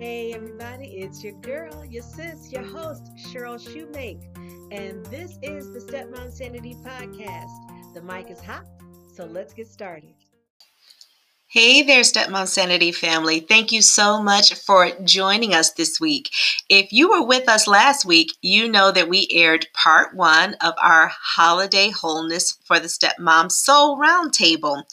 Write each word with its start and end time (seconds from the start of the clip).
Hey, 0.00 0.32
everybody, 0.32 0.86
it's 0.86 1.22
your 1.22 1.34
girl, 1.42 1.84
your 1.84 2.02
sis, 2.02 2.50
your 2.50 2.64
host, 2.64 3.14
Cheryl 3.16 3.60
Shoemake. 3.60 4.22
And 4.72 5.04
this 5.04 5.38
is 5.42 5.74
the 5.74 5.78
Stepmom 5.78 6.32
Sanity 6.32 6.74
Podcast. 6.82 7.92
The 7.92 8.00
mic 8.00 8.30
is 8.30 8.40
hot, 8.40 8.66
so 9.14 9.26
let's 9.26 9.52
get 9.52 9.68
started. 9.68 10.14
Hey 11.52 11.82
there, 11.82 12.02
Stepmom 12.02 12.46
Sanity 12.46 12.92
family. 12.92 13.40
Thank 13.40 13.72
you 13.72 13.82
so 13.82 14.22
much 14.22 14.54
for 14.54 14.92
joining 15.02 15.52
us 15.52 15.72
this 15.72 15.98
week. 16.00 16.30
If 16.68 16.92
you 16.92 17.10
were 17.10 17.26
with 17.26 17.48
us 17.48 17.66
last 17.66 18.04
week, 18.04 18.34
you 18.40 18.68
know 18.68 18.92
that 18.92 19.08
we 19.08 19.26
aired 19.32 19.66
part 19.74 20.14
one 20.14 20.54
of 20.60 20.74
our 20.80 21.10
Holiday 21.12 21.90
Wholeness 21.90 22.56
for 22.64 22.78
the 22.78 22.86
Stepmom 22.86 23.50
Soul 23.50 23.98
Roundtable. 23.98 24.84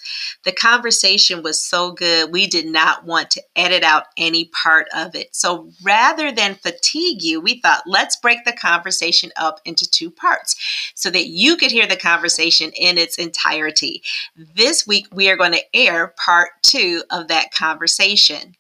The 0.45 0.51
conversation 0.51 1.43
was 1.43 1.63
so 1.63 1.91
good, 1.91 2.31
we 2.31 2.47
did 2.47 2.65
not 2.65 3.05
want 3.05 3.29
to 3.31 3.43
edit 3.55 3.83
out 3.83 4.05
any 4.17 4.45
part 4.45 4.87
of 4.95 5.13
it. 5.13 5.35
So 5.35 5.69
rather 5.83 6.32
than 6.32 6.55
fatigue 6.55 7.21
you, 7.21 7.39
we 7.39 7.61
thought 7.61 7.83
let's 7.85 8.15
break 8.15 8.46
the 8.46 8.54
conversation 8.54 9.32
up 9.35 9.60
into 9.63 9.87
two 9.87 10.10
parts 10.10 10.55
so 10.96 11.11
that 11.11 11.27
you 11.27 11.55
could 11.55 11.69
hear 11.71 11.85
the 11.85 11.96
conversation 11.97 12.71
in 12.71 12.97
its 12.97 13.19
entirety. 13.19 14.01
This 14.35 14.87
week, 14.87 15.05
we 15.13 15.29
are 15.29 15.37
going 15.37 15.51
to 15.51 15.75
air 15.75 16.15
part 16.18 16.46
part 16.47 16.64
two 16.64 17.04
of 17.10 17.28
that 17.28 17.54
conversation. 17.54 18.54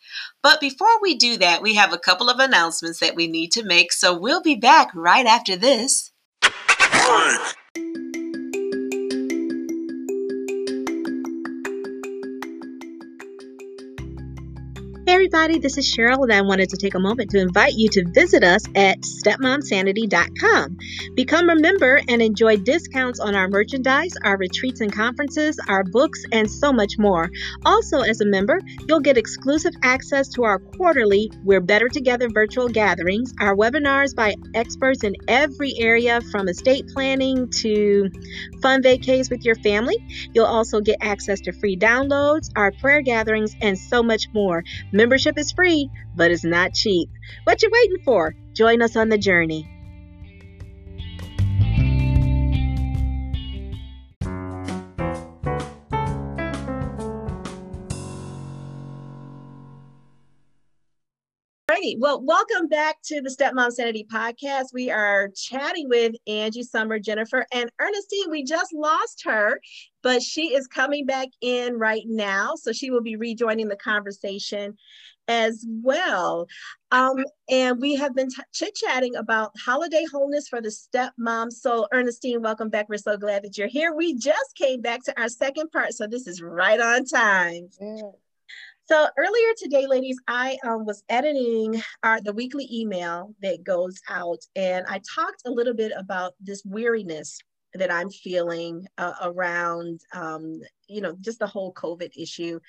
But 0.43 0.59
before 0.59 1.01
we 1.01 1.15
do 1.15 1.37
that, 1.37 1.61
we 1.61 1.75
have 1.75 1.93
a 1.93 1.97
couple 1.97 2.29
of 2.29 2.39
announcements 2.39 2.99
that 2.99 3.15
we 3.15 3.27
need 3.27 3.51
to 3.53 3.63
make, 3.63 3.91
so 3.91 4.17
we'll 4.17 4.41
be 4.41 4.55
back 4.55 4.89
right 4.93 5.25
after 5.25 5.55
this. 5.55 6.11
Everybody, 15.17 15.57
this 15.57 15.79
is 15.79 15.91
Cheryl, 15.91 16.21
and 16.21 16.31
I 16.31 16.41
wanted 16.41 16.69
to 16.69 16.77
take 16.77 16.93
a 16.93 16.99
moment 16.99 17.31
to 17.31 17.39
invite 17.39 17.73
you 17.73 17.89
to 17.89 18.05
visit 18.05 18.43
us 18.43 18.61
at 18.75 18.99
stepmomsanity.com. 18.99 20.77
Become 21.15 21.49
a 21.49 21.55
member 21.55 21.99
and 22.07 22.21
enjoy 22.21 22.57
discounts 22.57 23.19
on 23.19 23.33
our 23.33 23.47
merchandise, 23.47 24.13
our 24.23 24.37
retreats 24.37 24.79
and 24.79 24.93
conferences, 24.93 25.59
our 25.67 25.83
books, 25.83 26.23
and 26.31 26.51
so 26.51 26.71
much 26.71 26.99
more. 26.99 27.31
Also, 27.65 28.01
as 28.01 28.21
a 28.21 28.27
member, 28.27 28.59
you'll 28.87 28.99
get 28.99 29.17
exclusive 29.17 29.73
access 29.81 30.29
to 30.29 30.43
our 30.43 30.59
quarterly 30.59 31.31
We're 31.43 31.61
Better 31.61 31.89
Together 31.89 32.29
virtual 32.29 32.69
gatherings, 32.69 33.33
our 33.41 33.55
webinars 33.55 34.15
by 34.15 34.35
experts 34.53 35.03
in 35.03 35.15
every 35.27 35.73
area 35.79 36.21
from 36.21 36.47
estate 36.47 36.89
planning 36.93 37.49
to 37.61 38.11
fun 38.61 38.83
vacays 38.83 39.31
with 39.31 39.43
your 39.43 39.55
family. 39.55 39.97
You'll 40.35 40.45
also 40.45 40.79
get 40.79 40.97
access 41.01 41.41
to 41.41 41.53
free 41.53 41.75
downloads, 41.75 42.51
our 42.55 42.71
prayer 42.71 43.01
gatherings, 43.01 43.55
and 43.59 43.79
so 43.79 44.03
much 44.03 44.27
more. 44.31 44.63
Membership 45.07 45.37
is 45.37 45.53
free, 45.53 45.89
but 46.17 46.31
it's 46.31 46.43
not 46.43 46.73
cheap. 46.73 47.09
What 47.45 47.61
you 47.61 47.69
waiting 47.71 48.03
for? 48.03 48.35
Join 48.51 48.81
us 48.81 48.97
on 48.97 49.07
the 49.07 49.17
journey. 49.17 49.65
Alrighty, 61.69 61.97
well, 61.99 62.21
welcome 62.21 62.67
back 62.67 62.97
to 63.03 63.21
the 63.21 63.29
Stepmom 63.29 63.71
Sanity 63.71 64.05
podcast. 64.11 64.73
We 64.73 64.89
are 64.91 65.29
chatting 65.35 65.87
with 65.87 66.15
Angie 66.27 66.63
Summer, 66.63 66.99
Jennifer, 66.99 67.45
and 67.53 67.69
Ernestine. 67.79 68.29
We 68.29 68.43
just 68.43 68.73
lost 68.73 69.23
her, 69.25 69.61
but 70.07 70.23
she 70.23 70.55
is 70.55 70.67
coming 70.67 71.05
back 71.05 71.27
in 71.41 71.77
right 71.77 72.05
now. 72.05 72.55
So 72.55 72.71
she 72.71 72.91
will 72.91 73.01
be 73.01 73.17
rejoining 73.17 73.67
the 73.67 73.75
conversation 73.75 74.77
as 75.27 75.65
well. 75.67 76.47
Um, 76.93 77.25
and 77.49 77.81
we 77.81 77.95
have 77.95 78.15
been 78.15 78.29
t- 78.29 78.41
chit 78.53 78.73
chatting 78.73 79.17
about 79.17 79.51
holiday 79.59 80.05
wholeness 80.09 80.47
for 80.47 80.61
the 80.61 80.69
stepmom. 80.69 81.51
So, 81.51 81.87
Ernestine, 81.91 82.41
welcome 82.41 82.69
back. 82.69 82.87
We're 82.87 82.99
so 82.99 83.17
glad 83.17 83.43
that 83.43 83.57
you're 83.57 83.67
here. 83.67 83.93
We 83.93 84.15
just 84.15 84.55
came 84.55 84.79
back 84.79 85.03
to 85.03 85.21
our 85.21 85.27
second 85.27 85.73
part, 85.73 85.91
so 85.91 86.07
this 86.07 86.25
is 86.25 86.41
right 86.41 86.79
on 86.79 87.03
time. 87.03 87.67
Yeah. 87.81 88.11
So 88.85 89.07
earlier 89.17 89.53
today, 89.57 89.87
ladies, 89.87 90.17
I 90.29 90.57
um, 90.63 90.85
was 90.85 91.03
editing 91.09 91.81
our 92.03 92.21
the 92.21 92.31
weekly 92.31 92.69
email 92.71 93.35
that 93.41 93.61
goes 93.65 93.99
out, 94.07 94.39
and 94.55 94.85
I 94.87 95.01
talked 95.13 95.41
a 95.45 95.51
little 95.51 95.73
bit 95.73 95.91
about 95.97 96.31
this 96.39 96.63
weariness 96.63 97.41
that 97.73 97.91
I'm 97.91 98.09
feeling 98.09 98.87
uh, 98.97 99.13
around, 99.21 100.01
um, 100.13 100.61
you 100.87 101.01
know, 101.01 101.15
just 101.21 101.39
the 101.39 101.47
whole 101.47 101.73
COVID 101.73 102.11
issue, 102.15 102.59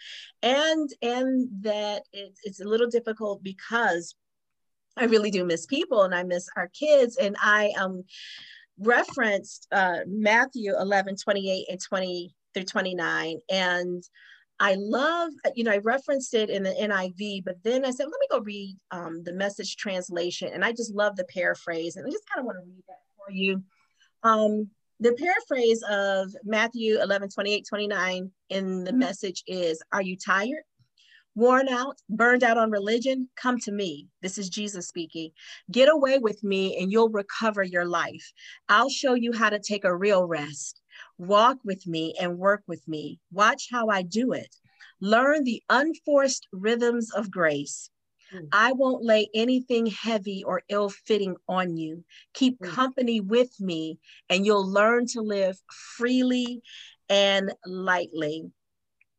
and 0.43 0.89
and 1.03 1.49
that 1.63 2.03
it, 2.13 2.35
it's 2.45 2.61
a 2.61 2.69
little 2.69 2.89
difficult 2.89 3.43
because 3.43 4.15
I 4.97 5.05
really 5.05 5.31
do 5.31 5.45
miss 5.45 5.67
people 5.67 6.03
and 6.03 6.15
I 6.15 6.25
miss 6.25 6.49
our 6.57 6.69
kids, 6.69 7.17
and 7.17 7.37
I 7.43 7.73
um 7.79 8.05
referenced 8.81 9.67
uh, 9.73 9.99
Matthew 10.07 10.73
11, 10.77 11.17
28 11.17 11.67
and 11.71 11.81
20 11.81 12.35
through 12.55 12.65
29, 12.65 13.39
and 13.51 14.03
I 14.61 14.75
love, 14.77 15.31
you 15.55 15.63
know, 15.63 15.71
I 15.71 15.79
referenced 15.79 16.35
it 16.35 16.51
in 16.51 16.65
the 16.65 16.71
NIV, 16.71 17.45
but 17.45 17.63
then 17.63 17.85
I 17.85 17.91
said, 17.91 18.07
let 18.07 18.21
me 18.21 18.27
go 18.31 18.41
read 18.41 18.77
um, 18.91 19.23
the 19.23 19.33
message 19.33 19.77
translation. 19.77 20.51
And 20.53 20.65
I 20.65 20.73
just 20.73 20.93
love 20.93 21.15
the 21.15 21.25
paraphrase. 21.25 21.95
And 21.95 22.05
I 22.05 22.11
just 22.11 22.29
kind 22.29 22.41
of 22.41 22.47
want 22.47 22.59
to 22.59 22.67
read 22.67 22.83
that 22.89 22.99
for 23.17 23.33
you. 23.33 23.63
Um, 24.25 24.69
the 25.01 25.13
paraphrase 25.13 25.83
of 25.89 26.35
Matthew 26.45 27.01
11, 27.01 27.31
28, 27.31 27.67
29 27.69 28.31
in 28.51 28.85
the 28.85 28.91
mm-hmm. 28.91 28.99
message 28.99 29.45
is 29.47 29.83
Are 29.93 30.03
you 30.03 30.17
tired? 30.17 30.63
Worn 31.35 31.69
out, 31.69 31.97
burned 32.11 32.43
out 32.43 32.59
on 32.59 32.73
religion? 32.73 33.29
Come 33.37 33.61
to 33.61 33.71
me. 33.71 34.09
This 34.23 34.39
is 34.39 34.49
Jesus 34.49 34.89
speaking. 34.89 35.31
Get 35.71 35.89
away 35.89 36.19
with 36.19 36.43
me 36.43 36.77
and 36.81 36.91
you'll 36.91 37.11
recover 37.11 37.63
your 37.63 37.85
life. 37.85 38.33
I'll 38.69 38.91
show 38.91 39.15
you 39.15 39.33
how 39.33 39.49
to 39.49 39.61
take 39.61 39.85
a 39.85 39.95
real 39.95 40.27
rest. 40.27 40.81
Walk 41.17 41.59
with 41.65 41.87
me 41.87 42.15
and 42.21 42.39
work 42.39 42.65
with 42.67 42.87
me. 42.89 43.21
Watch 43.31 43.69
how 43.71 43.89
I 43.89 44.03
do 44.03 44.33
it. 44.33 44.53
Learn 45.01 45.45
the 45.45 45.63
unforced 45.71 46.49
rhythms 46.53 47.13
of 47.13 47.31
grace. 47.31 47.89
Mm. 48.35 48.49
I 48.53 48.73
won't 48.73 49.05
lay 49.05 49.29
anything 49.35 49.87
heavy 49.87 50.45
or 50.45 50.63
ill 50.69 50.91
fitting 50.91 51.37
on 51.49 51.77
you. 51.77 52.05
Keep 52.35 52.61
mm. 52.61 52.69
company 52.69 53.21
with 53.21 53.59
me, 53.61 53.99
and 54.29 54.45
you'll 54.45 54.71
learn 54.71 55.07
to 55.09 55.21
live 55.21 55.59
freely 55.97 56.63
and 57.09 57.53
lightly. 57.67 58.51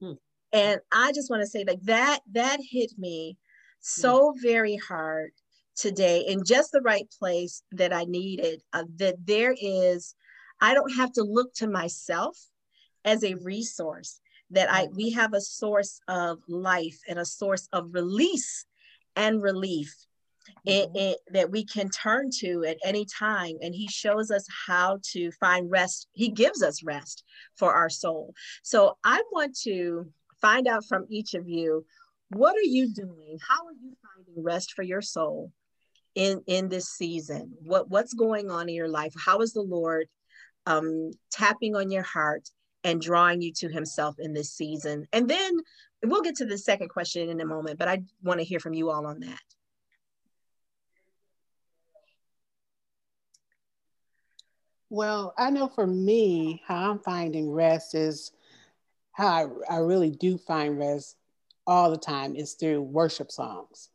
Mm. 0.01 0.17
And 0.53 0.79
I 0.91 1.11
just 1.11 1.29
want 1.29 1.41
to 1.41 1.47
say, 1.47 1.63
like 1.67 1.81
that, 1.83 2.19
that 2.33 2.59
hit 2.61 2.91
me 2.97 3.37
so 3.79 4.33
very 4.41 4.75
hard 4.75 5.31
today 5.75 6.25
in 6.27 6.43
just 6.43 6.71
the 6.71 6.81
right 6.81 7.07
place 7.17 7.63
that 7.71 7.93
I 7.93 8.03
needed. 8.03 8.61
Uh, 8.73 8.83
that 8.97 9.15
there 9.25 9.55
is 9.59 10.15
I 10.61 10.73
don't 10.73 10.95
have 10.95 11.11
to 11.13 11.23
look 11.23 11.53
to 11.55 11.67
myself 11.67 12.37
as 13.05 13.23
a 13.23 13.35
resource 13.35 14.19
that 14.51 14.71
I 14.71 14.87
we 14.95 15.11
have 15.11 15.33
a 15.33 15.41
source 15.41 15.99
of 16.07 16.39
life 16.47 16.99
and 17.07 17.19
a 17.19 17.25
source 17.25 17.67
of 17.71 17.93
release 17.93 18.65
and 19.15 19.41
relief 19.41 19.93
mm-hmm. 20.67 20.69
it, 20.69 21.01
it, 21.01 21.17
that 21.31 21.51
we 21.51 21.65
can 21.65 21.89
turn 21.89 22.29
to 22.39 22.65
at 22.67 22.77
any 22.83 23.05
time. 23.05 23.55
And 23.61 23.73
he 23.73 23.87
shows 23.87 24.31
us 24.31 24.45
how 24.67 24.99
to 25.11 25.31
find 25.31 25.69
rest. 25.69 26.07
He 26.13 26.29
gives 26.29 26.63
us 26.63 26.83
rest 26.83 27.23
for 27.55 27.73
our 27.73 27.89
soul. 27.89 28.33
So 28.63 28.97
i 29.03 29.21
want 29.31 29.57
to 29.63 30.05
find 30.41 30.67
out 30.67 30.85
from 30.85 31.05
each 31.09 31.33
of 31.33 31.47
you 31.47 31.85
what 32.31 32.55
are 32.55 32.61
you 32.61 32.93
doing? 32.93 33.39
How 33.47 33.65
are 33.65 33.73
you 33.73 33.97
finding 34.03 34.43
rest 34.43 34.73
for 34.73 34.83
your 34.83 35.01
soul 35.01 35.51
in 36.13 36.43
in 36.45 36.69
this 36.69 36.87
season? 36.87 37.53
What 37.63 37.89
what's 37.89 38.13
going 38.13 38.51
on 38.51 38.69
in 38.69 38.75
your 38.75 38.87
life? 38.87 39.13
How 39.17 39.39
is 39.41 39.53
the 39.53 39.63
lord 39.63 40.07
um, 40.67 41.11
tapping 41.31 41.75
on 41.75 41.89
your 41.89 42.03
heart 42.03 42.47
and 42.83 43.01
drawing 43.01 43.41
you 43.41 43.51
to 43.53 43.69
himself 43.69 44.15
in 44.19 44.33
this 44.33 44.53
season. 44.53 45.05
And 45.11 45.29
then 45.29 45.57
we'll 46.03 46.21
get 46.21 46.35
to 46.35 46.45
the 46.45 46.57
second 46.57 46.89
question 46.89 47.29
in 47.29 47.39
a 47.41 47.45
moment, 47.45 47.77
but 47.77 47.87
I 47.87 48.03
want 48.23 48.39
to 48.39 48.45
hear 48.45 48.59
from 48.59 48.73
you 48.73 48.89
all 48.89 49.05
on 49.05 49.19
that. 49.21 49.39
Well, 54.89 55.33
I 55.37 55.51
know 55.51 55.67
for 55.67 55.85
me, 55.85 56.61
how 56.65 56.91
I'm 56.91 56.99
finding 56.99 57.51
rest 57.51 57.93
is 57.93 58.31
how 59.11 59.27
I, 59.69 59.75
I 59.75 59.77
really 59.77 60.09
do 60.09 60.37
find 60.37 60.79
rest 60.79 61.17
all 61.67 61.91
the 61.91 61.97
time 61.97 62.35
is 62.35 62.53
through 62.53 62.81
worship 62.81 63.31
songs. 63.31 63.89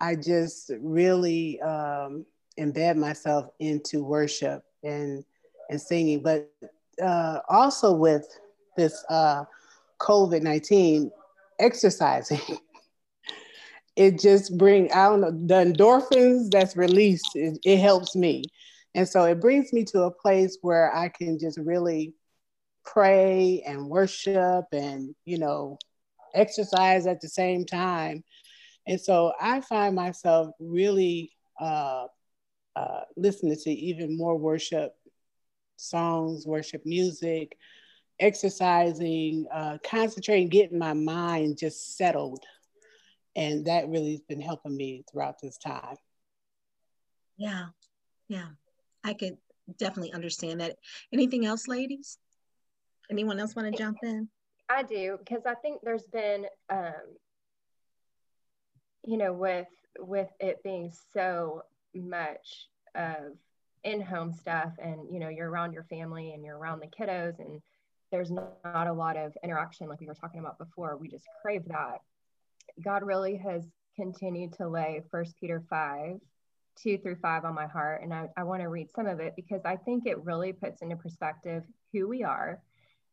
I 0.00 0.16
just 0.16 0.72
really 0.80 1.60
um, 1.60 2.26
embed 2.58 2.96
myself 2.96 3.46
into 3.60 4.02
worship 4.02 4.64
and 4.82 5.24
and 5.68 5.80
singing, 5.80 6.22
but 6.22 6.48
uh, 7.02 7.40
also 7.48 7.92
with 7.92 8.26
this 8.76 9.04
uh, 9.08 9.44
COVID 9.98 10.42
19, 10.42 11.10
exercising. 11.58 12.40
it 13.96 14.18
just 14.18 14.56
brings, 14.56 14.92
I 14.92 15.08
don't 15.08 15.20
know, 15.20 15.30
the 15.30 15.72
endorphins 15.72 16.50
that's 16.50 16.76
released, 16.76 17.34
it, 17.34 17.58
it 17.64 17.78
helps 17.78 18.14
me. 18.14 18.44
And 18.94 19.08
so 19.08 19.24
it 19.24 19.40
brings 19.40 19.72
me 19.72 19.84
to 19.86 20.02
a 20.02 20.10
place 20.10 20.58
where 20.62 20.94
I 20.94 21.08
can 21.08 21.38
just 21.38 21.58
really 21.58 22.14
pray 22.84 23.62
and 23.66 23.88
worship 23.88 24.64
and, 24.72 25.14
you 25.24 25.38
know, 25.38 25.78
exercise 26.34 27.06
at 27.06 27.20
the 27.20 27.28
same 27.28 27.64
time. 27.64 28.22
And 28.86 29.00
so 29.00 29.32
I 29.40 29.60
find 29.60 29.94
myself 29.94 30.48
really 30.60 31.32
uh, 31.60 32.06
uh, 32.76 33.00
listening 33.16 33.56
to 33.64 33.70
even 33.70 34.16
more 34.16 34.36
worship 34.36 34.92
songs, 35.76 36.46
worship 36.46 36.82
music, 36.84 37.56
exercising, 38.18 39.46
uh, 39.52 39.78
concentrating, 39.84 40.48
getting 40.48 40.78
my 40.78 40.92
mind 40.92 41.58
just 41.58 41.96
settled. 41.96 42.44
And 43.34 43.66
that 43.66 43.88
really 43.88 44.12
has 44.12 44.22
been 44.22 44.40
helping 44.40 44.76
me 44.76 45.04
throughout 45.10 45.40
this 45.42 45.58
time. 45.58 45.96
Yeah, 47.36 47.66
yeah. 48.28 48.48
I 49.04 49.12
could 49.12 49.36
definitely 49.78 50.12
understand 50.12 50.60
that. 50.60 50.76
Anything 51.12 51.44
else, 51.44 51.68
ladies? 51.68 52.18
Anyone 53.10 53.38
else 53.38 53.54
want 53.54 53.70
to 53.70 53.76
jump 53.76 53.98
in? 54.02 54.28
I 54.68 54.82
do 54.82 55.16
because 55.18 55.42
I 55.46 55.54
think 55.54 55.80
there's 55.82 56.06
been, 56.06 56.46
um, 56.70 56.92
you 59.04 59.16
know, 59.16 59.32
with 59.32 59.68
with 59.98 60.28
it 60.40 60.62
being 60.64 60.92
so 61.12 61.62
much 61.94 62.68
of 62.94 63.36
in-home 63.84 64.32
stuff, 64.32 64.72
and 64.82 65.12
you 65.12 65.20
know, 65.20 65.28
you're 65.28 65.48
around 65.48 65.72
your 65.72 65.84
family 65.84 66.32
and 66.32 66.44
you're 66.44 66.58
around 66.58 66.80
the 66.80 66.88
kiddos, 66.88 67.38
and 67.38 67.62
there's 68.10 68.30
not, 68.30 68.52
a 68.64 68.92
lot 68.92 69.16
of 69.16 69.36
interaction 69.42 69.88
like 69.88 70.00
we 70.00 70.06
were 70.06 70.14
talking 70.14 70.40
about 70.40 70.58
before. 70.58 70.96
We 70.96 71.08
just 71.08 71.26
crave 71.42 71.64
that. 71.68 72.02
God 72.84 73.02
really 73.02 73.36
has 73.36 73.66
continued 73.96 74.52
to 74.54 74.68
lay 74.68 75.02
First 75.10 75.34
Peter 75.40 75.62
five 75.68 76.20
two 76.76 76.98
through 76.98 77.16
five 77.16 77.44
on 77.44 77.54
my 77.54 77.66
heart. 77.66 78.02
And 78.02 78.12
I, 78.12 78.28
I 78.36 78.44
want 78.44 78.62
to 78.62 78.68
read 78.68 78.90
some 78.90 79.06
of 79.06 79.20
it 79.20 79.34
because 79.34 79.62
I 79.64 79.76
think 79.76 80.06
it 80.06 80.24
really 80.24 80.52
puts 80.52 80.82
into 80.82 80.96
perspective 80.96 81.64
who 81.92 82.06
we 82.06 82.22
are 82.22 82.60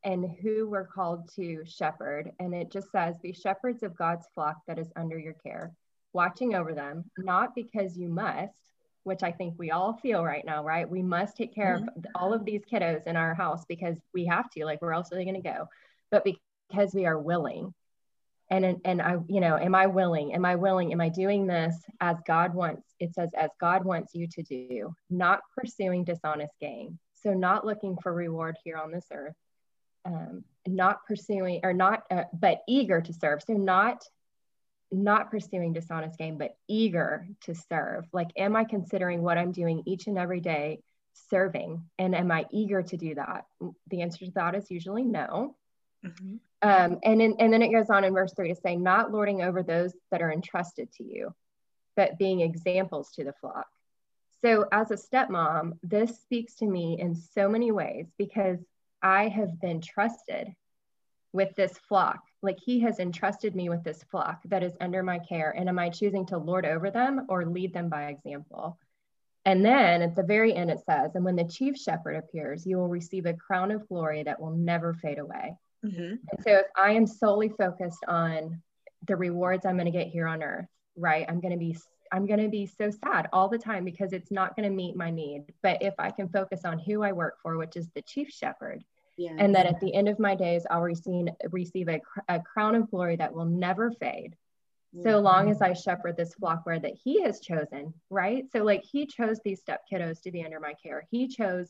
and 0.03 0.25
who 0.41 0.67
we're 0.67 0.85
called 0.85 1.33
to 1.35 1.63
shepherd. 1.65 2.31
And 2.39 2.53
it 2.53 2.71
just 2.71 2.91
says, 2.91 3.17
Be 3.19 3.33
shepherds 3.33 3.83
of 3.83 3.95
God's 3.95 4.27
flock 4.35 4.57
that 4.67 4.79
is 4.79 4.91
under 4.95 5.17
your 5.17 5.33
care, 5.33 5.71
watching 6.11 6.55
over 6.55 6.73
them, 6.73 7.05
not 7.17 7.55
because 7.55 7.97
you 7.97 8.09
must, 8.09 8.72
which 9.03 9.23
I 9.23 9.31
think 9.31 9.55
we 9.57 9.71
all 9.71 9.93
feel 9.97 10.23
right 10.23 10.45
now, 10.45 10.63
right? 10.63 10.89
We 10.89 11.01
must 11.01 11.35
take 11.35 11.53
care 11.53 11.77
mm-hmm. 11.77 11.87
of 11.87 12.05
all 12.15 12.33
of 12.33 12.45
these 12.45 12.61
kiddos 12.71 13.07
in 13.07 13.15
our 13.15 13.33
house 13.33 13.65
because 13.67 13.97
we 14.13 14.25
have 14.25 14.49
to, 14.51 14.65
like, 14.65 14.81
where 14.81 14.93
else 14.93 15.11
are 15.11 15.15
they 15.15 15.25
going 15.25 15.41
to 15.41 15.41
go? 15.41 15.67
But 16.11 16.23
because 16.23 16.93
we 16.93 17.05
are 17.05 17.19
willing 17.19 17.73
and 18.49 18.81
and 18.85 19.01
i 19.01 19.15
you 19.27 19.39
know 19.39 19.57
am 19.57 19.73
i 19.73 19.87
willing 19.87 20.33
am 20.33 20.45
i 20.45 20.55
willing 20.55 20.91
am 20.91 21.01
i 21.01 21.09
doing 21.09 21.47
this 21.47 21.75
as 22.01 22.17
god 22.27 22.53
wants 22.53 22.93
it 22.99 23.13
says 23.13 23.29
as 23.35 23.49
god 23.59 23.83
wants 23.83 24.13
you 24.13 24.27
to 24.27 24.43
do 24.43 24.93
not 25.09 25.41
pursuing 25.55 26.03
dishonest 26.03 26.53
gain 26.59 26.97
so 27.23 27.33
not 27.33 27.65
looking 27.65 27.97
for 28.01 28.13
reward 28.13 28.57
here 28.63 28.77
on 28.77 28.91
this 28.91 29.05
earth 29.11 29.35
um, 30.05 30.43
not 30.67 31.05
pursuing 31.07 31.61
or 31.63 31.73
not 31.73 32.03
uh, 32.11 32.23
but 32.33 32.59
eager 32.67 33.01
to 33.01 33.13
serve 33.13 33.41
so 33.41 33.53
not 33.53 34.03
not 34.93 35.31
pursuing 35.31 35.73
dishonest 35.73 36.17
gain 36.17 36.37
but 36.37 36.55
eager 36.67 37.27
to 37.41 37.53
serve 37.55 38.05
like 38.13 38.29
am 38.37 38.55
i 38.55 38.63
considering 38.63 39.21
what 39.21 39.37
i'm 39.37 39.51
doing 39.51 39.83
each 39.85 40.07
and 40.07 40.17
every 40.17 40.39
day 40.39 40.79
serving 41.29 41.83
and 41.97 42.15
am 42.15 42.31
i 42.31 42.45
eager 42.51 42.81
to 42.81 42.97
do 42.97 43.15
that 43.15 43.45
the 43.89 44.01
answer 44.01 44.25
to 44.25 44.31
that 44.31 44.55
is 44.55 44.69
usually 44.69 45.03
no 45.03 45.55
mm-hmm. 46.05 46.35
Um, 46.63 46.99
and, 47.03 47.21
in, 47.21 47.35
and 47.39 47.51
then 47.51 47.61
it 47.61 47.73
goes 47.73 47.89
on 47.89 48.05
in 48.05 48.13
verse 48.13 48.33
three 48.33 48.47
to 48.47 48.55
say, 48.55 48.77
not 48.77 49.11
lording 49.11 49.41
over 49.41 49.61
those 49.63 49.93
that 50.11 50.21
are 50.21 50.31
entrusted 50.31 50.89
to 50.93 51.03
you, 51.03 51.35
but 51.97 52.17
being 52.17 52.39
examples 52.39 53.11
to 53.15 53.25
the 53.25 53.33
flock. 53.33 53.67
So, 54.41 54.65
as 54.71 54.89
a 54.89 54.95
stepmom, 54.95 55.73
this 55.83 56.21
speaks 56.21 56.55
to 56.55 56.65
me 56.65 56.97
in 56.99 57.15
so 57.15 57.49
many 57.49 57.71
ways 57.71 58.07
because 58.17 58.59
I 59.01 59.27
have 59.27 59.59
been 59.59 59.81
trusted 59.81 60.53
with 61.33 61.53
this 61.55 61.77
flock. 61.89 62.21
Like 62.43 62.59
he 62.63 62.79
has 62.81 62.99
entrusted 62.99 63.55
me 63.55 63.69
with 63.69 63.83
this 63.83 64.03
flock 64.11 64.41
that 64.45 64.63
is 64.63 64.73
under 64.81 65.01
my 65.01 65.17
care. 65.19 65.55
And 65.57 65.69
am 65.69 65.79
I 65.79 65.89
choosing 65.89 66.25
to 66.27 66.37
lord 66.37 66.65
over 66.65 66.91
them 66.91 67.25
or 67.29 67.45
lead 67.45 67.73
them 67.73 67.89
by 67.89 68.07
example? 68.07 68.77
And 69.45 69.65
then 69.65 70.01
at 70.01 70.15
the 70.15 70.23
very 70.23 70.53
end, 70.53 70.69
it 70.69 70.79
says, 70.85 71.15
And 71.15 71.25
when 71.25 71.35
the 71.35 71.43
chief 71.43 71.77
shepherd 71.77 72.15
appears, 72.15 72.65
you 72.65 72.77
will 72.77 72.87
receive 72.87 73.25
a 73.25 73.33
crown 73.33 73.71
of 73.71 73.87
glory 73.87 74.23
that 74.23 74.39
will 74.39 74.55
never 74.55 74.93
fade 74.93 75.19
away. 75.19 75.57
Mm-hmm. 75.85 76.01
And 76.01 76.43
so 76.43 76.51
if 76.51 76.65
I 76.77 76.91
am 76.91 77.07
solely 77.07 77.49
focused 77.49 78.05
on 78.07 78.61
the 79.05 79.15
rewards 79.15 79.65
I'm 79.65 79.75
going 79.75 79.85
to 79.85 79.91
get 79.91 80.07
here 80.07 80.27
on 80.27 80.41
earth, 80.41 80.67
right? 80.95 81.25
I'm 81.27 81.41
going 81.41 81.51
to 81.51 81.59
be 81.59 81.75
I'm 82.11 82.27
going 82.27 82.41
to 82.41 82.49
be 82.49 82.67
so 82.67 82.91
sad 82.91 83.27
all 83.33 83.49
the 83.49 83.57
time 83.57 83.83
because 83.83 84.13
it's 84.13 84.29
not 84.29 84.55
going 84.55 84.69
to 84.69 84.75
meet 84.75 84.95
my 84.95 85.09
need. 85.09 85.45
But 85.63 85.81
if 85.81 85.95
I 85.97 86.11
can 86.11 86.29
focus 86.29 86.63
on 86.63 86.77
who 86.77 87.01
I 87.01 87.11
work 87.11 87.37
for, 87.41 87.57
which 87.57 87.75
is 87.75 87.89
the 87.95 88.03
chief 88.03 88.29
shepherd, 88.29 88.83
yeah. 89.17 89.35
and 89.37 89.55
that 89.55 89.65
at 89.65 89.79
the 89.79 89.93
end 89.93 90.09
of 90.09 90.19
my 90.19 90.35
days, 90.35 90.65
I'll 90.69 90.81
receive, 90.81 91.27
receive 91.51 91.89
a, 91.89 92.01
a 92.27 92.39
crown 92.39 92.75
of 92.75 92.89
glory 92.89 93.15
that 93.17 93.33
will 93.33 93.45
never 93.45 93.91
fade. 93.91 94.35
Mm-hmm. 94.95 95.09
So 95.09 95.19
long 95.19 95.49
as 95.49 95.61
I 95.61 95.73
shepherd 95.73 96.17
this 96.17 96.33
flock 96.35 96.65
where 96.65 96.79
that 96.79 96.93
he 97.03 97.21
has 97.23 97.39
chosen, 97.39 97.93
right? 98.09 98.45
So 98.51 98.63
like 98.63 98.83
he 98.83 99.05
chose 99.05 99.39
these 99.43 99.59
step 99.59 99.83
kiddos 99.91 100.21
to 100.21 100.31
be 100.31 100.43
under 100.43 100.59
my 100.59 100.73
care. 100.81 101.05
He 101.09 101.27
chose 101.27 101.69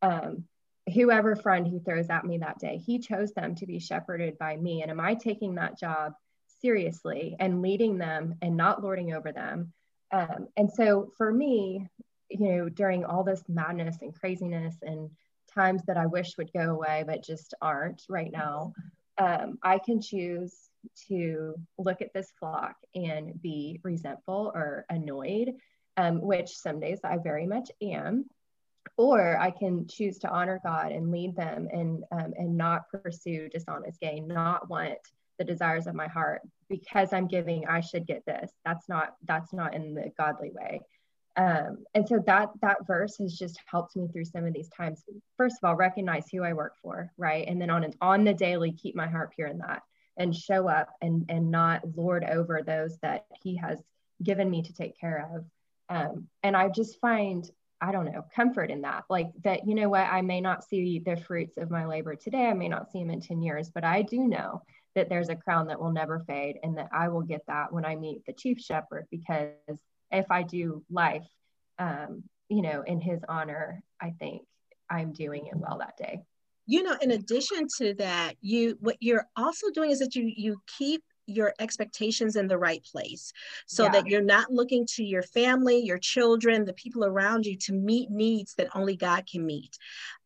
um, 0.00 0.44
whoever 0.92 1.36
friend 1.36 1.66
he 1.66 1.78
throws 1.78 2.10
at 2.10 2.24
me 2.24 2.38
that 2.38 2.58
day, 2.58 2.78
he 2.78 2.98
chose 2.98 3.32
them 3.32 3.54
to 3.56 3.66
be 3.66 3.78
shepherded 3.78 4.38
by 4.38 4.56
me. 4.56 4.82
And 4.82 4.90
am 4.90 5.00
I 5.00 5.14
taking 5.14 5.54
that 5.56 5.78
job 5.78 6.14
seriously 6.60 7.36
and 7.38 7.62
leading 7.62 7.98
them 7.98 8.36
and 8.42 8.56
not 8.56 8.82
lording 8.82 9.12
over 9.12 9.32
them? 9.32 9.72
Um, 10.10 10.48
and 10.56 10.70
so 10.70 11.12
for 11.16 11.32
me, 11.32 11.86
you 12.28 12.48
know, 12.48 12.68
during 12.68 13.04
all 13.04 13.24
this 13.24 13.42
madness 13.48 13.98
and 14.00 14.14
craziness 14.14 14.76
and 14.82 15.10
times 15.54 15.82
that 15.86 15.96
I 15.96 16.06
wish 16.06 16.36
would 16.38 16.52
go 16.52 16.70
away, 16.70 17.04
but 17.06 17.24
just 17.24 17.54
aren't 17.60 18.02
right 18.08 18.32
now, 18.32 18.72
um, 19.18 19.58
I 19.62 19.78
can 19.78 20.00
choose 20.00 20.70
to 21.08 21.54
look 21.78 22.02
at 22.02 22.12
this 22.12 22.32
flock 22.38 22.76
and 22.94 23.40
be 23.40 23.80
resentful 23.82 24.52
or 24.54 24.84
annoyed, 24.88 25.54
um, 25.96 26.20
which 26.20 26.56
some 26.56 26.80
days 26.80 27.00
I 27.04 27.18
very 27.18 27.46
much 27.46 27.70
am 27.80 28.26
or 28.96 29.38
I 29.38 29.50
can 29.50 29.86
choose 29.86 30.18
to 30.18 30.28
honor 30.28 30.60
God 30.62 30.92
and 30.92 31.10
lead 31.10 31.34
them 31.36 31.68
and 31.72 32.04
um, 32.12 32.32
and 32.36 32.56
not 32.56 32.88
pursue 32.90 33.48
dishonest 33.48 34.00
gain, 34.00 34.28
not 34.28 34.68
want 34.68 34.98
the 35.38 35.44
desires 35.44 35.86
of 35.86 35.94
my 35.94 36.08
heart 36.08 36.42
because 36.68 37.12
I'm 37.12 37.26
giving. 37.26 37.66
I 37.66 37.80
should 37.80 38.06
get 38.06 38.24
this. 38.26 38.52
That's 38.64 38.88
not 38.88 39.14
that's 39.24 39.52
not 39.52 39.74
in 39.74 39.94
the 39.94 40.12
godly 40.18 40.50
way. 40.50 40.80
Um, 41.36 41.84
and 41.94 42.06
so 42.06 42.22
that 42.26 42.50
that 42.60 42.86
verse 42.86 43.16
has 43.18 43.38
just 43.38 43.58
helped 43.66 43.96
me 43.96 44.06
through 44.08 44.26
some 44.26 44.44
of 44.44 44.52
these 44.52 44.68
times. 44.68 45.02
First 45.36 45.56
of 45.62 45.68
all, 45.68 45.76
recognize 45.76 46.28
who 46.30 46.42
I 46.42 46.52
work 46.52 46.74
for, 46.82 47.10
right, 47.16 47.46
and 47.48 47.60
then 47.60 47.70
on 47.70 47.84
an 47.84 47.94
on 48.00 48.24
the 48.24 48.34
daily, 48.34 48.72
keep 48.72 48.94
my 48.94 49.08
heart 49.08 49.32
pure 49.34 49.48
in 49.48 49.58
that, 49.58 49.82
and 50.18 50.36
show 50.36 50.68
up 50.68 50.90
and 51.00 51.24
and 51.30 51.50
not 51.50 51.82
lord 51.96 52.24
over 52.24 52.62
those 52.62 52.98
that 52.98 53.24
He 53.42 53.56
has 53.56 53.82
given 54.22 54.50
me 54.50 54.62
to 54.62 54.72
take 54.74 54.98
care 55.00 55.30
of. 55.34 55.44
Um, 55.88 56.28
and 56.42 56.56
I 56.56 56.68
just 56.68 57.00
find 57.00 57.50
I 57.82 57.90
don't 57.90 58.04
know, 58.04 58.24
comfort 58.34 58.70
in 58.70 58.82
that. 58.82 59.04
Like 59.10 59.32
that, 59.42 59.66
you 59.66 59.74
know 59.74 59.88
what, 59.88 60.06
I 60.08 60.22
may 60.22 60.40
not 60.40 60.62
see 60.62 61.00
the 61.04 61.16
fruits 61.16 61.56
of 61.56 61.68
my 61.68 61.84
labor 61.84 62.14
today. 62.14 62.46
I 62.46 62.54
may 62.54 62.68
not 62.68 62.92
see 62.92 63.00
them 63.00 63.10
in 63.10 63.20
10 63.20 63.42
years, 63.42 63.70
but 63.74 63.82
I 63.82 64.02
do 64.02 64.18
know 64.18 64.62
that 64.94 65.08
there's 65.08 65.30
a 65.30 65.34
crown 65.34 65.66
that 65.66 65.80
will 65.80 65.90
never 65.90 66.20
fade 66.20 66.58
and 66.62 66.78
that 66.78 66.90
I 66.92 67.08
will 67.08 67.22
get 67.22 67.40
that 67.48 67.72
when 67.72 67.84
I 67.84 67.96
meet 67.96 68.24
the 68.24 68.34
chief 68.34 68.60
shepherd 68.60 69.08
because 69.10 69.80
if 70.12 70.30
I 70.30 70.42
do 70.42 70.84
life, 70.90 71.26
um, 71.78 72.24
you 72.48 72.62
know, 72.62 72.82
in 72.82 73.00
his 73.00 73.20
honor, 73.28 73.82
I 74.00 74.10
think 74.18 74.42
I'm 74.90 75.12
doing 75.12 75.46
it 75.46 75.56
well 75.56 75.78
that 75.78 75.96
day. 75.96 76.22
You 76.66 76.84
know 76.84 76.96
in 77.00 77.10
addition 77.10 77.66
to 77.78 77.94
that 77.94 78.36
you 78.40 78.76
what 78.80 78.96
you're 79.00 79.26
also 79.36 79.70
doing 79.70 79.90
is 79.90 79.98
that 79.98 80.14
you 80.14 80.32
you 80.34 80.62
keep 80.78 81.02
your 81.26 81.54
expectations 81.58 82.36
in 82.36 82.48
the 82.48 82.58
right 82.58 82.84
place 82.84 83.32
so 83.66 83.84
yeah. 83.84 83.90
that 83.90 84.06
you're 84.06 84.20
not 84.20 84.50
looking 84.50 84.86
to 84.86 85.04
your 85.04 85.22
family, 85.22 85.78
your 85.78 85.98
children, 85.98 86.64
the 86.64 86.72
people 86.72 87.04
around 87.04 87.46
you 87.46 87.56
to 87.56 87.72
meet 87.72 88.10
needs 88.10 88.54
that 88.54 88.68
only 88.74 88.96
God 88.96 89.24
can 89.30 89.46
meet. 89.46 89.78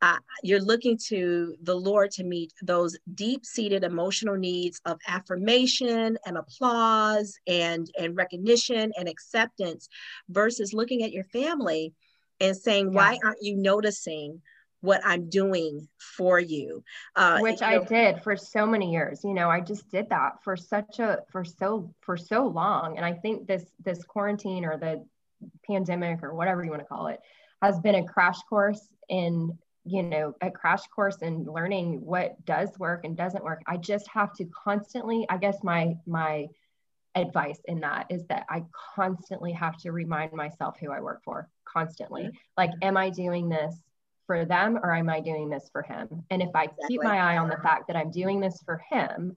Uh, 0.02 0.18
you're 0.42 0.60
looking 0.60 0.98
to 1.08 1.54
the 1.62 1.74
Lord 1.74 2.10
to 2.12 2.24
meet 2.24 2.52
those 2.62 2.96
deep 3.14 3.44
seated 3.44 3.84
emotional 3.84 4.36
needs 4.36 4.80
of 4.84 4.98
affirmation 5.06 6.18
and 6.26 6.36
applause 6.38 7.38
and, 7.46 7.90
and 7.98 8.16
recognition 8.16 8.92
and 8.98 9.08
acceptance 9.08 9.88
versus 10.28 10.72
looking 10.72 11.02
at 11.02 11.12
your 11.12 11.24
family 11.24 11.92
and 12.40 12.56
saying, 12.56 12.86
yeah. 12.86 12.96
Why 12.96 13.18
aren't 13.24 13.42
you 13.42 13.56
noticing? 13.56 14.42
What 14.80 15.00
I'm 15.04 15.28
doing 15.28 15.88
for 15.98 16.38
you. 16.38 16.84
Uh, 17.14 17.38
Which 17.40 17.60
you 17.60 17.66
know, 17.66 17.82
I 17.82 17.84
did 17.84 18.22
for 18.22 18.36
so 18.36 18.66
many 18.66 18.92
years. 18.92 19.24
You 19.24 19.34
know, 19.34 19.50
I 19.50 19.60
just 19.60 19.90
did 19.90 20.08
that 20.10 20.42
for 20.44 20.56
such 20.56 20.98
a 20.98 21.22
for 21.30 21.44
so 21.44 21.94
for 22.00 22.16
so 22.16 22.46
long. 22.46 22.96
And 22.96 23.04
I 23.04 23.12
think 23.14 23.46
this 23.46 23.64
this 23.84 24.04
quarantine 24.04 24.64
or 24.64 24.76
the 24.76 25.04
pandemic 25.66 26.22
or 26.22 26.34
whatever 26.34 26.64
you 26.64 26.70
want 26.70 26.82
to 26.82 26.88
call 26.88 27.08
it 27.08 27.20
has 27.62 27.78
been 27.80 27.94
a 27.94 28.04
crash 28.04 28.40
course 28.48 28.88
in 29.08 29.56
you 29.84 30.02
know 30.02 30.34
a 30.40 30.50
crash 30.50 30.82
course 30.94 31.18
in 31.22 31.44
learning 31.44 32.00
what 32.04 32.42
does 32.44 32.70
work 32.78 33.04
and 33.04 33.16
doesn't 33.16 33.44
work 33.44 33.62
i 33.66 33.76
just 33.76 34.08
have 34.08 34.32
to 34.32 34.44
constantly 34.46 35.26
i 35.28 35.36
guess 35.36 35.62
my 35.62 35.94
my 36.06 36.46
advice 37.14 37.60
in 37.66 37.80
that 37.80 38.06
is 38.10 38.24
that 38.26 38.44
i 38.50 38.62
constantly 38.94 39.52
have 39.52 39.76
to 39.76 39.92
remind 39.92 40.32
myself 40.32 40.76
who 40.80 40.90
i 40.90 41.00
work 41.00 41.22
for 41.24 41.48
constantly 41.64 42.30
like 42.56 42.70
am 42.82 42.96
i 42.96 43.10
doing 43.10 43.48
this 43.48 43.74
for 44.26 44.44
them 44.44 44.78
or 44.82 44.94
am 44.94 45.08
I 45.08 45.20
doing 45.20 45.48
this 45.48 45.68
for 45.72 45.82
him? 45.82 46.24
And 46.30 46.42
if 46.42 46.50
I 46.54 46.64
exactly. 46.64 46.86
keep 46.88 47.02
my 47.02 47.18
eye 47.18 47.38
on 47.38 47.48
the 47.48 47.56
fact 47.56 47.86
that 47.88 47.96
I'm 47.96 48.10
doing 48.10 48.40
this 48.40 48.60
for 48.64 48.82
him, 48.90 49.36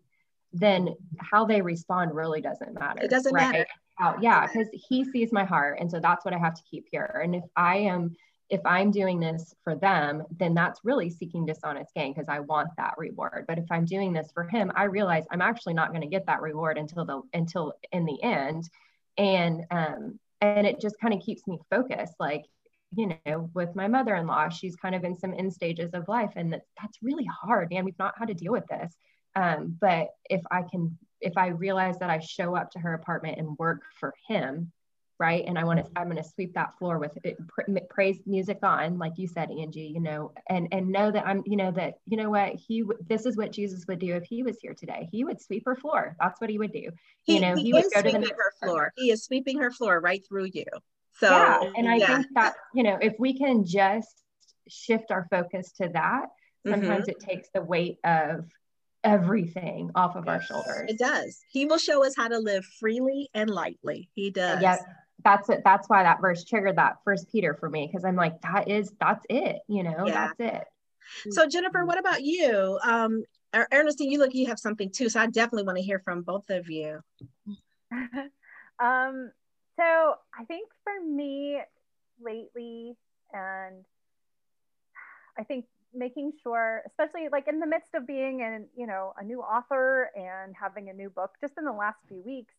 then 0.51 0.95
how 1.19 1.45
they 1.45 1.61
respond 1.61 2.15
really 2.15 2.41
doesn't 2.41 2.73
matter. 2.73 3.03
It 3.03 3.09
doesn't 3.09 3.33
right? 3.33 3.51
matter. 3.51 3.67
How, 3.95 4.17
yeah, 4.21 4.47
because 4.47 4.67
he 4.73 5.03
sees 5.03 5.31
my 5.31 5.43
heart. 5.43 5.79
And 5.79 5.91
so 5.91 5.99
that's 5.99 6.25
what 6.25 6.33
I 6.33 6.37
have 6.37 6.55
to 6.55 6.63
keep 6.69 6.85
here. 6.91 7.21
And 7.23 7.35
if 7.35 7.43
I 7.55 7.77
am 7.77 8.15
if 8.49 8.61
I'm 8.65 8.89
doing 8.89 9.19
this 9.19 9.53
for 9.63 9.75
them, 9.75 10.23
then 10.31 10.55
that's 10.55 10.79
really 10.83 11.11
seeking 11.11 11.45
dishonest 11.45 11.93
gain 11.93 12.13
because 12.13 12.27
I 12.27 12.39
want 12.39 12.69
that 12.77 12.95
reward. 12.97 13.45
But 13.47 13.59
if 13.59 13.65
I'm 13.69 13.85
doing 13.85 14.11
this 14.11 14.31
for 14.33 14.43
him, 14.43 14.71
I 14.75 14.85
realize 14.85 15.25
I'm 15.29 15.41
actually 15.41 15.75
not 15.75 15.89
going 15.89 16.01
to 16.01 16.07
get 16.07 16.25
that 16.25 16.41
reward 16.41 16.79
until 16.79 17.05
the 17.05 17.21
until 17.33 17.73
in 17.91 18.05
the 18.05 18.21
end. 18.23 18.67
And 19.17 19.65
um 19.69 20.19
and 20.41 20.65
it 20.65 20.79
just 20.79 20.99
kind 20.99 21.13
of 21.13 21.21
keeps 21.21 21.45
me 21.47 21.59
focused. 21.69 22.15
Like, 22.19 22.45
you 22.95 23.13
know, 23.25 23.49
with 23.53 23.75
my 23.75 23.87
mother-in-law, 23.87 24.49
she's 24.49 24.75
kind 24.75 24.95
of 24.95 25.03
in 25.03 25.17
some 25.17 25.33
end 25.33 25.53
stages 25.53 25.91
of 25.93 26.07
life, 26.07 26.31
and 26.35 26.51
that's 26.53 26.67
that's 26.81 26.97
really 27.01 27.25
hard, 27.25 27.69
man. 27.71 27.85
We've 27.85 27.99
not 27.99 28.15
had 28.17 28.29
to 28.29 28.33
deal 28.33 28.51
with 28.51 28.67
this. 28.67 28.93
Um, 29.35 29.77
but 29.79 30.09
if 30.29 30.41
I 30.51 30.63
can 30.63 30.97
if 31.21 31.37
I 31.37 31.47
realize 31.47 31.99
that 31.99 32.09
I 32.09 32.19
show 32.19 32.55
up 32.55 32.71
to 32.71 32.79
her 32.79 32.93
apartment 32.93 33.37
and 33.37 33.57
work 33.57 33.83
for 33.99 34.13
him, 34.27 34.71
right 35.19 35.43
and 35.45 35.59
i 35.59 35.63
want 35.63 35.83
to 35.83 35.91
i'm 35.99 36.09
going 36.09 36.21
to 36.21 36.27
sweep 36.27 36.53
that 36.53 36.77
floor 36.79 36.97
with 36.97 37.11
it, 37.23 37.37
praise 37.89 38.19
music 38.25 38.59
on 38.63 38.97
like 38.97 39.13
you 39.17 39.27
said 39.27 39.51
angie 39.51 39.91
you 39.93 39.99
know 39.99 40.31
and 40.47 40.69
and 40.71 40.87
know 40.87 41.11
that 41.11 41.27
i'm 41.27 41.43
you 41.45 41.57
know 41.57 41.71
that 41.71 41.95
you 42.07 42.17
know 42.17 42.29
what 42.29 42.55
he 42.55 42.83
this 43.07 43.25
is 43.25 43.35
what 43.35 43.51
jesus 43.51 43.85
would 43.87 43.99
do 43.99 44.15
if 44.15 44.23
he 44.23 44.43
was 44.43 44.57
here 44.61 44.73
today. 44.73 45.07
He 45.11 45.23
would 45.23 45.41
sweep 45.41 45.65
her 45.65 45.75
floor. 45.75 46.15
That's 46.19 46.39
what 46.39 46.49
he 46.49 46.57
would 46.57 46.71
do. 46.71 46.89
He, 47.23 47.35
you 47.35 47.41
know 47.41 47.55
he, 47.55 47.63
he 47.63 47.73
would 47.73 47.85
go 47.93 48.01
to 48.01 48.11
the 48.11 48.19
her 48.19 48.53
floor. 48.63 48.93
He 48.95 49.11
is 49.11 49.23
sweeping 49.23 49.59
her 49.59 49.71
floor 49.71 49.99
right 49.99 50.25
through 50.25 50.49
you 50.53 50.65
so 51.19 51.29
yeah 51.29 51.59
and 51.75 51.87
i 51.89 51.95
yeah. 51.95 52.07
think 52.07 52.27
that 52.33 52.53
you 52.73 52.83
know 52.83 52.97
if 53.01 53.13
we 53.19 53.37
can 53.37 53.65
just 53.65 54.23
shift 54.67 55.11
our 55.11 55.27
focus 55.29 55.71
to 55.71 55.89
that 55.89 56.27
sometimes 56.65 57.01
mm-hmm. 57.01 57.11
it 57.11 57.19
takes 57.19 57.49
the 57.53 57.61
weight 57.61 57.97
of 58.03 58.45
everything 59.03 59.89
off 59.95 60.17
of 60.17 60.25
yes. 60.25 60.33
our 60.33 60.41
shoulders. 60.41 60.89
It 60.89 60.99
does. 60.99 61.39
He 61.53 61.65
will 61.65 61.77
show 61.77 62.05
us 62.05 62.15
how 62.17 62.27
to 62.27 62.37
live 62.37 62.65
freely 62.81 63.29
and 63.33 63.49
lightly. 63.49 64.09
He 64.13 64.29
does. 64.29 64.61
Yes 64.61 64.83
that's 65.23 65.49
it 65.49 65.61
that's 65.63 65.89
why 65.89 66.03
that 66.03 66.21
verse 66.21 66.43
triggered 66.43 66.77
that 66.77 66.97
first 67.03 67.29
peter 67.31 67.53
for 67.53 67.69
me 67.69 67.87
because 67.87 68.05
i'm 68.05 68.15
like 68.15 68.41
that 68.41 68.67
is 68.67 68.93
that's 68.99 69.25
it 69.29 69.57
you 69.67 69.83
know 69.83 70.05
yeah. 70.05 70.31
that's 70.37 70.39
it 70.39 70.63
so 71.31 71.47
jennifer 71.47 71.85
what 71.85 71.99
about 71.99 72.23
you 72.23 72.79
um 72.83 73.23
ernestine 73.71 74.11
you 74.11 74.19
look 74.19 74.33
you 74.33 74.47
have 74.47 74.59
something 74.59 74.89
too 74.91 75.09
so 75.09 75.19
i 75.19 75.27
definitely 75.27 75.63
want 75.63 75.77
to 75.77 75.83
hear 75.83 75.99
from 75.99 76.21
both 76.21 76.49
of 76.49 76.69
you 76.69 76.99
um 78.79 79.31
so 79.79 80.15
i 80.37 80.43
think 80.45 80.69
for 80.83 81.05
me 81.05 81.59
lately 82.21 82.95
and 83.33 83.85
i 85.37 85.43
think 85.43 85.65
making 85.93 86.31
sure 86.43 86.83
especially 86.85 87.27
like 87.31 87.47
in 87.47 87.59
the 87.59 87.65
midst 87.65 87.95
of 87.95 88.05
being 88.05 88.41
in 88.41 88.65
you 88.75 88.85
know 88.85 89.13
a 89.17 89.23
new 89.23 89.39
author 89.41 90.09
and 90.15 90.55
having 90.59 90.89
a 90.89 90.93
new 90.93 91.09
book 91.09 91.31
just 91.41 91.53
in 91.57 91.65
the 91.65 91.71
last 91.71 91.97
few 92.07 92.21
weeks 92.21 92.53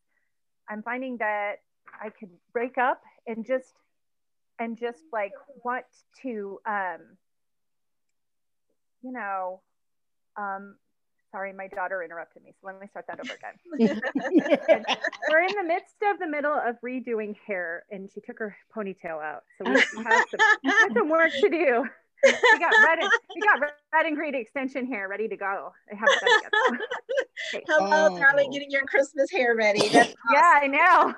i'm 0.69 0.83
finding 0.83 1.17
that 1.19 1.57
I 2.00 2.11
could 2.11 2.31
break 2.53 2.79
up 2.79 3.03
and 3.27 3.45
just 3.45 3.75
and 4.59 4.77
just 4.79 5.03
like 5.12 5.33
want 5.65 5.87
to 6.23 6.61
um 6.67 7.17
you 9.03 9.12
know 9.12 9.61
um 10.37 10.77
sorry 11.31 11.53
my 11.53 11.69
daughter 11.69 12.03
interrupted 12.03 12.43
me 12.43 12.53
so 12.61 12.67
let 12.67 12.81
me 12.81 12.87
start 12.89 13.07
that 13.07 13.21
over 13.21 13.35
again 13.35 14.01
we're 15.31 15.41
in 15.41 15.55
the 15.57 15.65
midst 15.65 15.97
of 16.11 16.19
the 16.19 16.27
middle 16.27 16.53
of 16.53 16.77
redoing 16.85 17.35
hair 17.47 17.85
and 17.91 18.11
she 18.13 18.21
took 18.21 18.39
her 18.39 18.57
ponytail 18.75 19.23
out 19.23 19.45
so 19.59 19.71
we 19.71 19.81
have 20.05 20.25
some, 20.31 20.41
we 20.65 20.71
have 20.71 20.93
some 20.95 21.09
work 21.09 21.33
to 21.41 21.49
do 21.49 21.85
we 22.23 22.59
got 22.59 22.73
red 22.85 22.99
and 22.99 23.11
we 23.35 23.41
got 23.41 23.61
red 23.61 24.07
and 24.07 24.17
green 24.17 24.35
extension 24.35 24.87
hair 24.87 25.09
ready 25.09 25.29
to 25.29 25.37
go. 25.37 25.73
I 25.91 25.95
have 25.97 26.09
that 26.09 26.51
okay. 27.55 27.65
Hello, 27.67 28.15
oh. 28.15 28.19
darling, 28.19 28.51
getting 28.51 28.71
your 28.71 28.85
Christmas 28.85 29.31
hair 29.31 29.55
ready. 29.57 29.81
Awesome. 29.81 30.15
Yeah, 30.33 30.59
I 30.63 30.67
know. 30.67 31.15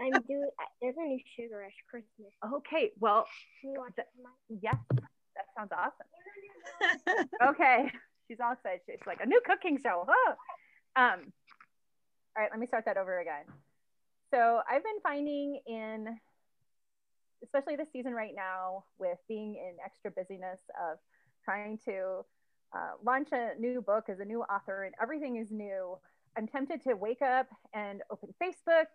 I'm 0.00 0.22
doing. 0.28 0.48
There's 0.80 0.94
a 0.96 1.02
new 1.02 1.18
Sugar 1.36 1.58
Rush 1.58 1.72
Christmas. 1.90 2.32
Okay, 2.54 2.92
well, 3.00 3.26
yes, 4.62 4.76
that 4.90 5.46
sounds 5.56 5.72
awesome. 5.72 7.28
okay, 7.50 7.90
she's 8.28 8.38
all 8.40 8.52
excited. 8.52 8.80
She's 8.86 9.06
like 9.06 9.20
a 9.22 9.26
new 9.26 9.40
cooking 9.44 9.78
show. 9.82 10.04
Oh. 10.08 10.32
Um, 10.96 11.32
all 12.36 12.42
right, 12.42 12.50
let 12.50 12.58
me 12.58 12.66
start 12.66 12.84
that 12.86 12.96
over 12.96 13.20
again. 13.20 13.44
So 14.32 14.60
I've 14.68 14.82
been 14.82 15.00
finding 15.02 15.60
in 15.66 16.18
especially 17.42 17.76
this 17.76 17.88
season 17.92 18.12
right 18.12 18.34
now 18.34 18.84
with 18.98 19.18
being 19.28 19.54
in 19.54 19.76
extra 19.84 20.10
busyness 20.10 20.60
of 20.90 20.98
trying 21.44 21.78
to 21.84 22.24
uh, 22.74 22.92
launch 23.04 23.28
a 23.32 23.50
new 23.58 23.80
book 23.80 24.04
as 24.08 24.20
a 24.20 24.24
new 24.24 24.42
author 24.42 24.84
and 24.84 24.94
everything 25.00 25.36
is 25.36 25.50
new 25.50 25.96
i'm 26.36 26.46
tempted 26.46 26.82
to 26.82 26.94
wake 26.94 27.22
up 27.22 27.46
and 27.74 28.02
open 28.10 28.28
facebook 28.42 28.86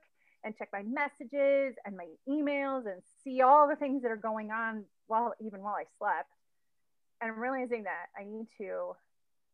and 0.43 0.57
check 0.57 0.69
my 0.73 0.83
messages 0.83 1.75
and 1.85 1.95
my 1.95 2.07
emails 2.27 2.85
and 2.91 3.01
see 3.23 3.41
all 3.41 3.67
the 3.67 3.75
things 3.75 4.01
that 4.01 4.11
are 4.11 4.17
going 4.17 4.51
on 4.51 4.83
while 5.07 5.33
even 5.39 5.61
while 5.61 5.75
i 5.75 5.85
slept 5.97 6.31
and 7.21 7.37
realizing 7.37 7.83
that 7.83 8.07
i 8.19 8.23
need 8.23 8.47
to 8.57 8.93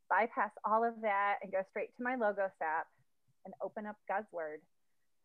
bypass 0.10 0.52
all 0.66 0.84
of 0.84 0.94
that 1.02 1.36
and 1.42 1.52
go 1.52 1.60
straight 1.70 1.96
to 1.98 2.04
my 2.04 2.16
logos 2.16 2.52
app 2.62 2.88
and 3.46 3.54
open 3.64 3.86
up 3.86 3.96
god's 4.08 4.32
word 4.32 4.60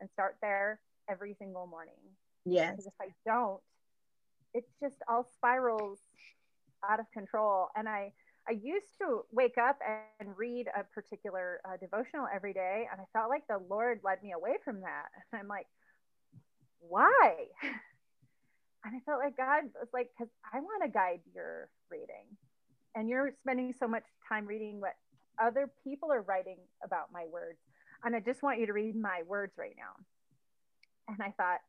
and 0.01 0.09
start 0.11 0.37
there 0.41 0.81
every 1.09 1.35
single 1.39 1.67
morning 1.67 2.13
Yes. 2.45 2.73
Because 2.73 2.87
if 2.87 2.95
I 3.01 3.09
don't, 3.25 3.61
it 4.55 4.65
just 4.81 4.97
all 5.09 5.29
spirals 5.35 6.01
out 6.89 7.01
of 7.01 7.07
control. 7.13 7.69
And 7.77 7.89
I, 7.89 8.13
I 8.49 8.53
used 8.53 8.99
to 9.01 9.23
wake 9.31 9.57
up 9.59 9.79
and 10.21 10.37
read 10.37 10.67
a 10.77 10.85
particular 10.85 11.61
uh, 11.65 11.77
devotional 11.81 12.27
every 12.33 12.53
day, 12.53 12.89
and 12.91 13.01
I 13.01 13.05
felt 13.13 13.31
like 13.31 13.47
the 13.49 13.61
Lord 13.71 14.01
led 14.03 14.23
me 14.23 14.33
away 14.33 14.57
from 14.65 14.81
that. 14.81 15.07
And 15.33 15.41
I'm 15.41 15.49
like, 15.49 15.67
why? 16.81 17.37
And 18.85 18.97
I 18.97 19.01
felt 19.07 19.21
like 19.21 19.37
God 19.37 19.63
was 19.79 19.87
like, 19.95 20.11
because 20.11 20.29
I 20.53 20.59
want 20.59 20.83
to 20.83 20.89
guide 20.89 21.21
your 21.33 21.69
reading. 21.89 22.27
And 22.95 23.09
you're 23.09 23.33
spending 23.41 23.75
so 23.79 23.89
much 23.89 24.05
time 24.29 24.47
reading 24.47 24.81
what 24.81 24.95
other 25.41 25.71
people 25.85 26.13
are 26.13 26.23
writing 26.23 26.59
about 26.85 27.13
my 27.13 27.25
words. 27.33 27.59
And 28.05 28.15
I 28.15 28.21
just 28.21 28.43
want 28.43 28.61
you 28.61 28.67
to 28.67 28.73
read 28.73 28.97
my 28.97 29.23
words 29.27 29.55
right 29.57 29.75
now. 29.77 30.05
And 31.09 31.23
I 31.23 31.33
thought, 31.37 31.61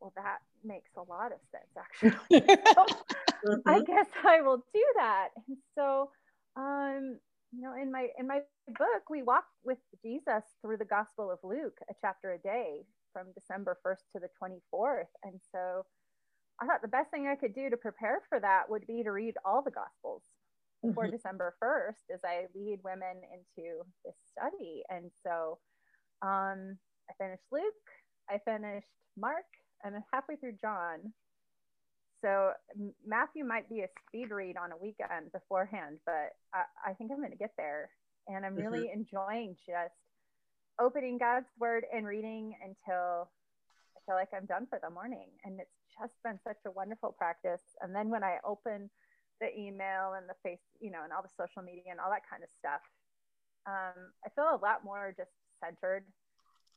well, 0.00 0.12
that 0.16 0.38
makes 0.64 0.90
a 0.96 1.02
lot 1.02 1.32
of 1.32 1.38
sense, 1.50 1.74
actually. 1.76 2.40
mm-hmm. 2.46 3.68
I 3.68 3.80
guess 3.80 4.06
I 4.24 4.40
will 4.40 4.58
do 4.72 4.84
that. 4.96 5.28
And 5.48 5.56
so, 5.74 6.10
um, 6.56 7.18
you 7.52 7.62
know, 7.62 7.74
in 7.74 7.90
my 7.90 8.08
in 8.18 8.26
my 8.26 8.40
book, 8.68 9.10
we 9.10 9.22
walk 9.22 9.44
with 9.64 9.78
Jesus 10.02 10.44
through 10.62 10.76
the 10.76 10.84
Gospel 10.84 11.30
of 11.30 11.38
Luke, 11.42 11.78
a 11.90 11.94
chapter 12.00 12.32
a 12.32 12.38
day 12.38 12.84
from 13.12 13.26
December 13.34 13.76
1st 13.84 14.04
to 14.12 14.20
the 14.20 14.28
24th. 14.40 15.10
And 15.24 15.40
so 15.52 15.84
I 16.60 16.66
thought 16.66 16.82
the 16.82 16.88
best 16.88 17.10
thing 17.10 17.26
I 17.26 17.36
could 17.36 17.54
do 17.54 17.70
to 17.70 17.76
prepare 17.76 18.20
for 18.28 18.38
that 18.40 18.68
would 18.68 18.86
be 18.86 19.02
to 19.02 19.10
read 19.12 19.34
all 19.44 19.62
the 19.62 19.70
Gospels 19.70 20.22
mm-hmm. 20.84 20.94
for 20.94 21.08
December 21.08 21.54
1st 21.62 22.14
as 22.14 22.20
I 22.24 22.46
lead 22.54 22.80
women 22.84 23.22
into 23.32 23.80
this 24.04 24.14
study. 24.30 24.82
And 24.90 25.10
so 25.24 25.58
um, 26.22 26.76
I 27.08 27.14
finished 27.18 27.44
Luke, 27.50 27.64
I 28.28 28.38
finished 28.44 28.88
Mark, 29.16 29.46
and 29.82 29.96
I'm 29.96 30.04
halfway 30.12 30.36
through 30.36 30.56
John. 30.60 31.12
So 32.22 32.52
Matthew 33.06 33.44
might 33.44 33.68
be 33.70 33.80
a 33.80 33.88
speed 34.06 34.30
read 34.30 34.56
on 34.58 34.72
a 34.72 34.76
weekend 34.76 35.32
beforehand, 35.32 35.98
but 36.04 36.36
I, 36.52 36.90
I 36.90 36.92
think 36.92 37.10
I'm 37.10 37.18
going 37.18 37.30
to 37.30 37.38
get 37.38 37.54
there. 37.56 37.88
And 38.28 38.44
I'm 38.44 38.54
really 38.54 38.88
mm-hmm. 38.88 39.00
enjoying 39.00 39.56
just 39.66 39.94
opening 40.78 41.16
God's 41.16 41.48
word 41.58 41.84
and 41.92 42.06
reading 42.06 42.54
until 42.62 43.30
I 43.96 44.00
feel 44.04 44.14
like 44.14 44.28
I'm 44.36 44.44
done 44.44 44.66
for 44.68 44.78
the 44.82 44.90
morning. 44.90 45.28
And 45.44 45.58
it's 45.58 45.79
just 45.98 46.14
been 46.22 46.38
such 46.44 46.58
a 46.66 46.70
wonderful 46.70 47.12
practice. 47.16 47.62
And 47.80 47.94
then 47.94 48.10
when 48.10 48.22
I 48.22 48.38
open 48.44 48.90
the 49.40 49.48
email 49.56 50.14
and 50.16 50.28
the 50.28 50.36
face, 50.42 50.62
you 50.80 50.90
know, 50.90 51.02
and 51.04 51.12
all 51.12 51.22
the 51.22 51.32
social 51.36 51.62
media 51.62 51.90
and 51.90 52.00
all 52.00 52.10
that 52.10 52.28
kind 52.28 52.42
of 52.42 52.50
stuff, 52.50 52.80
um, 53.66 54.12
I 54.24 54.28
feel 54.34 54.50
a 54.52 54.60
lot 54.62 54.84
more 54.84 55.14
just 55.16 55.32
centered 55.62 56.04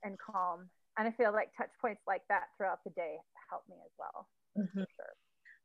and 0.04 0.18
calm 0.20 0.70
and 0.98 1.08
I 1.08 1.12
feel 1.12 1.32
like 1.32 1.50
touch 1.58 1.70
points 1.82 2.02
like 2.08 2.22
that 2.30 2.44
throughout 2.58 2.84
the 2.84 2.92
day 2.92 3.18
help 3.50 3.64
me 3.70 3.76
as 3.84 3.92
well. 3.98 4.28
Mm-hmm. 4.58 4.80
Sure. 4.80 5.14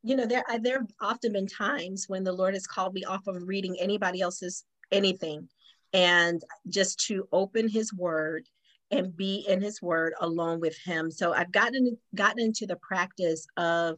You 0.02 0.16
know, 0.16 0.26
there 0.26 0.44
there 0.60 0.78
have 0.78 0.90
often 1.00 1.32
been 1.32 1.46
times 1.46 2.04
when 2.08 2.24
the 2.24 2.32
Lord 2.32 2.54
has 2.54 2.66
called 2.66 2.94
me 2.94 3.04
off 3.04 3.26
of 3.26 3.36
reading 3.46 3.76
anybody 3.80 4.20
else's 4.20 4.64
anything, 4.92 5.48
and 5.92 6.40
just 6.68 7.04
to 7.06 7.28
open 7.32 7.68
His 7.68 7.92
Word 7.92 8.46
and 8.90 9.16
be 9.16 9.44
in 9.48 9.60
His 9.60 9.82
Word 9.82 10.14
alone 10.20 10.60
with 10.60 10.76
Him. 10.78 11.10
So 11.10 11.32
I've 11.32 11.52
gotten 11.52 11.96
gotten 12.14 12.40
into 12.40 12.66
the 12.66 12.76
practice 12.76 13.46
of 13.56 13.96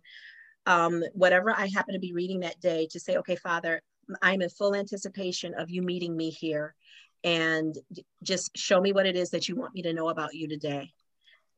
um, 0.67 1.03
whatever 1.13 1.51
I 1.51 1.67
happen 1.67 1.95
to 1.95 2.01
be 2.01 2.13
reading 2.13 2.41
that 2.41 2.61
day 2.61 2.87
to 2.91 3.01
say, 3.01 3.17
okay, 3.17 3.37
Father, 3.37 3.81
I'm 4.23 4.43
in 4.43 4.49
full 4.51 4.75
anticipation 4.75 5.55
of 5.55 5.71
you 5.71 5.83
meeting 5.83 6.17
me 6.17 6.31
here 6.31 6.75
and 7.23 7.77
just 8.23 8.57
show 8.57 8.81
me 8.81 8.93
what 8.93 9.07
it 9.07 9.17
is 9.17 9.31
that 9.31 9.49
you 9.49 9.57
want 9.57 9.75
me 9.75 9.83
to 9.83 9.93
know 9.93 10.09
about 10.09 10.35
you 10.35 10.49
today 10.49 10.93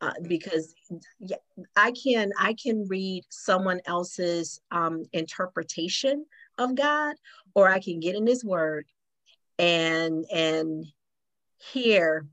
uh, 0.03 0.12
because 0.27 0.75
yeah, 1.21 1.37
I 1.77 1.93
can 1.93 2.33
I 2.39 2.55
can 2.61 2.87
read 2.89 3.25
someone 3.31 3.81
else's 3.87 4.61
um, 4.73 5.05
interpretation 5.12 6.27
of 6.59 6.75
God, 6.75 7.15
or 7.55 7.69
I 7.69 7.79
can 7.79 8.01
get 8.01 8.17
in 8.17 8.27
His 8.27 8.45
Word 8.45 8.87
and 9.59 10.25
and 10.33 10.85
hear 11.73 12.27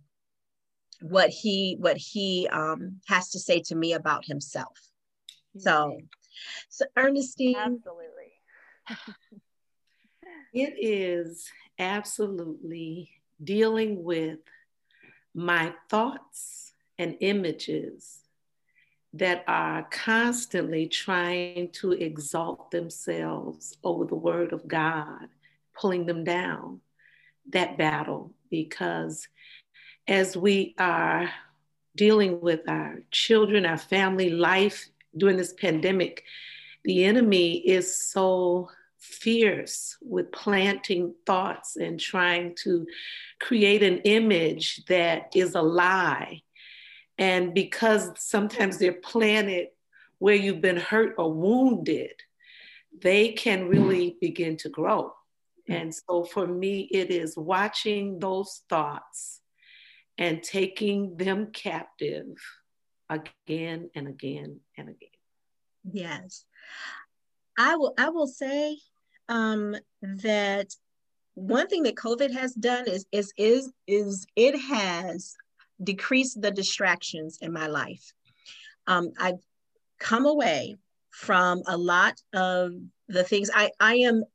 what 1.01 1.29
he 1.29 1.75
what 1.79 1.97
he 1.97 2.47
um, 2.51 2.99
has 3.07 3.29
to 3.29 3.39
say 3.39 3.61
to 3.61 3.75
me 3.75 3.93
about 3.93 4.25
himself. 4.25 4.77
So, 5.57 5.99
so 6.69 6.85
Ernestine, 6.95 7.55
absolutely. 7.55 8.05
it 10.53 10.73
is 10.79 11.49
absolutely 11.77 13.09
dealing 13.43 14.03
with 14.03 14.39
my 15.33 15.73
thoughts 15.89 16.73
and 16.97 17.15
images 17.21 18.19
that 19.13 19.43
are 19.47 19.87
constantly 19.89 20.87
trying 20.87 21.71
to 21.71 21.93
exalt 21.93 22.69
themselves 22.71 23.77
over 23.83 24.05
the 24.05 24.15
word 24.15 24.53
of 24.53 24.67
God, 24.67 25.27
pulling 25.73 26.05
them 26.05 26.23
down. 26.23 26.81
That 27.51 27.77
battle, 27.79 28.31
because 28.51 29.27
as 30.09 30.35
we 30.35 30.73
are 30.79 31.29
dealing 31.95 32.41
with 32.41 32.67
our 32.67 33.03
children, 33.11 33.63
our 33.63 33.77
family 33.77 34.31
life 34.31 34.89
during 35.15 35.37
this 35.37 35.53
pandemic, 35.53 36.23
the 36.83 37.05
enemy 37.05 37.57
is 37.57 37.95
so 37.95 38.69
fierce 38.97 39.97
with 40.01 40.31
planting 40.31 41.13
thoughts 41.27 41.75
and 41.75 41.99
trying 41.99 42.55
to 42.55 42.87
create 43.39 43.83
an 43.83 43.99
image 43.99 44.83
that 44.85 45.31
is 45.35 45.53
a 45.53 45.61
lie. 45.61 46.41
And 47.19 47.53
because 47.53 48.09
sometimes 48.17 48.79
they're 48.79 48.93
planted 48.93 49.67
where 50.17 50.35
you've 50.35 50.61
been 50.61 50.77
hurt 50.77 51.15
or 51.19 51.31
wounded, 51.31 52.13
they 52.99 53.33
can 53.33 53.67
really 53.67 54.17
begin 54.19 54.57
to 54.57 54.69
grow. 54.69 55.13
And 55.67 55.93
so 55.93 56.23
for 56.23 56.47
me, 56.47 56.81
it 56.91 57.11
is 57.11 57.37
watching 57.37 58.17
those 58.17 58.63
thoughts 58.69 59.38
and 60.19 60.43
taking 60.43 61.15
them 61.15 61.47
captive 61.47 62.27
again 63.09 63.89
and 63.95 64.07
again 64.07 64.59
and 64.77 64.89
again. 64.89 65.09
Yes. 65.91 66.45
I 67.57 67.77
will 67.77 67.93
I 67.97 68.09
will 68.09 68.27
say 68.27 68.77
um, 69.29 69.75
that 70.01 70.75
one 71.35 71.67
thing 71.67 71.83
that 71.83 71.95
COVID 71.95 72.33
has 72.33 72.53
done 72.53 72.87
is 72.87 73.05
is 73.11 73.33
is 73.37 73.71
is 73.87 74.27
it 74.35 74.59
has 74.59 75.35
decreased 75.81 76.41
the 76.41 76.51
distractions 76.51 77.39
in 77.41 77.53
my 77.53 77.67
life. 77.67 78.13
Um, 78.87 79.13
I've 79.17 79.39
come 79.99 80.25
away 80.25 80.77
from 81.11 81.63
a 81.65 81.77
lot 81.77 82.21
of 82.33 82.73
the 83.07 83.23
things 83.23 83.49
I 83.55 83.71
I 83.79 83.95
am 83.95 84.25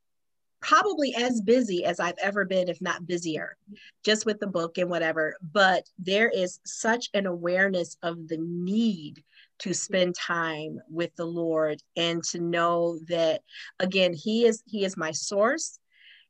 probably 0.65 1.15
as 1.15 1.43
busy 1.43 1.85
as 1.85 2.01
I've 2.01 2.19
ever 2.23 2.45
been, 2.45 2.69
if 2.69 2.81
not 2.81 3.07
busier, 3.07 3.57
just 4.03 4.25
with 4.25 4.41
the 4.41 4.47
book 4.47 4.79
and 4.79 4.89
whatever. 4.89 5.37
But 5.53 5.85
there 5.99 6.31
is 6.31 6.59
such 6.65 7.11
an 7.13 7.27
awareness 7.27 7.97
of 8.03 8.29
the 8.29 8.39
need 8.39 9.23
to 9.61 9.75
spend 9.75 10.15
time 10.15 10.81
with 10.91 11.15
the 11.17 11.27
Lord 11.27 11.83
and 11.97 12.25
to 12.25 12.41
know 12.41 12.99
that 13.09 13.43
again, 13.79 14.15
He 14.15 14.47
is 14.47 14.63
He 14.67 14.85
is 14.85 14.97
my 14.97 15.13
source. 15.13 15.79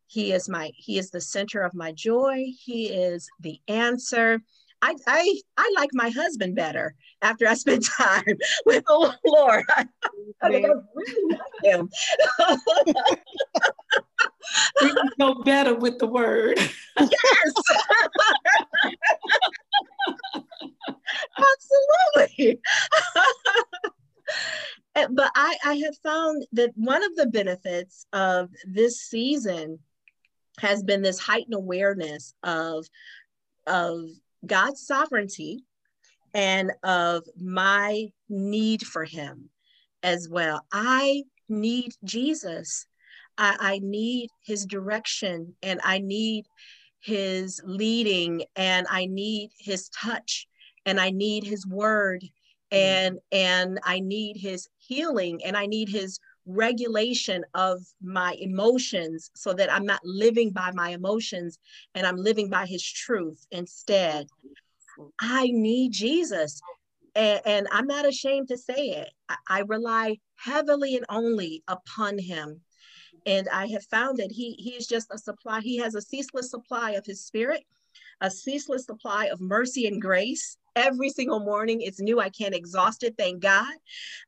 He 0.08 0.32
is 0.32 0.48
my 0.48 0.72
He 0.74 0.98
is 0.98 1.10
the 1.10 1.20
center 1.20 1.62
of 1.62 1.72
my 1.72 1.92
joy. 1.92 2.46
He 2.58 2.88
is 2.88 3.28
the 3.40 3.60
answer. 3.68 4.42
I, 4.84 4.94
I, 5.06 5.40
I 5.56 5.72
like 5.76 5.88
my 5.94 6.10
husband 6.10 6.54
better 6.54 6.94
after 7.22 7.48
I 7.48 7.54
spend 7.54 7.84
time 7.98 8.36
with 8.66 8.84
the 8.84 9.16
Lord. 9.24 9.64
I, 9.74 9.86
I, 10.42 10.46
I 10.46 10.48
really 10.48 10.82
like 11.30 11.40
him. 11.62 11.88
we 14.82 14.92
go 15.18 15.42
better 15.42 15.74
with 15.74 15.98
the 15.98 16.06
word. 16.06 16.58
Yes. 16.98 17.52
Absolutely. 22.14 22.60
but 24.94 25.30
I, 25.34 25.56
I 25.64 25.74
have 25.76 25.96
found 26.02 26.44
that 26.52 26.72
one 26.74 27.02
of 27.02 27.16
the 27.16 27.26
benefits 27.26 28.04
of 28.12 28.50
this 28.66 29.00
season 29.00 29.78
has 30.60 30.82
been 30.82 31.00
this 31.00 31.18
heightened 31.18 31.54
awareness 31.54 32.34
of, 32.42 32.86
of 33.66 34.10
God's 34.46 34.86
sovereignty 34.86 35.64
and 36.32 36.72
of 36.82 37.24
my 37.40 38.08
need 38.28 38.82
for 38.82 39.04
him 39.04 39.50
as 40.02 40.28
well. 40.28 40.64
I 40.72 41.24
need 41.48 41.92
Jesus. 42.04 42.86
I, 43.38 43.56
I 43.58 43.80
need 43.82 44.30
his 44.44 44.66
direction 44.66 45.54
and 45.62 45.80
I 45.82 45.98
need 45.98 46.46
his 47.00 47.60
leading 47.64 48.44
and 48.56 48.86
I 48.90 49.06
need 49.06 49.50
his 49.58 49.88
touch 49.90 50.46
and 50.86 51.00
I 51.00 51.10
need 51.10 51.44
his 51.44 51.66
word 51.66 52.22
mm-hmm. 52.22 52.76
and 52.76 53.18
and 53.30 53.80
I 53.84 54.00
need 54.00 54.36
his 54.36 54.68
healing 54.78 55.44
and 55.44 55.56
I 55.56 55.66
need 55.66 55.88
his 55.88 56.18
regulation 56.46 57.44
of 57.54 57.80
my 58.02 58.36
emotions 58.40 59.30
so 59.34 59.52
that 59.54 59.72
I'm 59.72 59.86
not 59.86 60.00
living 60.04 60.50
by 60.50 60.70
my 60.72 60.90
emotions 60.90 61.58
and 61.94 62.06
I'm 62.06 62.16
living 62.16 62.48
by 62.48 62.66
his 62.66 62.82
truth 62.82 63.46
instead. 63.50 64.26
I 65.20 65.48
need 65.48 65.92
Jesus. 65.92 66.60
And, 67.14 67.40
and 67.44 67.68
I'm 67.70 67.86
not 67.86 68.06
ashamed 68.06 68.48
to 68.48 68.58
say 68.58 68.88
it. 68.88 69.10
I, 69.28 69.36
I 69.48 69.60
rely 69.60 70.18
heavily 70.36 70.96
and 70.96 71.06
only 71.08 71.62
upon 71.68 72.18
him 72.18 72.60
and 73.26 73.48
I 73.48 73.66
have 73.68 73.84
found 73.84 74.18
that 74.18 74.32
he 74.32 74.52
he 74.52 74.70
is 74.70 74.86
just 74.86 75.08
a 75.12 75.18
supply. 75.18 75.60
He 75.60 75.78
has 75.78 75.94
a 75.94 76.02
ceaseless 76.02 76.50
supply 76.50 76.92
of 76.92 77.06
his 77.06 77.24
spirit, 77.24 77.64
a 78.20 78.30
ceaseless 78.30 78.84
supply 78.84 79.26
of 79.26 79.40
mercy 79.40 79.86
and 79.86 80.00
grace. 80.00 80.56
Every 80.76 81.10
single 81.10 81.40
morning, 81.40 81.80
it's 81.80 82.00
new. 82.00 82.20
I 82.20 82.30
can't 82.30 82.54
exhaust 82.54 83.02
it. 83.02 83.14
Thank 83.18 83.40
God. 83.40 83.74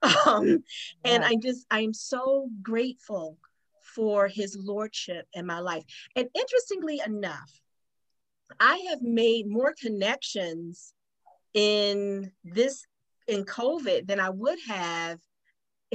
Um, 0.26 0.62
and 1.04 1.24
I 1.24 1.36
just 1.36 1.66
I'm 1.70 1.94
so 1.94 2.48
grateful 2.62 3.38
for 3.94 4.28
His 4.28 4.56
lordship 4.56 5.26
in 5.32 5.46
my 5.46 5.60
life. 5.60 5.84
And 6.14 6.28
interestingly 6.34 7.00
enough, 7.04 7.60
I 8.60 8.76
have 8.90 9.02
made 9.02 9.46
more 9.46 9.74
connections 9.80 10.92
in 11.54 12.30
this 12.44 12.84
in 13.26 13.44
COVID 13.44 14.06
than 14.06 14.20
I 14.20 14.30
would 14.30 14.58
have 14.68 15.18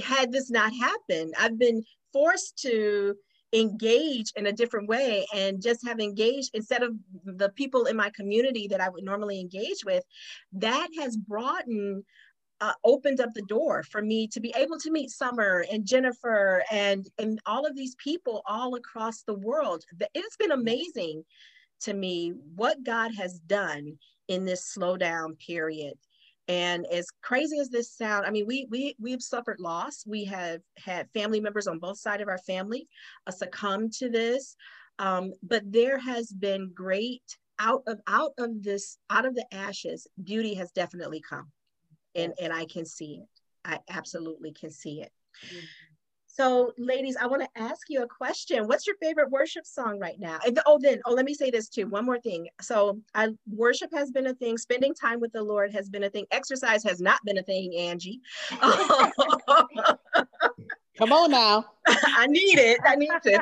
had 0.04 0.32
this 0.32 0.50
not 0.50 0.74
happened. 0.74 1.34
I've 1.40 1.58
been 1.58 1.84
forced 2.12 2.58
to 2.64 3.16
engage 3.54 4.32
in 4.36 4.48
a 4.48 4.52
different 4.52 4.88
way 4.88 5.26
and 5.36 5.62
just 5.62 5.86
have 5.86 6.00
engaged 6.00 6.52
instead 6.54 6.84
of 6.84 6.94
the 7.26 7.50
people 7.50 7.86
in 7.86 7.98
my 7.98 8.10
community 8.12 8.68
that 8.68 8.82
I 8.82 8.90
would 8.90 9.04
normally 9.04 9.40
engage 9.40 9.84
with, 9.86 10.04
that 10.54 10.90
has 11.00 11.18
broadened 11.18 12.04
uh, 12.62 12.74
opened 12.84 13.20
up 13.20 13.34
the 13.34 13.42
door 13.44 13.82
for 13.82 14.04
me 14.04 14.28
to 14.28 14.40
be 14.40 14.54
able 14.56 14.78
to 14.78 14.92
meet 14.92 15.10
Summer 15.10 15.66
and 15.72 15.86
Jennifer 15.86 16.64
and 16.72 17.10
and 17.18 17.40
all 17.48 17.66
of 17.66 17.76
these 17.76 17.96
people 17.96 18.44
all 18.46 18.76
across 18.76 19.24
the 19.24 19.34
world. 19.34 19.84
It's 20.14 20.38
been 20.38 20.52
amazing 20.52 21.24
to 21.82 21.94
me 21.94 22.34
what 22.56 22.84
God 22.84 23.16
has 23.16 23.40
done 23.40 23.98
in 24.28 24.46
this 24.46 24.74
slowdown 24.78 25.38
period. 25.40 25.96
And 26.48 26.86
as 26.88 27.08
crazy 27.22 27.60
as 27.60 27.70
this 27.70 27.92
sound, 27.92 28.26
I 28.26 28.32
mean, 28.32 28.46
we 28.48 28.68
we 28.70 28.96
we've 29.00 29.22
suffered 29.22 29.60
loss. 29.60 30.04
We 30.06 30.26
have 30.26 30.62
had 30.78 31.10
family 31.14 31.40
members 31.40 31.68
on 31.68 31.80
both 31.80 32.00
sides 32.00 32.22
of 32.22 32.28
our 32.28 32.40
family 32.40 32.88
uh, 33.28 33.32
succumb 33.32 33.90
to 34.00 34.10
this, 34.10 34.56
um, 35.00 35.34
but 35.44 35.64
there 35.72 35.98
has 35.98 36.32
been 36.32 36.72
great 36.74 37.24
out 37.60 37.84
of 37.88 38.00
out 38.08 38.34
of 38.38 38.64
this 38.64 38.98
out 39.10 39.26
of 39.26 39.36
the 39.36 39.46
ashes. 39.54 40.08
Beauty 40.22 40.56
has 40.56 40.72
definitely 40.72 41.22
come, 41.22 41.52
and 42.16 42.34
and 42.42 42.52
I 42.52 42.66
can 42.66 42.86
see 42.86 43.22
it. 43.22 43.30
I 43.64 43.80
absolutely 43.90 44.52
can 44.52 44.72
see 44.72 45.02
it. 45.02 45.12
Mm-hmm. 45.46 45.66
So, 46.34 46.72
ladies, 46.78 47.18
I 47.20 47.28
want 47.28 47.42
to 47.42 47.62
ask 47.62 47.90
you 47.90 48.04
a 48.04 48.08
question. 48.08 48.66
What's 48.66 48.88
your 48.88 48.96
favorite 48.98 49.30
worship 49.30 49.66
song 49.66 50.00
right 50.00 50.18
now? 50.18 50.40
Oh, 50.66 50.80
then, 50.82 51.02
oh, 51.06 51.14
let 51.14 51.26
me 51.26 51.34
say 51.34 51.52
this 51.52 51.68
too. 51.68 51.88
One 51.88 52.06
more 52.06 52.20
thing. 52.20 52.48
So, 52.62 53.02
I, 53.14 53.30
worship 53.50 53.90
has 53.94 54.12
been 54.12 54.28
a 54.28 54.34
thing. 54.34 54.58
Spending 54.58 54.94
time 54.94 55.20
with 55.20 55.34
the 55.34 55.44
Lord 55.44 55.74
has 55.74 55.90
been 55.90 56.06
a 56.06 56.10
thing. 56.10 56.26
Exercise 56.32 56.86
has 56.86 57.02
not 57.02 57.20
been 57.26 57.38
a 57.38 57.44
thing, 57.44 57.76
Angie. 57.76 58.22
Come 60.98 61.14
on 61.14 61.32
now. 61.32 61.66
I 61.88 62.28
need 62.28 62.60
it. 62.60 62.80
I 62.86 62.96
need 62.96 63.10
it. 63.26 63.42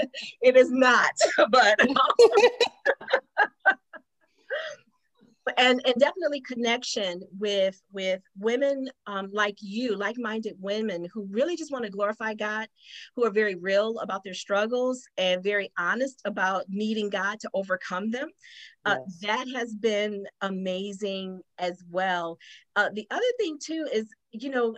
it 0.42 0.56
is 0.56 0.70
not, 0.70 1.12
but 1.50 1.78
and 5.58 5.80
and 5.84 5.94
definitely 5.98 6.40
connection 6.40 7.20
with 7.38 7.80
with 7.92 8.22
women 8.38 8.88
um, 9.06 9.28
like 9.32 9.56
you 9.60 9.96
like-minded 9.96 10.54
women 10.60 11.06
who 11.12 11.26
really 11.30 11.56
just 11.56 11.72
want 11.72 11.84
to 11.84 11.90
glorify 11.90 12.32
god 12.34 12.68
who 13.14 13.24
are 13.24 13.30
very 13.30 13.54
real 13.56 13.98
about 13.98 14.22
their 14.24 14.34
struggles 14.34 15.04
and 15.16 15.42
very 15.42 15.70
honest 15.78 16.20
about 16.24 16.64
needing 16.68 17.10
god 17.10 17.38
to 17.40 17.50
overcome 17.54 18.10
them 18.10 18.28
uh, 18.86 18.96
yes. 19.06 19.18
that 19.20 19.46
has 19.54 19.74
been 19.74 20.24
amazing 20.42 21.40
as 21.58 21.82
well 21.90 22.38
uh, 22.76 22.88
the 22.94 23.06
other 23.10 23.22
thing 23.38 23.58
too 23.62 23.86
is 23.92 24.08
you 24.32 24.50
know 24.50 24.76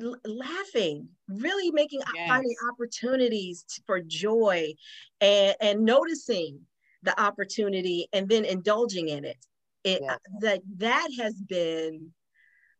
l- 0.00 0.16
laughing 0.24 1.08
really 1.28 1.70
making 1.70 2.00
yes. 2.14 2.28
finding 2.28 2.54
opportunities 2.72 3.64
for 3.86 4.00
joy 4.00 4.72
and 5.20 5.54
and 5.60 5.84
noticing 5.84 6.60
the 7.04 7.20
opportunity 7.20 8.08
and 8.12 8.28
then 8.28 8.44
indulging 8.44 9.08
in 9.10 9.24
it. 9.24 9.36
It 9.84 10.00
yes. 10.02 10.18
that 10.40 10.60
that 10.78 11.08
has 11.20 11.34
been 11.34 12.12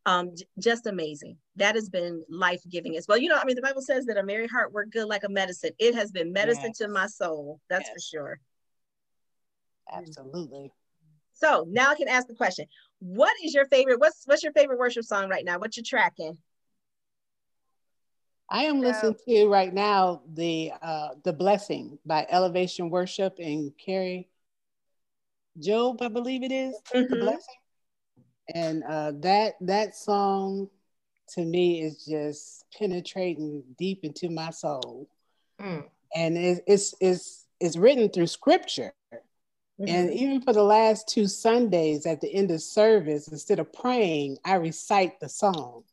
um 0.05 0.31
just 0.59 0.87
amazing. 0.87 1.37
That 1.55 1.75
has 1.75 1.89
been 1.89 2.23
life 2.29 2.61
giving 2.69 2.97
as 2.97 3.07
well. 3.07 3.17
You 3.17 3.29
know, 3.29 3.37
I 3.37 3.45
mean, 3.45 3.55
the 3.55 3.61
Bible 3.61 3.81
says 3.81 4.05
that 4.05 4.17
a 4.17 4.23
merry 4.23 4.47
heart 4.47 4.73
work 4.73 4.91
good 4.91 5.05
like 5.07 5.23
a 5.23 5.29
medicine. 5.29 5.71
It 5.79 5.95
has 5.95 6.11
been 6.11 6.33
medicine 6.33 6.67
yes. 6.67 6.77
to 6.79 6.87
my 6.87 7.07
soul. 7.07 7.59
That's 7.69 7.87
yes. 7.87 7.93
for 7.93 7.99
sure. 7.99 8.39
Absolutely. 9.91 10.71
So 11.33 11.65
now 11.69 11.91
I 11.91 11.95
can 11.95 12.07
ask 12.07 12.27
the 12.27 12.33
question: 12.33 12.65
What 12.99 13.33
is 13.43 13.53
your 13.53 13.65
favorite? 13.65 13.99
What's 13.99 14.23
what's 14.25 14.43
your 14.43 14.53
favorite 14.53 14.79
worship 14.79 15.03
song 15.03 15.29
right 15.29 15.45
now? 15.45 15.59
What 15.59 15.77
you 15.77 15.83
tracking? 15.83 16.37
I 18.49 18.65
am 18.65 18.79
listening 18.79 19.15
to 19.27 19.47
right 19.47 19.73
now 19.73 20.21
the 20.31 20.71
uh, 20.81 21.09
the 21.23 21.33
blessing 21.33 21.97
by 22.05 22.27
Elevation 22.29 22.89
Worship 22.89 23.37
and 23.39 23.71
Kari 23.77 24.29
Jobe, 25.59 26.01
I 26.01 26.07
believe 26.07 26.43
it 26.43 26.51
is, 26.51 26.75
mm-hmm. 26.93 27.13
the 27.13 27.19
blessing. 27.19 27.55
And 28.53 28.83
uh, 28.83 29.13
that 29.21 29.55
that 29.61 29.95
song 29.95 30.69
to 31.33 31.43
me 31.43 31.81
is 31.81 32.05
just 32.05 32.65
penetrating 32.77 33.63
deep 33.77 34.03
into 34.03 34.29
my 34.29 34.51
soul, 34.51 35.09
mm. 35.59 35.83
and 36.15 36.37
it, 36.37 36.63
it's 36.67 36.93
it's 37.01 37.45
it's 37.59 37.77
written 37.77 38.09
through 38.09 38.27
scripture. 38.27 38.93
Mm-hmm. 39.79 39.93
And 39.93 40.13
even 40.13 40.41
for 40.41 40.53
the 40.53 40.63
last 40.63 41.09
two 41.09 41.27
Sundays 41.27 42.05
at 42.05 42.21
the 42.21 42.33
end 42.33 42.51
of 42.51 42.61
service, 42.61 43.27
instead 43.27 43.59
of 43.59 43.73
praying, 43.73 44.37
I 44.45 44.55
recite 44.55 45.19
the 45.19 45.27
song 45.27 45.83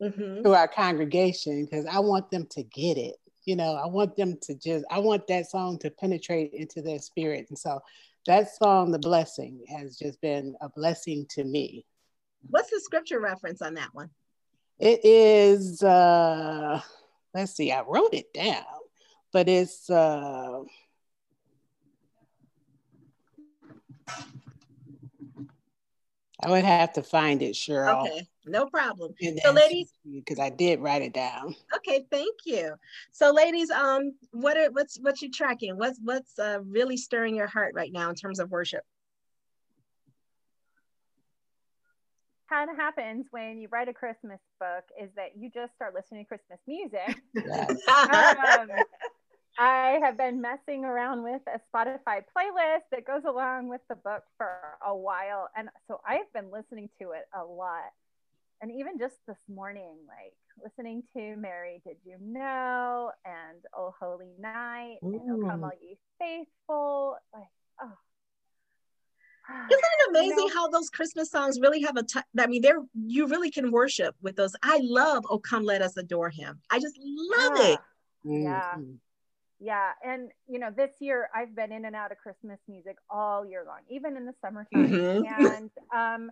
mm-hmm. 0.00 0.42
to 0.42 0.54
our 0.54 0.68
congregation 0.68 1.64
because 1.64 1.84
I 1.86 1.98
want 1.98 2.30
them 2.30 2.46
to 2.52 2.62
get 2.62 2.96
it. 2.96 3.16
You 3.44 3.56
know, 3.56 3.74
I 3.74 3.86
want 3.86 4.16
them 4.16 4.38
to 4.42 4.54
just, 4.54 4.84
I 4.90 5.00
want 5.00 5.26
that 5.26 5.50
song 5.50 5.78
to 5.80 5.90
penetrate 5.90 6.52
into 6.54 6.80
their 6.80 6.98
spirit. 6.98 7.46
And 7.50 7.58
so 7.58 7.80
that 8.26 8.54
song, 8.54 8.90
The 8.90 8.98
Blessing, 8.98 9.64
has 9.68 9.96
just 9.96 10.20
been 10.20 10.54
a 10.60 10.68
blessing 10.68 11.26
to 11.30 11.44
me. 11.44 11.84
What's 12.48 12.70
the 12.70 12.80
scripture 12.80 13.20
reference 13.20 13.62
on 13.62 13.74
that 13.74 13.90
one? 13.92 14.10
It 14.78 15.00
is, 15.04 15.82
uh, 15.82 16.80
let's 17.34 17.52
see, 17.52 17.70
I 17.70 17.82
wrote 17.82 18.14
it 18.14 18.32
down, 18.32 18.64
but 19.32 19.48
it's, 19.48 19.90
uh, 19.90 20.60
I 26.42 26.50
would 26.50 26.64
have 26.64 26.92
to 26.94 27.02
find 27.02 27.42
it, 27.42 27.54
Cheryl. 27.54 28.06
Okay, 28.06 28.26
no 28.46 28.66
problem. 28.66 29.14
So, 29.42 29.52
ladies, 29.52 29.92
because 30.10 30.38
I 30.38 30.50
did 30.50 30.80
write 30.80 31.02
it 31.02 31.12
down. 31.12 31.54
Okay, 31.76 32.06
thank 32.10 32.34
you. 32.44 32.74
So, 33.12 33.32
ladies, 33.32 33.70
um, 33.70 34.12
what 34.32 34.56
are 34.56 34.70
what's 34.70 34.98
what 35.00 35.20
you 35.20 35.30
tracking? 35.30 35.76
What's 35.76 35.98
what's 36.02 36.38
uh, 36.38 36.60
really 36.64 36.96
stirring 36.96 37.34
your 37.34 37.46
heart 37.46 37.74
right 37.74 37.92
now 37.92 38.08
in 38.08 38.14
terms 38.14 38.40
of 38.40 38.50
worship? 38.50 38.82
kind 42.50 42.68
of 42.68 42.76
happens 42.76 43.26
when 43.30 43.58
you 43.58 43.68
write 43.70 43.88
a 43.88 43.92
Christmas 43.92 44.40
book 44.58 44.84
is 45.00 45.08
that 45.14 45.36
you 45.38 45.48
just 45.50 45.72
start 45.76 45.94
listening 45.94 46.24
to 46.24 46.28
Christmas 46.28 46.58
music. 46.66 47.22
um, 48.10 48.68
I 49.60 49.98
have 50.02 50.16
been 50.16 50.40
messing 50.40 50.86
around 50.86 51.22
with 51.22 51.42
a 51.46 51.60
Spotify 51.68 52.22
playlist 52.34 52.88
that 52.92 53.06
goes 53.06 53.24
along 53.28 53.68
with 53.68 53.82
the 53.90 53.94
book 53.94 54.22
for 54.38 54.48
a 54.82 54.96
while. 54.96 55.50
And 55.54 55.68
so 55.86 56.00
I've 56.08 56.32
been 56.32 56.50
listening 56.50 56.88
to 56.98 57.10
it 57.10 57.28
a 57.38 57.44
lot. 57.44 57.92
And 58.62 58.70
even 58.72 58.98
just 58.98 59.16
this 59.28 59.36
morning, 59.54 59.98
like 60.08 60.32
listening 60.64 61.02
to 61.14 61.36
Mary, 61.36 61.82
Did 61.86 61.98
You 62.06 62.16
Know? 62.22 63.10
and 63.26 63.58
Oh 63.76 63.92
Holy 64.00 64.32
Night, 64.38 64.96
Ooh. 65.04 65.12
and 65.12 65.44
Oh 65.44 65.50
Come 65.50 65.64
All 65.64 65.72
Ye 65.78 65.98
Faithful. 66.18 67.16
Like, 67.34 67.42
oh. 67.82 67.92
Isn't 69.70 69.84
it 69.98 70.08
amazing 70.08 70.38
you 70.38 70.46
know, 70.46 70.54
how 70.54 70.68
those 70.68 70.88
Christmas 70.88 71.30
songs 71.30 71.60
really 71.60 71.82
have 71.82 71.98
a? 71.98 72.02
T- 72.02 72.20
I 72.38 72.46
mean, 72.46 72.62
they're 72.62 72.80
you 72.94 73.26
really 73.26 73.50
can 73.50 73.70
worship 73.70 74.14
with 74.22 74.36
those. 74.36 74.54
I 74.62 74.80
love 74.82 75.26
"Oh 75.28 75.38
Come 75.38 75.64
Let 75.64 75.82
Us 75.82 75.98
Adore 75.98 76.30
Him." 76.30 76.60
I 76.70 76.78
just 76.78 76.98
love 76.98 77.52
yeah. 77.56 77.72
it. 77.72 77.80
Yeah, 78.24 78.74
mm-hmm. 78.76 78.92
Yeah. 79.60 79.90
And, 80.04 80.30
you 80.48 80.58
know, 80.58 80.70
this 80.74 80.90
year 81.00 81.28
I've 81.34 81.54
been 81.54 81.70
in 81.70 81.84
and 81.84 81.94
out 81.94 82.12
of 82.12 82.18
Christmas 82.18 82.58
music 82.66 82.96
all 83.10 83.44
year 83.44 83.62
long, 83.66 83.80
even 83.90 84.16
in 84.16 84.24
the 84.24 84.32
summertime. 84.40 84.90
Mm-hmm. 84.90 85.46
And, 85.46 85.70
um, 85.94 86.30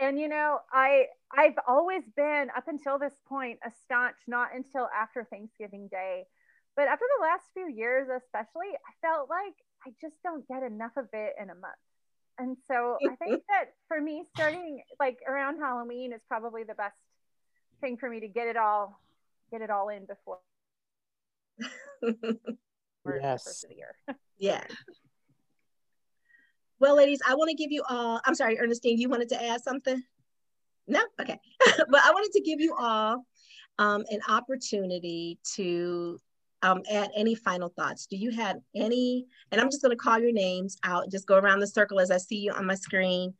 and 0.00 0.18
you 0.18 0.28
know, 0.28 0.58
I 0.72 1.04
I've 1.30 1.58
always 1.68 2.02
been 2.16 2.48
up 2.56 2.68
until 2.68 2.98
this 2.98 3.12
point 3.28 3.58
a 3.64 3.70
staunch, 3.84 4.16
not 4.26 4.48
until 4.54 4.88
after 4.96 5.24
Thanksgiving 5.24 5.88
Day, 5.88 6.24
but 6.74 6.88
after 6.88 7.04
the 7.18 7.22
last 7.22 7.44
few 7.52 7.68
years, 7.68 8.08
especially, 8.08 8.68
I 8.72 8.92
felt 9.06 9.28
like 9.28 9.54
I 9.86 9.90
just 10.00 10.14
don't 10.22 10.46
get 10.48 10.62
enough 10.62 10.92
of 10.96 11.08
it 11.12 11.34
in 11.40 11.50
a 11.50 11.54
month. 11.54 11.74
And 12.38 12.56
so 12.66 12.96
I 13.06 13.14
think 13.16 13.42
that 13.48 13.74
for 13.88 14.00
me, 14.00 14.24
starting 14.34 14.82
like 14.98 15.18
around 15.28 15.58
Halloween 15.58 16.14
is 16.14 16.22
probably 16.26 16.64
the 16.64 16.74
best 16.74 16.96
thing 17.82 17.98
for 17.98 18.08
me 18.08 18.20
to 18.20 18.28
get 18.28 18.48
it 18.48 18.56
all 18.56 18.98
get 19.50 19.62
it 19.62 19.70
all 19.70 19.88
in 19.88 20.04
before 20.06 20.38
yes. 22.02 23.44
first 23.44 23.64
of 23.64 23.70
the 23.70 23.76
year. 23.76 23.94
yeah. 24.38 24.64
Well, 26.78 26.96
ladies, 26.96 27.20
I 27.28 27.34
want 27.34 27.50
to 27.50 27.56
give 27.56 27.70
you 27.70 27.82
all, 27.88 28.20
I'm 28.24 28.34
sorry, 28.34 28.58
Ernestine, 28.58 28.98
you 28.98 29.08
wanted 29.08 29.28
to 29.30 29.42
add 29.42 29.62
something? 29.62 30.02
No? 30.86 31.02
Okay. 31.20 31.38
but 31.76 32.00
I 32.02 32.10
wanted 32.10 32.32
to 32.32 32.40
give 32.40 32.60
you 32.60 32.74
all 32.74 33.24
um, 33.78 34.04
an 34.10 34.20
opportunity 34.28 35.38
to 35.56 36.18
um, 36.62 36.82
add 36.90 37.10
any 37.14 37.34
final 37.34 37.68
thoughts. 37.68 38.06
Do 38.06 38.16
you 38.16 38.30
have 38.32 38.56
any, 38.74 39.26
and 39.52 39.60
I'm 39.60 39.70
just 39.70 39.82
going 39.82 39.96
to 39.96 40.02
call 40.02 40.18
your 40.18 40.32
names 40.32 40.76
out, 40.84 41.10
just 41.10 41.26
go 41.26 41.36
around 41.36 41.60
the 41.60 41.66
circle 41.66 42.00
as 42.00 42.10
I 42.10 42.18
see 42.18 42.36
you 42.36 42.52
on 42.52 42.66
my 42.66 42.74
screen. 42.74 43.34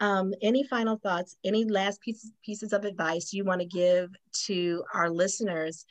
Um, 0.00 0.34
any 0.42 0.64
final 0.64 0.96
thoughts, 0.96 1.36
any 1.44 1.64
last 1.64 2.00
pieces, 2.00 2.32
pieces 2.44 2.72
of 2.72 2.84
advice 2.84 3.32
you 3.32 3.44
want 3.44 3.60
to 3.60 3.66
give 3.66 4.10
to 4.46 4.82
our 4.92 5.08
listeners 5.08 5.84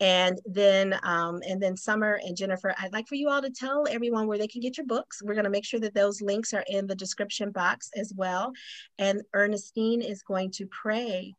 and 0.00 0.40
then 0.44 0.98
um, 1.02 1.40
and 1.48 1.62
then 1.62 1.76
summer 1.76 2.20
and 2.24 2.36
jennifer 2.36 2.74
i'd 2.80 2.92
like 2.92 3.08
for 3.08 3.14
you 3.14 3.28
all 3.28 3.40
to 3.40 3.50
tell 3.50 3.86
everyone 3.88 4.26
where 4.26 4.38
they 4.38 4.46
can 4.46 4.60
get 4.60 4.76
your 4.76 4.86
books. 4.86 5.22
We're 5.22 5.34
going 5.34 5.44
to 5.44 5.50
make 5.50 5.64
sure 5.64 5.80
that 5.80 5.94
those 5.94 6.20
links 6.20 6.52
are 6.54 6.64
in 6.68 6.86
the 6.86 6.94
description 6.94 7.50
box 7.50 7.90
as 7.96 8.12
well. 8.14 8.52
And 8.98 9.22
ernestine 9.34 10.02
is 10.02 10.22
going 10.22 10.50
to 10.52 10.66
pray 10.66 11.34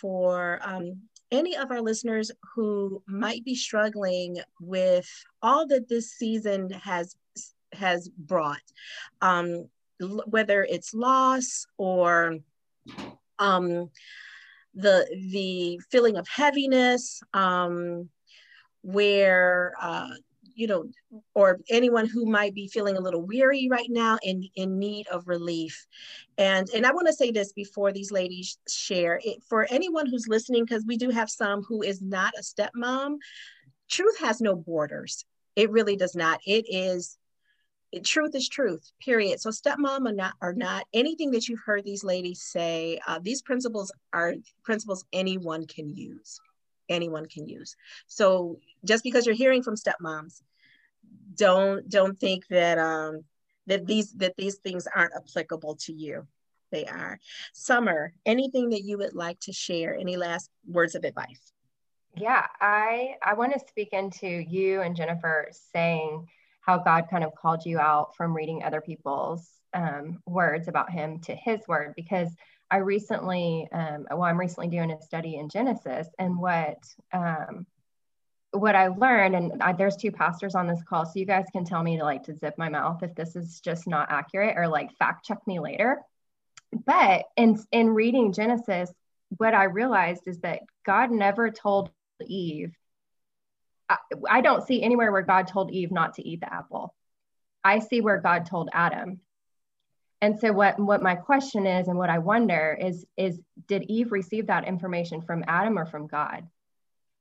for 0.00 0.60
um, 0.62 0.96
any 1.30 1.56
of 1.56 1.70
our 1.70 1.80
listeners 1.80 2.30
who 2.54 3.02
might 3.06 3.44
be 3.44 3.54
struggling 3.54 4.38
with 4.60 5.08
all 5.42 5.66
that 5.68 5.88
this 5.88 6.12
season 6.12 6.70
has 6.70 7.16
has 7.72 8.08
brought 8.08 8.62
um, 9.20 9.68
whether 10.26 10.64
it's 10.64 10.94
loss 10.94 11.66
or 11.76 12.38
um, 13.38 13.90
the 14.78 15.06
the 15.30 15.80
feeling 15.90 16.16
of 16.16 16.26
heaviness 16.28 17.20
um, 17.34 18.08
where 18.82 19.74
uh, 19.80 20.10
you 20.54 20.66
know 20.66 20.84
or 21.34 21.60
anyone 21.68 22.06
who 22.06 22.26
might 22.26 22.54
be 22.54 22.68
feeling 22.68 22.96
a 22.96 23.00
little 23.00 23.22
weary 23.22 23.68
right 23.70 23.88
now 23.90 24.18
in 24.22 24.48
in 24.56 24.78
need 24.78 25.06
of 25.08 25.28
relief. 25.28 25.86
And 26.38 26.68
and 26.74 26.86
i 26.86 26.92
want 26.92 27.06
to 27.08 27.12
say 27.12 27.30
this 27.30 27.52
before 27.52 27.92
these 27.92 28.12
ladies 28.12 28.58
share 28.68 29.20
it 29.24 29.42
for 29.48 29.66
anyone 29.70 30.06
who's 30.06 30.28
listening 30.28 30.64
because 30.64 30.84
we 30.86 30.96
do 30.96 31.10
have 31.10 31.30
some 31.30 31.62
who 31.62 31.82
is 31.82 32.00
not 32.00 32.32
a 32.38 32.42
stepmom 32.42 33.18
truth 33.88 34.18
has 34.20 34.40
no 34.40 34.54
borders. 34.54 35.24
It 35.56 35.70
really 35.70 35.96
does 35.96 36.14
not. 36.14 36.40
It 36.46 36.66
is 36.68 37.17
truth 38.04 38.34
is 38.34 38.48
truth 38.48 38.90
period. 39.00 39.40
So 39.40 39.50
stepmom 39.50 40.06
or 40.06 40.12
not 40.12 40.34
or 40.40 40.52
not 40.52 40.84
anything 40.92 41.30
that 41.32 41.48
you've 41.48 41.62
heard 41.64 41.84
these 41.84 42.04
ladies 42.04 42.42
say 42.42 42.98
uh, 43.06 43.18
these 43.22 43.42
principles 43.42 43.92
are 44.12 44.34
principles 44.62 45.04
anyone 45.12 45.66
can 45.66 45.88
use 45.88 46.40
anyone 46.88 47.26
can 47.26 47.46
use. 47.46 47.76
So 48.06 48.58
just 48.84 49.04
because 49.04 49.26
you're 49.26 49.34
hearing 49.34 49.62
from 49.62 49.74
stepmoms 49.74 50.42
don't 51.34 51.88
don't 51.88 52.18
think 52.18 52.46
that 52.48 52.78
um 52.78 53.24
that 53.66 53.86
these 53.86 54.12
that 54.14 54.34
these 54.36 54.56
things 54.56 54.86
aren't 54.94 55.14
applicable 55.14 55.76
to 55.76 55.92
you. 55.92 56.26
They 56.70 56.84
are. 56.86 57.18
Summer 57.52 58.12
anything 58.26 58.70
that 58.70 58.82
you 58.82 58.98
would 58.98 59.14
like 59.14 59.40
to 59.40 59.52
share 59.52 59.94
any 59.94 60.16
last 60.16 60.50
words 60.66 60.94
of 60.94 61.04
advice? 61.04 61.52
Yeah 62.16 62.46
i 62.60 63.14
i 63.22 63.34
want 63.34 63.52
to 63.52 63.60
speak 63.60 63.92
into 63.92 64.26
you 64.26 64.80
and 64.80 64.96
jennifer 64.96 65.48
saying 65.72 66.26
how 66.68 66.76
God 66.76 67.06
kind 67.10 67.24
of 67.24 67.34
called 67.34 67.64
you 67.64 67.78
out 67.78 68.14
from 68.14 68.36
reading 68.36 68.62
other 68.62 68.82
people's 68.82 69.48
um, 69.72 70.22
words 70.26 70.68
about 70.68 70.90
Him 70.90 71.18
to 71.20 71.34
His 71.34 71.66
word. 71.66 71.94
Because 71.96 72.28
I 72.70 72.76
recently, 72.76 73.66
um, 73.72 74.06
well, 74.10 74.24
I'm 74.24 74.38
recently 74.38 74.68
doing 74.68 74.90
a 74.90 75.00
study 75.00 75.36
in 75.36 75.48
Genesis, 75.48 76.08
and 76.18 76.38
what 76.38 76.76
um, 77.10 77.66
what 78.50 78.76
I 78.76 78.88
learned, 78.88 79.34
and 79.34 79.62
I, 79.62 79.72
there's 79.72 79.96
two 79.96 80.12
pastors 80.12 80.54
on 80.54 80.66
this 80.66 80.82
call, 80.82 81.06
so 81.06 81.12
you 81.14 81.24
guys 81.24 81.46
can 81.52 81.64
tell 81.64 81.82
me 81.82 81.96
to 81.96 82.04
like 82.04 82.24
to 82.24 82.36
zip 82.36 82.56
my 82.58 82.68
mouth 82.68 83.02
if 83.02 83.14
this 83.14 83.34
is 83.34 83.60
just 83.60 83.86
not 83.86 84.10
accurate 84.10 84.58
or 84.58 84.68
like 84.68 84.94
fact 84.98 85.24
check 85.24 85.38
me 85.46 85.60
later. 85.60 86.02
But 86.84 87.24
in 87.38 87.58
in 87.72 87.88
reading 87.88 88.34
Genesis, 88.34 88.92
what 89.38 89.54
I 89.54 89.64
realized 89.64 90.24
is 90.26 90.40
that 90.40 90.60
God 90.84 91.10
never 91.10 91.50
told 91.50 91.88
Eve 92.26 92.74
I, 94.28 94.40
don't 94.40 94.66
see 94.66 94.82
anywhere 94.82 95.10
where 95.10 95.22
God 95.22 95.46
told 95.46 95.70
Eve 95.70 95.90
not 95.90 96.14
to 96.14 96.26
eat 96.26 96.40
the 96.40 96.52
apple. 96.52 96.94
I 97.64 97.78
see 97.78 98.00
where 98.00 98.20
God 98.20 98.46
told 98.46 98.68
Adam. 98.72 99.20
And 100.20 100.38
so 100.38 100.52
what 100.52 100.78
what 100.78 101.02
my 101.02 101.14
question 101.14 101.66
is 101.66 101.88
and 101.88 101.96
what 101.96 102.10
I 102.10 102.18
wonder 102.18 102.76
is 102.80 103.06
is 103.16 103.40
did 103.66 103.84
Eve 103.84 104.10
receive 104.12 104.48
that 104.48 104.66
information 104.66 105.22
from 105.22 105.44
Adam 105.46 105.78
or 105.78 105.86
from 105.86 106.06
God? 106.06 106.46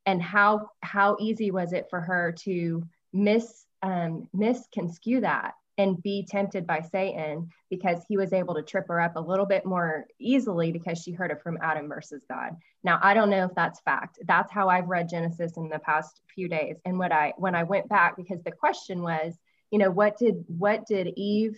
And 0.06 0.22
how 0.22 0.70
how 0.82 1.18
easy 1.20 1.52
was 1.52 1.74
it 1.74 1.90
for 1.90 2.02
her 2.02 2.34
to 2.44 2.84
miss 3.14 3.66
um, 3.82 4.28
misconstrue 4.34 5.22
that 5.22 5.54
and 5.78 6.02
be 6.02 6.26
tempted 6.28 6.66
by 6.66 6.82
Satan 6.82 7.50
because 7.70 8.04
he 8.08 8.18
was 8.18 8.34
able 8.34 8.56
to 8.56 8.64
trip 8.64 8.86
her 8.88 9.00
up 9.00 9.16
a 9.16 9.22
little 9.22 9.46
bit 9.46 9.66
more 9.66 10.06
easily 10.20 10.72
because 10.72 11.00
she 11.00 11.12
heard 11.12 11.32
it 11.32 11.42
from 11.42 11.60
Adam 11.62 11.88
versus 11.88 12.24
God. 12.30 12.56
Now, 12.84 13.00
I 13.02 13.14
don't 13.14 13.30
know 13.30 13.46
if 13.46 13.56
that's 13.56 13.80
fact. 13.82 14.20
That's 14.26 14.52
how 14.52 14.70
I've 14.70 14.88
read 14.88 15.10
Genesis 15.10 15.58
in 15.58 15.70
the 15.70 15.80
past 15.80 16.22
few 16.34 16.48
days. 16.48 16.78
And 16.86 16.98
what 16.98 17.12
I 17.12 17.34
when 17.38 17.56
I 17.56 17.64
went 17.64 17.90
back 17.90 18.16
because 18.18 18.42
the 18.44 18.52
question 18.52 19.02
was, 19.02 19.36
you 19.72 19.80
know, 19.80 19.92
what 19.92 20.18
did 20.18 20.44
what 20.48 20.86
did 20.88 21.14
Eve 21.16 21.58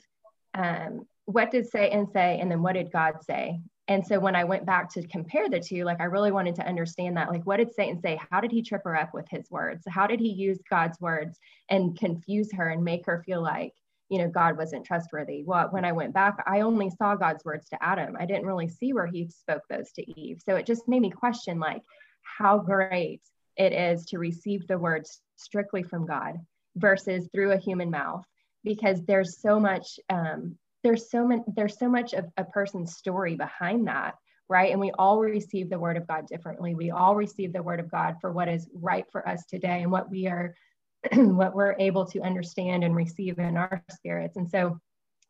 um 0.53 1.05
what 1.25 1.51
did 1.51 1.69
Satan 1.69 2.08
say 2.12 2.39
and 2.39 2.49
then 2.49 2.62
what 2.62 2.73
did 2.73 2.91
God 2.91 3.23
say? 3.23 3.62
And 3.88 4.05
so 4.05 4.19
when 4.19 4.36
I 4.36 4.43
went 4.43 4.67
back 4.67 4.91
to 4.93 5.08
compare 5.08 5.49
the 5.49 5.60
two, 5.60 5.84
like 5.84 5.99
I 5.99 6.05
really 6.05 6.32
wanted 6.32 6.55
to 6.55 6.67
understand 6.67 7.17
that. 7.17 7.29
Like, 7.29 7.43
what 7.45 7.58
did 7.58 7.73
Satan 7.73 7.99
say? 7.99 8.19
How 8.29 8.39
did 8.39 8.51
he 8.51 8.62
trip 8.62 8.84
her 8.84 8.95
up 8.95 9.15
with 9.15 9.27
his 9.29 9.49
words? 9.49 9.84
How 9.89 10.05
did 10.05 10.19
he 10.19 10.29
use 10.29 10.60
God's 10.69 10.99
words 11.01 11.39
and 11.69 11.97
confuse 11.97 12.51
her 12.53 12.69
and 12.69 12.84
make 12.84 13.08
her 13.08 13.23
feel 13.25 13.41
like, 13.41 13.73
you 14.10 14.17
know, 14.17 14.28
God 14.28 14.58
wasn't 14.58 14.86
trustworthy? 14.86 15.43
Well, 15.45 15.67
when 15.69 15.86
I 15.86 15.91
went 15.91 16.13
back, 16.13 16.43
I 16.48 16.62
only 16.62 16.89
saw 16.89 17.15
God's 17.15 17.45
words 17.45 17.69
to 17.69 17.84
Adam. 17.84 18.17
I 18.19 18.26
didn't 18.26 18.48
really 18.48 18.67
see 18.67 18.93
where 18.93 19.06
he 19.06 19.30
spoke 19.30 19.63
those 19.69 19.91
to 19.93 20.19
Eve. 20.19 20.41
So 20.43 20.56
it 20.56 20.65
just 20.65 20.88
made 20.88 21.02
me 21.02 21.12
question, 21.12 21.60
like, 21.60 21.84
how 22.22 22.58
great 22.58 23.22
it 23.58 23.74
is 23.74 24.06
to 24.06 24.17
receive 24.17 24.67
the 24.67 24.78
words 24.78 25.22
strictly 25.36 25.84
from 25.84 26.06
God 26.06 26.38
versus 26.76 27.28
through 27.34 27.52
a 27.52 27.58
human 27.58 27.91
mouth 27.91 28.24
because 28.63 29.04
there's 29.06 29.41
so 29.41 29.60
much 29.60 30.00
um, 30.10 30.58
there's 30.84 31.10
so 31.10 31.28
much 31.28 31.41
there's 31.56 31.78
so 31.78 31.89
much 31.89 32.13
of 32.13 32.26
a 32.38 32.43
person's 32.43 32.95
story 32.95 33.36
behind 33.36 33.88
that 33.88 34.15
right 34.48 34.72
and 34.72 34.80
we 34.80 34.91
all 34.91 35.19
receive 35.19 35.69
the 35.69 35.80
word 35.80 35.98
of 35.98 36.08
god 36.08 36.26
differently 36.28 36.76
we 36.76 36.91
all 36.91 37.15
receive 37.15 37.52
the 37.54 37.62
word 37.62 37.80
of 37.80 37.91
god 37.91 38.15
for 38.22 38.32
what 38.32 38.48
is 38.48 38.69
right 38.74 39.06
for 39.12 39.28
us 39.28 39.45
today 39.45 39.82
and 39.82 39.91
what 39.91 40.10
we 40.10 40.28
are 40.28 40.56
what 41.14 41.56
we're 41.56 41.76
able 41.80 42.06
to 42.06 42.22
understand 42.22 42.84
and 42.84 42.96
receive 42.96 43.40
in 43.40 43.58
our 43.58 43.84
spirits. 43.92 44.38
And 44.38 44.50
so 44.50 44.80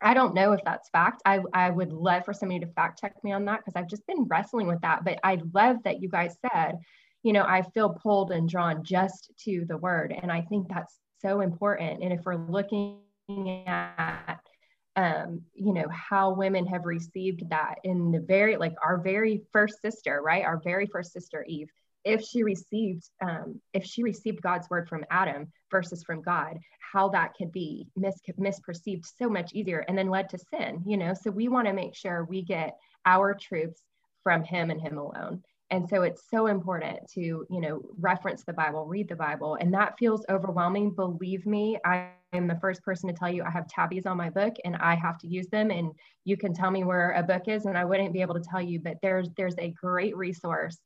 i 0.02 0.14
don't 0.14 0.34
know 0.34 0.52
if 0.52 0.60
that's 0.64 0.88
fact. 0.88 1.20
I, 1.26 1.40
I 1.52 1.70
would 1.70 1.92
love 1.92 2.24
for 2.24 2.32
somebody 2.32 2.60
to 2.60 2.72
fact 2.72 3.00
check 3.00 3.12
me 3.22 3.32
on 3.32 3.44
that 3.44 3.60
because 3.60 3.74
i've 3.76 3.90
just 3.90 4.06
been 4.06 4.24
wrestling 4.24 4.66
with 4.66 4.80
that. 4.80 5.04
But 5.04 5.18
i 5.24 5.38
love 5.52 5.76
that 5.84 6.00
you 6.00 6.08
guys 6.08 6.36
said 6.50 6.78
you 7.22 7.34
know 7.34 7.44
i 7.44 7.62
feel 7.74 7.90
pulled 8.02 8.32
and 8.32 8.48
drawn 8.48 8.82
just 8.82 9.30
to 9.44 9.64
the 9.68 9.76
word. 9.76 10.14
And 10.22 10.32
i 10.32 10.40
think 10.42 10.68
that's 10.68 10.96
so 11.20 11.40
important. 11.40 12.02
And 12.02 12.12
if 12.12 12.20
we're 12.24 12.36
looking 12.36 12.98
at 13.66 14.40
um, 14.96 15.42
you 15.54 15.72
know, 15.72 15.86
how 15.88 16.34
women 16.34 16.66
have 16.66 16.84
received 16.84 17.48
that 17.50 17.76
in 17.84 18.10
the 18.10 18.20
very, 18.20 18.56
like 18.56 18.74
our 18.84 18.98
very 18.98 19.42
first 19.52 19.80
sister, 19.80 20.20
right? 20.22 20.44
Our 20.44 20.60
very 20.62 20.86
first 20.86 21.12
sister, 21.12 21.44
Eve, 21.48 21.70
if 22.04 22.22
she 22.22 22.42
received, 22.42 23.08
um, 23.22 23.60
if 23.72 23.84
she 23.84 24.02
received 24.02 24.42
God's 24.42 24.68
word 24.70 24.88
from 24.88 25.04
Adam 25.10 25.52
versus 25.70 26.02
from 26.02 26.22
God, 26.22 26.58
how 26.92 27.08
that 27.10 27.34
could 27.34 27.52
be 27.52 27.86
mis- 27.96 28.20
misperceived 28.38 29.04
so 29.18 29.28
much 29.28 29.52
easier 29.52 29.84
and 29.86 29.96
then 29.96 30.08
led 30.08 30.28
to 30.30 30.38
sin, 30.38 30.82
you 30.86 30.96
know? 30.96 31.14
So 31.14 31.30
we 31.30 31.48
want 31.48 31.66
to 31.66 31.72
make 31.72 31.94
sure 31.94 32.24
we 32.24 32.42
get 32.42 32.76
our 33.06 33.34
truths 33.34 33.82
from 34.22 34.42
him 34.42 34.70
and 34.70 34.80
him 34.80 34.98
alone 34.98 35.42
and 35.70 35.88
so 35.88 36.02
it's 36.02 36.28
so 36.28 36.46
important 36.46 36.98
to 37.14 37.20
you 37.20 37.60
know 37.60 37.80
reference 37.98 38.44
the 38.44 38.52
bible 38.52 38.86
read 38.86 39.08
the 39.08 39.16
bible 39.16 39.56
and 39.60 39.72
that 39.72 39.98
feels 39.98 40.24
overwhelming 40.28 40.90
believe 40.90 41.46
me 41.46 41.78
i 41.84 42.08
am 42.32 42.46
the 42.46 42.58
first 42.60 42.82
person 42.82 43.08
to 43.08 43.14
tell 43.14 43.30
you 43.30 43.42
i 43.42 43.50
have 43.50 43.66
tabbies 43.68 44.06
on 44.06 44.16
my 44.16 44.28
book 44.30 44.54
and 44.64 44.76
i 44.76 44.94
have 44.94 45.18
to 45.18 45.26
use 45.26 45.46
them 45.48 45.70
and 45.70 45.92
you 46.24 46.36
can 46.36 46.52
tell 46.52 46.70
me 46.70 46.84
where 46.84 47.12
a 47.12 47.22
book 47.22 47.42
is 47.46 47.64
and 47.66 47.78
i 47.78 47.84
wouldn't 47.84 48.12
be 48.12 48.20
able 48.20 48.34
to 48.34 48.44
tell 48.50 48.60
you 48.60 48.80
but 48.80 48.96
there's 49.02 49.28
there's 49.36 49.56
a 49.58 49.70
great 49.70 50.16
resource 50.16 50.78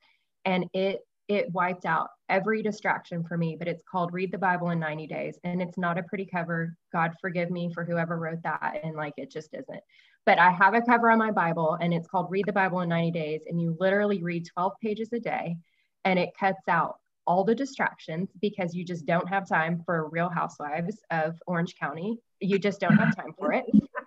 and 0.44 0.64
it 0.72 1.00
it 1.28 1.50
wiped 1.52 1.86
out 1.86 2.10
every 2.28 2.62
distraction 2.62 3.24
for 3.24 3.36
me 3.38 3.56
but 3.58 3.68
it's 3.68 3.82
called 3.90 4.12
read 4.12 4.30
the 4.30 4.38
bible 4.38 4.70
in 4.70 4.78
90 4.78 5.06
days 5.06 5.38
and 5.44 5.62
it's 5.62 5.78
not 5.78 5.98
a 5.98 6.02
pretty 6.02 6.26
cover 6.26 6.76
god 6.92 7.14
forgive 7.20 7.50
me 7.50 7.70
for 7.72 7.84
whoever 7.84 8.18
wrote 8.18 8.42
that 8.42 8.80
and 8.82 8.94
like 8.94 9.14
it 9.16 9.30
just 9.30 9.54
isn't 9.54 9.82
but 10.26 10.38
I 10.38 10.50
have 10.50 10.74
a 10.74 10.80
cover 10.80 11.10
on 11.10 11.18
my 11.18 11.30
Bible 11.30 11.76
and 11.80 11.92
it's 11.92 12.08
called 12.08 12.30
Read 12.30 12.46
the 12.46 12.52
Bible 12.52 12.80
in 12.80 12.88
90 12.88 13.10
Days. 13.10 13.42
And 13.46 13.60
you 13.60 13.76
literally 13.78 14.22
read 14.22 14.46
12 14.54 14.72
pages 14.82 15.12
a 15.12 15.20
day 15.20 15.56
and 16.04 16.18
it 16.18 16.30
cuts 16.38 16.66
out 16.68 16.96
all 17.26 17.44
the 17.44 17.54
distractions 17.54 18.30
because 18.40 18.74
you 18.74 18.84
just 18.84 19.06
don't 19.06 19.28
have 19.28 19.48
time 19.48 19.82
for 19.84 20.08
Real 20.08 20.28
Housewives 20.28 20.98
of 21.10 21.36
Orange 21.46 21.74
County. 21.78 22.18
You 22.40 22.58
just 22.58 22.80
don't 22.80 22.96
have 22.96 23.16
time 23.16 23.32
for 23.38 23.52
it. 23.52 23.64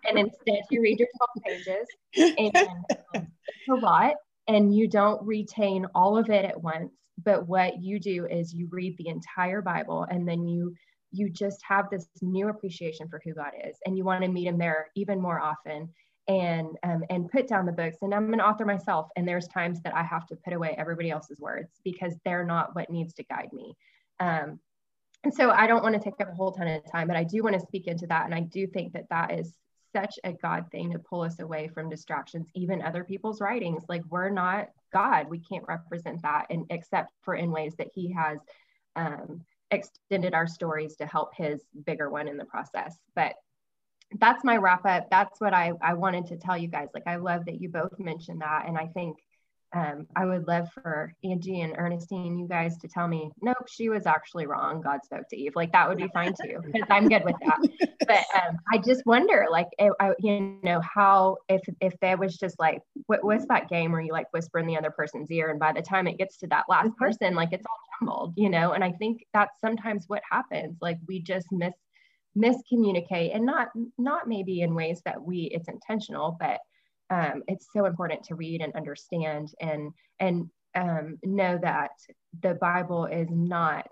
And 0.07 0.19
instead, 0.19 0.61
you 0.69 0.81
read 0.81 0.99
your 0.99 1.07
12 1.43 1.45
pages 1.45 2.37
and 2.37 2.55
um, 2.55 2.83
it's 3.13 3.69
a 3.69 3.73
lot. 3.73 4.13
And 4.47 4.73
you 4.73 4.87
don't 4.87 5.21
retain 5.25 5.85
all 5.93 6.17
of 6.17 6.29
it 6.29 6.45
at 6.45 6.61
once. 6.61 6.93
But 7.23 7.47
what 7.47 7.81
you 7.81 7.99
do 7.99 8.25
is 8.27 8.53
you 8.53 8.67
read 8.71 8.95
the 8.97 9.07
entire 9.07 9.61
Bible 9.61 10.05
and 10.09 10.27
then 10.27 10.47
you 10.47 10.75
you 11.11 11.29
just 11.29 11.61
have 11.67 11.89
this 11.89 12.07
new 12.21 12.49
appreciation 12.49 13.07
for 13.07 13.21
who 13.23 13.33
God 13.33 13.51
is 13.65 13.77
and 13.85 13.97
you 13.97 14.03
want 14.03 14.23
to 14.23 14.27
meet 14.27 14.47
him 14.47 14.57
there 14.57 14.87
even 14.95 15.21
more 15.21 15.39
often 15.39 15.89
and 16.27 16.77
um, 16.83 17.03
and 17.09 17.29
put 17.29 17.47
down 17.47 17.65
the 17.65 17.71
books 17.71 17.97
and 18.01 18.13
i'm 18.13 18.33
an 18.33 18.41
author 18.41 18.65
myself 18.65 19.07
and 19.15 19.27
there's 19.27 19.47
times 19.47 19.81
that 19.81 19.95
i 19.95 20.03
have 20.03 20.25
to 20.27 20.35
put 20.35 20.53
away 20.53 20.75
everybody 20.77 21.09
else's 21.09 21.39
words 21.39 21.79
because 21.83 22.13
they're 22.25 22.45
not 22.45 22.75
what 22.75 22.89
needs 22.89 23.13
to 23.13 23.23
guide 23.23 23.49
me 23.53 23.75
um, 24.19 24.59
and 25.23 25.33
so 25.33 25.49
i 25.51 25.67
don't 25.67 25.83
want 25.83 25.95
to 25.95 26.01
take 26.01 26.19
up 26.19 26.29
a 26.29 26.35
whole 26.35 26.51
ton 26.51 26.67
of 26.67 26.91
time 26.91 27.07
but 27.07 27.15
i 27.15 27.23
do 27.23 27.41
want 27.41 27.53
to 27.53 27.65
speak 27.65 27.87
into 27.87 28.05
that 28.07 28.25
and 28.25 28.35
i 28.35 28.41
do 28.41 28.67
think 28.67 28.93
that 28.93 29.07
that 29.09 29.31
is 29.31 29.53
such 29.93 30.15
a 30.23 30.33
god 30.33 30.65
thing 30.71 30.91
to 30.91 30.99
pull 30.99 31.21
us 31.21 31.39
away 31.39 31.67
from 31.67 31.89
distractions 31.89 32.49
even 32.53 32.81
other 32.81 33.03
people's 33.03 33.41
writings 33.41 33.83
like 33.89 34.03
we're 34.09 34.29
not 34.29 34.69
god 34.91 35.29
we 35.29 35.39
can't 35.39 35.67
represent 35.67 36.21
that 36.21 36.45
and 36.49 36.65
except 36.69 37.11
for 37.21 37.35
in 37.35 37.51
ways 37.51 37.73
that 37.77 37.89
he 37.93 38.11
has 38.11 38.39
um, 38.95 39.41
extended 39.71 40.33
our 40.33 40.47
stories 40.47 40.95
to 40.95 41.05
help 41.05 41.35
his 41.35 41.61
bigger 41.85 42.09
one 42.09 42.27
in 42.27 42.37
the 42.37 42.45
process 42.45 42.97
but 43.15 43.35
that's 44.19 44.43
my 44.43 44.57
wrap 44.57 44.85
up. 44.85 45.09
That's 45.09 45.41
what 45.41 45.53
I, 45.53 45.73
I 45.81 45.93
wanted 45.93 46.27
to 46.27 46.37
tell 46.37 46.57
you 46.57 46.67
guys. 46.67 46.87
Like, 46.93 47.07
I 47.07 47.17
love 47.17 47.45
that 47.45 47.59
you 47.61 47.69
both 47.69 47.99
mentioned 47.99 48.41
that. 48.41 48.65
And 48.67 48.77
I 48.77 48.87
think 48.87 49.17
um, 49.75 50.07
I 50.15 50.25
would 50.25 50.47
love 50.47 50.69
for 50.71 51.13
Angie 51.23 51.61
and 51.61 51.75
Ernestine, 51.77 52.37
you 52.39 52.47
guys 52.47 52.77
to 52.77 52.87
tell 52.87 53.07
me, 53.07 53.29
nope, 53.41 53.67
she 53.67 53.89
was 53.89 54.05
actually 54.05 54.47
wrong. 54.47 54.81
God 54.81 54.99
spoke 55.03 55.27
to 55.29 55.37
Eve. 55.37 55.55
Like, 55.55 55.71
that 55.73 55.89
would 55.89 55.97
be 55.97 56.07
fine 56.13 56.33
too, 56.41 56.59
because 56.63 56.87
I'm 56.89 57.09
good 57.09 57.25
with 57.25 57.35
that. 57.45 57.59
But 58.07 58.23
um, 58.41 58.57
I 58.71 58.77
just 58.77 59.05
wonder, 59.05 59.47
like, 59.51 59.67
it, 59.77 59.91
I, 59.99 60.13
you 60.19 60.57
know, 60.63 60.81
how, 60.81 61.37
if, 61.49 61.61
if 61.81 61.93
there 62.01 62.17
was 62.17 62.37
just 62.37 62.57
like, 62.59 62.81
what, 63.07 63.23
what's 63.23 63.45
that 63.47 63.69
game 63.69 63.91
where 63.91 64.01
you 64.01 64.13
like 64.13 64.31
whisper 64.31 64.59
in 64.59 64.67
the 64.67 64.77
other 64.77 64.91
person's 64.91 65.29
ear? 65.31 65.49
And 65.49 65.59
by 65.59 65.73
the 65.73 65.81
time 65.81 66.07
it 66.07 66.17
gets 66.17 66.37
to 66.37 66.47
that 66.47 66.65
last 66.69 66.87
mm-hmm. 66.87 67.03
person, 67.03 67.35
like, 67.35 67.49
it's 67.51 67.65
all 67.65 67.99
jumbled, 67.99 68.33
you 68.37 68.49
know? 68.49 68.71
And 68.71 68.83
I 68.83 68.93
think 68.93 69.25
that's 69.33 69.59
sometimes 69.59 70.05
what 70.07 70.23
happens. 70.31 70.77
Like, 70.81 70.97
we 71.07 71.21
just 71.21 71.47
miss 71.51 71.73
miscommunicate 72.37 73.35
and 73.35 73.43
not 73.43 73.69
not 73.97 74.27
maybe 74.27 74.61
in 74.61 74.75
ways 74.75 75.01
that 75.05 75.19
we 75.19 75.49
it's 75.53 75.67
intentional 75.67 76.37
but 76.39 76.59
um, 77.09 77.43
it's 77.47 77.67
so 77.73 77.85
important 77.85 78.23
to 78.23 78.35
read 78.35 78.61
and 78.61 78.73
understand 78.75 79.53
and 79.59 79.91
and 80.19 80.49
um, 80.75 81.17
know 81.23 81.57
that 81.61 81.91
the 82.41 82.55
bible 82.55 83.05
is 83.05 83.27
not 83.31 83.87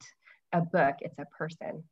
a 0.54 0.62
book 0.62 0.96
it's 1.00 1.18
a 1.20 1.26
person 1.26 1.84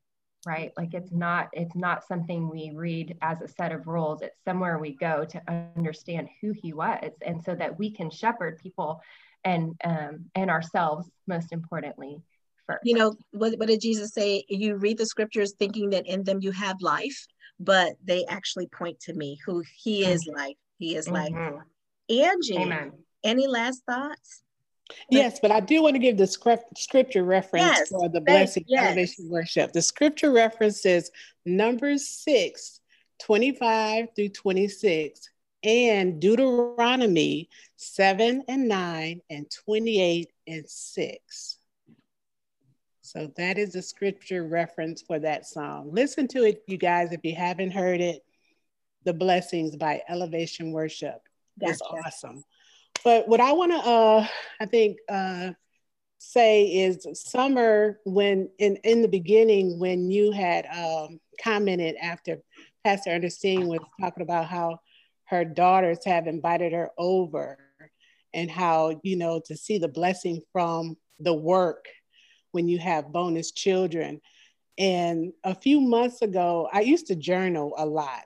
right 0.46 0.72
like 0.78 0.94
it's 0.94 1.12
not 1.12 1.48
it's 1.54 1.76
not 1.76 2.06
something 2.08 2.50
we 2.50 2.72
read 2.76 3.18
as 3.22 3.42
a 3.42 3.48
set 3.48 3.72
of 3.72 3.88
rules 3.88 4.22
it's 4.22 4.44
somewhere 4.46 4.78
we 4.78 4.96
go 4.96 5.26
to 5.26 5.42
understand 5.76 6.28
who 6.42 6.52
he 6.52 6.74
was 6.74 7.12
and 7.26 7.42
so 7.44 7.56
that 7.56 7.80
we 7.80 7.90
can 7.90 8.10
shepherd 8.10 8.60
people 8.62 9.02
and 9.46 9.76
um, 9.84 10.26
and 10.36 10.50
ourselves 10.50 11.10
most 11.28 11.52
importantly 11.52 12.22
first. 12.66 12.82
You 12.84 12.96
know, 12.96 13.16
what, 13.32 13.58
what 13.58 13.68
did 13.68 13.82
Jesus 13.82 14.14
say? 14.14 14.44
You 14.50 14.76
read 14.76 14.98
the 14.98 15.06
scriptures 15.06 15.54
thinking 15.58 15.90
that 15.92 16.08
in 16.08 16.24
them 16.24 16.40
you 16.42 16.52
have 16.52 16.82
life, 16.82 17.28
but 17.60 17.94
they 18.04 18.26
actually 18.26 18.68
point 18.68 19.00
to 19.02 19.14
me, 19.14 19.40
who 19.46 19.64
He 19.76 20.06
is 20.06 20.26
mm-hmm. 20.26 20.38
life. 20.38 20.56
He 20.78 20.96
is 20.96 21.08
mm-hmm. 21.08 21.36
life. 21.36 21.64
Angie, 22.10 22.58
Amen. 22.58 22.92
any 23.24 23.48
last 23.48 23.84
thoughts? 23.86 24.44
Yes, 25.10 25.40
but 25.40 25.52
I 25.52 25.60
do 25.60 25.82
want 25.82 25.96
to 25.96 26.00
give 26.00 26.18
the 26.18 26.28
script, 26.28 26.78
scripture 26.78 27.24
reference 27.24 27.64
yes, 27.64 27.90
for 27.90 28.10
the 28.10 28.22
blessing 28.22 28.66
yes. 28.68 28.86
elevation 28.86 29.30
worship. 29.30 29.72
The 29.72 29.82
scripture 29.82 30.32
reference 30.32 30.86
is 30.86 31.10
Numbers 31.46 32.08
6, 32.08 32.80
25 33.22 34.08
through 34.16 34.30
26, 34.30 35.30
and 35.64 36.20
Deuteronomy 36.20 37.50
7 37.78 38.44
and 38.48 38.68
9, 38.68 39.22
and 39.30 39.52
28 39.66 40.30
and 40.48 40.70
6. 40.70 41.58
So 43.02 43.32
that 43.38 43.58
is 43.58 43.74
the 43.74 43.82
scripture 43.82 44.48
reference 44.48 45.02
for 45.02 45.20
that 45.20 45.46
song. 45.46 45.90
Listen 45.92 46.28
to 46.30 46.44
it, 46.44 46.64
you 46.68 46.78
guys, 46.78 47.12
if 47.12 47.24
you 47.24 47.36
haven't 47.36 47.72
heard 47.72 48.02
it. 48.02 48.24
The 49.06 49.13
Blessings 49.13 49.76
by 49.76 50.02
Elevation 50.08 50.72
Worship. 50.72 51.22
That's 51.58 51.82
gotcha. 51.82 52.08
awesome. 52.08 52.44
But 53.04 53.28
what 53.28 53.42
I 53.42 53.52
want 53.52 53.72
to, 53.72 53.78
uh, 53.78 54.28
I 54.62 54.66
think, 54.66 54.98
uh, 55.10 55.52
say 56.20 56.66
is 56.66 57.06
summer 57.13 58.00
when 58.06 58.50
in 58.58 58.78
in 58.78 59.02
the 59.02 59.08
beginning 59.10 59.78
when 59.78 60.10
you 60.10 60.32
had 60.32 60.66
um, 60.68 61.20
commented 61.42 61.96
after 62.02 62.38
Pastor 62.86 63.12
Ernestine 63.12 63.68
was 63.68 63.82
talking 64.00 64.24
about 64.24 64.46
how 64.46 64.80
her 65.26 65.44
daughters 65.44 66.06
have 66.06 66.28
invited 66.28 66.72
her 66.72 66.92
over 66.98 67.58
and 68.34 68.50
how 68.50 69.00
you 69.04 69.18
know 69.18 69.42
to 69.46 69.58
see 69.58 69.78
the 69.78 69.88
blessing 69.88 70.42
from 70.52 70.96
the 71.20 71.34
work 71.34 71.86
when 72.52 72.68
you 72.68 72.80
have 72.80 73.12
bonus 73.12 73.52
children 73.52 74.22
and 74.78 75.34
a 75.44 75.54
few 75.54 75.80
months 75.80 76.22
ago 76.22 76.68
i 76.74 76.82
used 76.82 77.08
to 77.08 77.16
journal 77.16 77.74
a 77.78 77.86
lot 77.86 78.26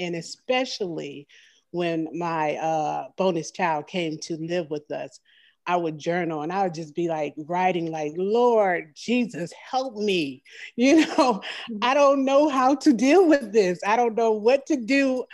and 0.00 0.16
especially 0.16 1.28
when 1.70 2.08
my 2.18 2.56
uh, 2.56 3.08
bonus 3.16 3.52
child 3.52 3.86
came 3.86 4.18
to 4.18 4.36
live 4.36 4.68
with 4.70 4.90
us 4.90 5.20
I 5.66 5.76
would 5.76 5.98
journal 5.98 6.42
and 6.42 6.52
I 6.52 6.64
would 6.64 6.74
just 6.74 6.96
be 6.96 7.08
like 7.08 7.34
writing, 7.36 7.92
like, 7.92 8.12
Lord 8.16 8.92
Jesus, 8.96 9.52
help 9.70 9.94
me. 9.94 10.42
You 10.76 11.06
know, 11.06 11.42
mm-hmm. 11.42 11.76
I 11.82 11.94
don't 11.94 12.24
know 12.24 12.48
how 12.48 12.74
to 12.76 12.92
deal 12.92 13.28
with 13.28 13.52
this. 13.52 13.78
I 13.86 13.96
don't 13.96 14.16
know 14.16 14.32
what 14.32 14.66
to 14.66 14.76
do. 14.76 15.24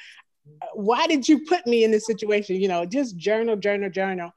Why 0.74 1.07
did 1.07 1.29
you 1.29 1.44
put 1.46 1.66
me 1.66 1.85
in 1.85 1.90
this 1.90 2.07
situation? 2.07 2.61
You 2.61 2.68
know, 2.68 2.85
just 2.85 3.16
journal, 3.16 3.57
journal, 3.57 3.90
journal. 3.90 4.33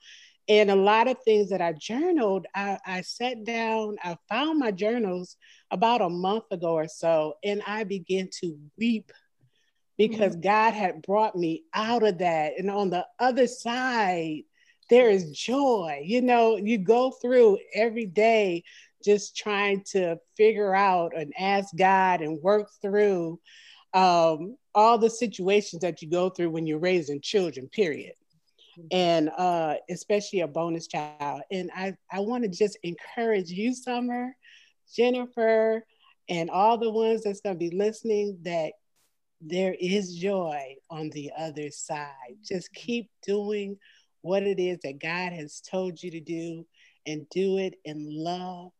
And 0.48 0.72
a 0.72 0.76
lot 0.76 1.08
of 1.08 1.18
things 1.26 1.50
that 1.50 1.62
I 1.62 1.74
journaled, 1.74 2.48
I, 2.56 2.80
I 2.86 3.02
sat 3.02 3.44
down, 3.44 3.98
I 4.04 4.18
found 4.30 4.60
my 4.60 4.72
journals 4.72 5.36
about 5.72 6.02
a 6.02 6.10
month 6.10 6.46
ago 6.52 6.74
or 6.74 6.88
so, 6.88 7.36
and 7.44 7.62
I 7.68 7.84
began 7.84 8.30
to 8.42 8.58
weep 8.78 9.12
because 10.00 10.32
mm-hmm. 10.32 10.48
God 10.48 10.74
had 10.74 11.02
brought 11.04 11.36
me 11.36 11.66
out 11.76 12.02
of 12.02 12.18
that. 12.20 12.54
And 12.58 12.72
on 12.72 12.90
the 12.90 13.06
other 13.20 13.46
side, 13.46 14.44
there 14.90 15.10
is 15.10 15.30
joy. 15.32 16.02
You 16.04 16.22
know, 16.22 16.56
you 16.56 16.80
go 16.80 17.12
through 17.12 17.60
every 17.76 18.08
day 18.08 18.64
just 19.04 19.36
trying 19.36 19.84
to 19.92 20.18
figure 20.36 20.74
out 20.74 21.12
and 21.16 21.34
ask 21.38 21.76
God 21.78 22.22
and 22.22 22.42
work 22.42 22.70
through 22.82 23.40
um, 23.94 24.56
all 24.74 24.98
the 24.98 25.10
situations 25.10 25.82
that 25.82 26.02
you 26.02 26.10
go 26.10 26.30
through 26.30 26.50
when 26.50 26.66
you're 26.66 26.80
raising 26.80 27.20
children, 27.22 27.68
period. 27.68 28.14
Mm-hmm. 28.80 28.88
And 28.92 29.30
uh, 29.38 29.76
especially 29.90 30.40
a 30.40 30.48
bonus 30.48 30.88
child. 30.88 31.42
And 31.52 31.70
I, 31.76 31.94
I 32.10 32.22
want 32.22 32.46
to 32.46 32.50
just 32.50 32.80
encourage 32.84 33.50
you, 33.50 33.74
Summer, 33.74 34.34
Jennifer, 34.96 35.84
and 36.30 36.50
all 36.50 36.78
the 36.78 36.90
ones 36.90 37.24
that's 37.24 37.42
going 37.42 37.56
to 37.56 37.60
be 37.60 37.76
listening 37.76 38.38
that 38.44 38.74
there 39.42 39.76
is 39.80 40.16
joy 40.16 40.76
on 40.90 41.10
the 41.12 41.32
other 41.38 41.72
side. 41.72 42.38
Just 42.44 42.74
keep 42.74 43.10
doing 43.26 43.78
what 44.22 44.44
it 44.44 44.60
is 44.60 44.80
that 44.84 45.02
God 45.02 45.34
has 45.34 45.62
told 45.62 46.02
you 46.02 46.12
to 46.12 46.20
do 46.20 46.66
and 47.06 47.28
do 47.30 47.58
it 47.58 47.76
in 47.86 48.08
love. 48.10 48.72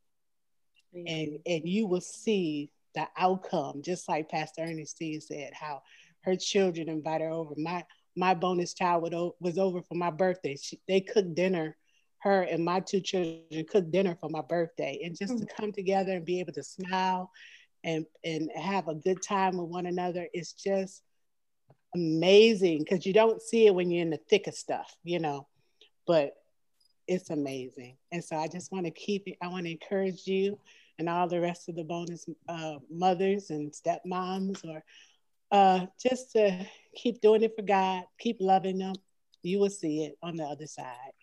And, 0.94 1.40
and 1.46 1.68
you 1.70 1.86
will 1.88 2.02
see 2.02 2.72
the 2.96 3.08
outcome, 3.18 3.82
just 3.84 4.10
like 4.10 4.30
Pastor 4.30 4.64
Ernestine 4.64 5.22
said, 5.22 5.52
how 5.54 5.84
her 6.22 6.36
children 6.36 6.90
invited 6.90 7.26
her 7.26 7.32
over. 7.32 7.54
My 7.58 7.86
my 8.16 8.34
bonus 8.34 8.74
child 8.74 9.04
was 9.40 9.58
over 9.58 9.82
for 9.82 9.96
my 9.96 10.10
birthday. 10.10 10.58
She, 10.62 10.80
they 10.88 11.00
cooked 11.00 11.36
dinner, 11.36 11.78
her 12.18 12.42
and 12.42 12.66
my 12.66 12.82
two 12.82 13.00
children 13.00 13.66
cooked 13.70 13.92
dinner 13.92 14.18
for 14.20 14.30
my 14.30 14.42
birthday. 14.42 15.00
And 15.04 15.18
just 15.18 15.34
mm-hmm. 15.34 15.46
to 15.46 15.54
come 15.54 15.72
together 15.72 16.14
and 16.14 16.26
be 16.26 16.40
able 16.40 16.54
to 16.54 16.64
smile 16.64 17.32
and, 17.84 18.06
and 18.24 18.50
have 18.56 18.88
a 18.88 18.96
good 18.96 19.22
time 19.22 19.58
with 19.58 19.70
one 19.70 19.86
another, 19.86 20.28
it's 20.34 20.54
just 20.54 21.02
amazing 21.96 22.80
because 22.80 23.06
you 23.06 23.14
don't 23.14 23.42
see 23.42 23.66
it 23.68 23.76
when 23.76 23.90
you're 23.90 24.02
in 24.02 24.10
the 24.10 24.20
thick 24.30 24.48
of 24.48 24.54
stuff, 24.54 24.96
you 25.04 25.20
know, 25.20 25.48
but 26.06 26.34
it's 27.08 27.30
amazing. 27.30 27.98
And 28.12 28.24
so 28.24 28.38
I 28.38 28.48
just 28.48 28.72
want 28.72 28.86
to 28.86 28.92
keep 28.92 29.28
it, 29.28 29.38
I 29.42 29.48
want 29.48 29.66
to 29.66 29.72
encourage 29.72 30.28
you 30.28 30.60
and 31.00 31.10
all 31.10 31.28
the 31.28 31.42
rest 31.42 31.70
of 31.70 31.76
the 31.76 31.84
bonus 31.84 32.26
uh, 32.48 32.76
mothers 32.92 33.50
and 33.50 33.72
stepmoms 33.72 34.64
or 34.66 34.84
uh, 35.52 35.88
just 36.00 36.34
to 36.34 36.66
keep 36.96 37.22
doing 37.22 37.42
it 37.42 37.56
for 37.56 37.64
God, 37.64 38.04
keep 38.20 38.38
loving 38.40 38.78
them. 38.78 38.94
You 39.42 39.60
will 39.60 39.70
see 39.70 40.04
it 40.04 40.18
on 40.22 40.36
the 40.36 40.44
other 40.44 40.68
side. 40.68 41.14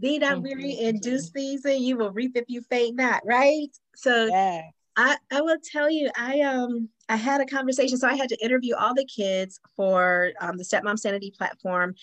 Be 0.00 0.18
not 0.18 0.42
weary 0.42 0.72
in 0.72 0.98
due 0.98 1.20
season, 1.20 1.80
you 1.80 1.96
will 1.96 2.10
reap 2.10 2.32
if 2.34 2.46
you 2.48 2.62
faint 2.62 2.96
not, 2.96 3.22
right? 3.24 3.68
So 3.94 4.26
yeah. 4.26 4.62
I, 4.96 5.16
I 5.32 5.40
will 5.40 5.56
tell 5.72 5.90
you, 5.90 6.10
I 6.16 6.40
um 6.40 6.88
I 7.08 7.16
had 7.16 7.40
a 7.40 7.46
conversation. 7.46 7.98
So 7.98 8.08
I 8.08 8.14
had 8.14 8.28
to 8.30 8.44
interview 8.44 8.74
all 8.76 8.94
the 8.94 9.04
kids 9.04 9.60
for 9.76 10.32
um, 10.40 10.56
the 10.56 10.64
Stepmom 10.64 10.98
Sanity 10.98 11.32
platform, 11.36 11.94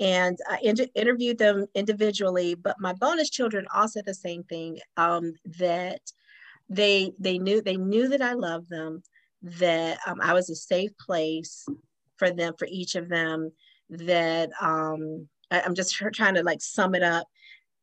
and 0.00 0.38
I 0.48 0.58
inter- 0.62 0.86
interviewed 0.94 1.38
them 1.38 1.66
individually. 1.74 2.54
But 2.54 2.76
my 2.80 2.92
bonus 2.92 3.30
children 3.30 3.66
all 3.74 3.88
said 3.88 4.04
the 4.04 4.14
same 4.14 4.42
thing 4.44 4.78
um, 4.96 5.32
that 5.58 6.00
they 6.68 7.12
they 7.18 7.38
knew 7.38 7.62
they 7.62 7.76
knew 7.76 8.08
that 8.08 8.22
I 8.22 8.32
loved 8.32 8.68
them, 8.68 9.02
that 9.42 9.98
um, 10.06 10.20
I 10.20 10.34
was 10.34 10.50
a 10.50 10.56
safe 10.56 10.90
place 10.98 11.66
for 12.16 12.30
them 12.30 12.54
for 12.58 12.66
each 12.70 12.96
of 12.96 13.08
them. 13.08 13.52
That 13.90 14.50
um, 14.60 15.28
I, 15.50 15.62
I'm 15.62 15.74
just 15.74 15.94
trying 15.94 16.34
to 16.34 16.42
like 16.42 16.60
sum 16.60 16.94
it 16.94 17.02
up. 17.02 17.26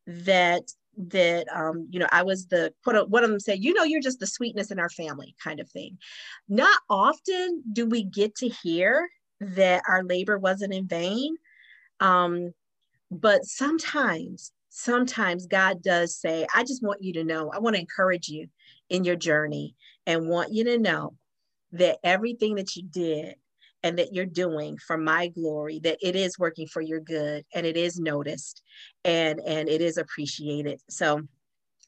That 0.06 0.64
that 0.98 1.48
um, 1.54 1.88
you 1.90 2.00
know 2.00 2.08
i 2.12 2.24
was 2.24 2.48
the 2.48 2.74
quote 2.84 3.10
one 3.10 3.24
of 3.24 3.30
them 3.30 3.40
said 3.40 3.64
you 3.64 3.74
know 3.74 3.84
you're 3.84 4.02
just 4.02 4.20
the 4.20 4.28
sweetness 4.28 4.72
in 4.72 4.80
our 4.80 4.90
family 4.90 5.36
kind 5.44 5.60
of 5.60 5.70
thing. 5.70 5.98
Not 6.50 6.80
often 6.90 7.64
do 7.72 7.86
we 7.86 8.04
get 8.04 8.36
to 8.36 8.48
hear 8.48 9.08
that 9.40 9.84
our 9.88 10.04
labor 10.04 10.38
wasn't 10.38 10.74
in 10.74 10.88
vain 10.88 11.36
um, 12.00 12.54
but 13.12 13.46
sometimes 13.46 14.52
sometimes 14.70 15.48
god 15.48 15.82
does 15.82 16.16
say 16.16 16.46
i 16.54 16.64
just 16.64 16.84
want 16.84 17.02
you 17.02 17.14
to 17.14 17.24
know 17.24 17.50
i 17.52 17.58
want 17.58 17.76
to 17.76 17.80
encourage 17.80 18.28
you 18.28 18.48
in 18.90 19.04
your 19.04 19.16
journey 19.16 19.76
and 20.06 20.30
want 20.30 20.54
you 20.54 20.64
to 20.64 20.78
know 20.78 21.14
that 21.72 21.98
everything 22.04 22.56
that 22.56 22.76
you 22.76 22.84
did 22.84 23.36
and 23.84 23.98
that 24.00 24.13
you're 24.13 24.26
doing 24.26 24.78
for 24.78 24.98
my 24.98 25.28
glory 25.28 25.80
that 25.80 25.98
it 26.02 26.16
is 26.16 26.40
working 26.40 26.68
for 26.68 26.82
your 26.82 27.00
good 27.00 27.46
and 27.54 27.66
it 27.66 27.78
is 27.78 28.00
noticed 28.00 28.62
and 29.06 29.40
and 29.40 29.70
it 29.70 29.82
is 29.82 29.98
appreciated. 29.98 30.82
So 30.90 31.22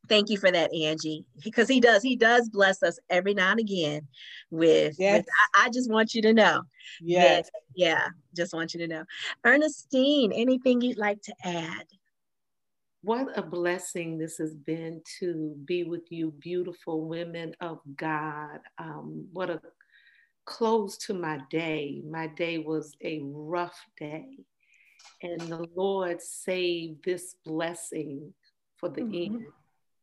thank 0.08 0.30
you 0.30 0.38
for 0.38 0.50
that 0.52 0.74
angie 0.74 1.26
because 1.44 1.68
he 1.68 1.80
does 1.80 2.02
he 2.02 2.16
does 2.16 2.50
bless 2.50 2.82
us 2.84 2.98
every 3.10 3.34
now 3.34 3.52
and 3.52 3.60
again 3.60 4.08
with, 4.50 4.96
yes. 4.98 5.20
with 5.20 5.26
I, 5.56 5.66
I, 5.66 5.70
just 5.70 5.92
want 5.92 6.14
you 6.14 6.22
to 6.24 6.34
know. 6.34 6.62
Yes. 7.02 7.46
that, 7.46 7.62
yeah 7.76 8.08
just 8.36 8.54
want 8.54 8.74
you 8.74 8.80
to 8.82 8.88
know. 8.88 9.04
Ernestine 9.46 10.32
anything 10.32 10.82
you'd 10.82 10.98
like 10.98 11.22
to 11.24 11.34
add? 11.44 11.86
What 13.02 13.38
a 13.38 13.42
blessing 13.42 14.18
this 14.18 14.38
has 14.38 14.54
been 14.54 15.02
to 15.20 15.56
be 15.64 15.86
with 15.86 16.12
you 16.12 16.32
beautiful 16.32 17.08
women 17.08 17.56
of 17.62 17.80
god. 17.96 18.60
Um, 18.78 19.28
what 19.32 19.50
a 19.50 19.62
close 20.50 20.98
to 20.98 21.14
my 21.14 21.40
day. 21.52 22.02
My 22.10 22.26
day 22.26 22.58
was 22.58 22.96
a 23.04 23.22
rough 23.24 23.80
day. 23.98 24.40
And 25.22 25.40
the 25.42 25.68
Lord 25.76 26.22
saved 26.22 27.06
this 27.06 27.36
blessing 27.46 28.34
for 28.78 28.90
the 28.90 29.02
mm-hmm. 29.02 29.36
end. 29.36 29.46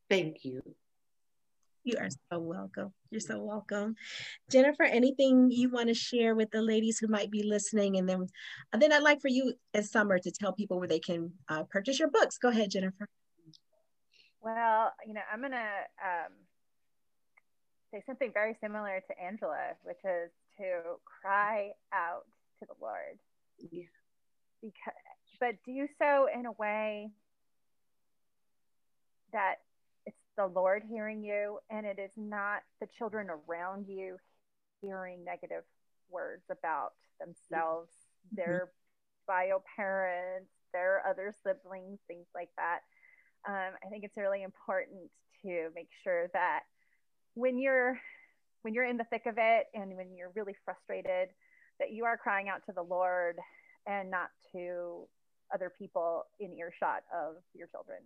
Thank 0.08 0.44
you. 0.44 0.62
You 1.82 1.96
are 1.98 2.08
so 2.30 2.38
welcome. 2.38 2.92
You're 3.10 3.20
so 3.20 3.42
welcome. 3.42 3.96
Jennifer, 4.50 4.84
anything 4.84 5.50
you 5.50 5.68
want 5.68 5.88
to 5.88 5.94
share 5.94 6.34
with 6.34 6.50
the 6.50 6.62
ladies 6.62 6.98
who 6.98 7.08
might 7.08 7.30
be 7.30 7.42
listening? 7.42 7.96
And 7.96 8.08
then, 8.08 8.26
and 8.72 8.80
then 8.80 8.92
I'd 8.92 9.02
like 9.02 9.20
for 9.20 9.28
you 9.28 9.54
as 9.74 9.90
Summer 9.90 10.18
to 10.18 10.30
tell 10.30 10.52
people 10.52 10.78
where 10.78 10.88
they 10.88 11.00
can 11.00 11.32
uh, 11.48 11.64
purchase 11.64 11.98
your 11.98 12.10
books. 12.10 12.38
Go 12.38 12.48
ahead, 12.48 12.70
Jennifer. 12.70 13.08
Well, 14.40 14.92
you 15.06 15.14
know, 15.14 15.22
I'm 15.32 15.40
going 15.40 15.52
to 15.52 15.58
um, 15.58 16.32
say 17.96 18.02
something 18.06 18.30
very 18.32 18.56
similar 18.60 19.02
to 19.08 19.20
Angela, 19.22 19.72
which 19.82 19.98
is 20.04 20.30
to 20.58 20.98
cry 21.04 21.70
out 21.92 22.26
to 22.58 22.66
the 22.66 22.74
Lord. 22.80 23.18
Yeah. 23.70 23.84
Because, 24.60 24.94
but 25.40 25.54
do 25.64 25.86
so 25.98 26.28
in 26.32 26.46
a 26.46 26.52
way 26.52 27.10
that 29.32 29.56
it's 30.04 30.16
the 30.36 30.46
Lord 30.46 30.82
hearing 30.88 31.22
you 31.22 31.58
and 31.70 31.86
it 31.86 31.98
is 31.98 32.10
not 32.16 32.62
the 32.80 32.86
children 32.98 33.28
around 33.30 33.86
you 33.88 34.16
hearing 34.80 35.24
negative 35.24 35.64
words 36.10 36.44
about 36.50 36.92
themselves, 37.18 37.90
mm-hmm. 38.26 38.36
their 38.36 38.70
bio 39.26 39.62
parents, 39.74 40.50
their 40.72 41.02
other 41.06 41.34
siblings, 41.42 41.98
things 42.06 42.26
like 42.34 42.50
that. 42.56 42.80
Um, 43.48 43.74
I 43.84 43.88
think 43.88 44.04
it's 44.04 44.16
really 44.16 44.42
important 44.42 45.10
to 45.42 45.68
make 45.74 45.88
sure 46.02 46.28
that 46.32 46.62
when 47.36 47.58
you're 47.58 48.00
when 48.62 48.74
you're 48.74 48.84
in 48.84 48.96
the 48.96 49.04
thick 49.04 49.26
of 49.26 49.34
it 49.38 49.66
and 49.74 49.94
when 49.96 50.16
you're 50.16 50.32
really 50.34 50.56
frustrated 50.64 51.28
that 51.78 51.92
you 51.92 52.04
are 52.04 52.16
crying 52.16 52.48
out 52.48 52.64
to 52.66 52.72
the 52.72 52.82
lord 52.82 53.36
and 53.86 54.10
not 54.10 54.30
to 54.50 55.06
other 55.54 55.70
people 55.78 56.24
in 56.40 56.52
earshot 56.52 57.02
of 57.14 57.36
your 57.54 57.68
children 57.68 57.98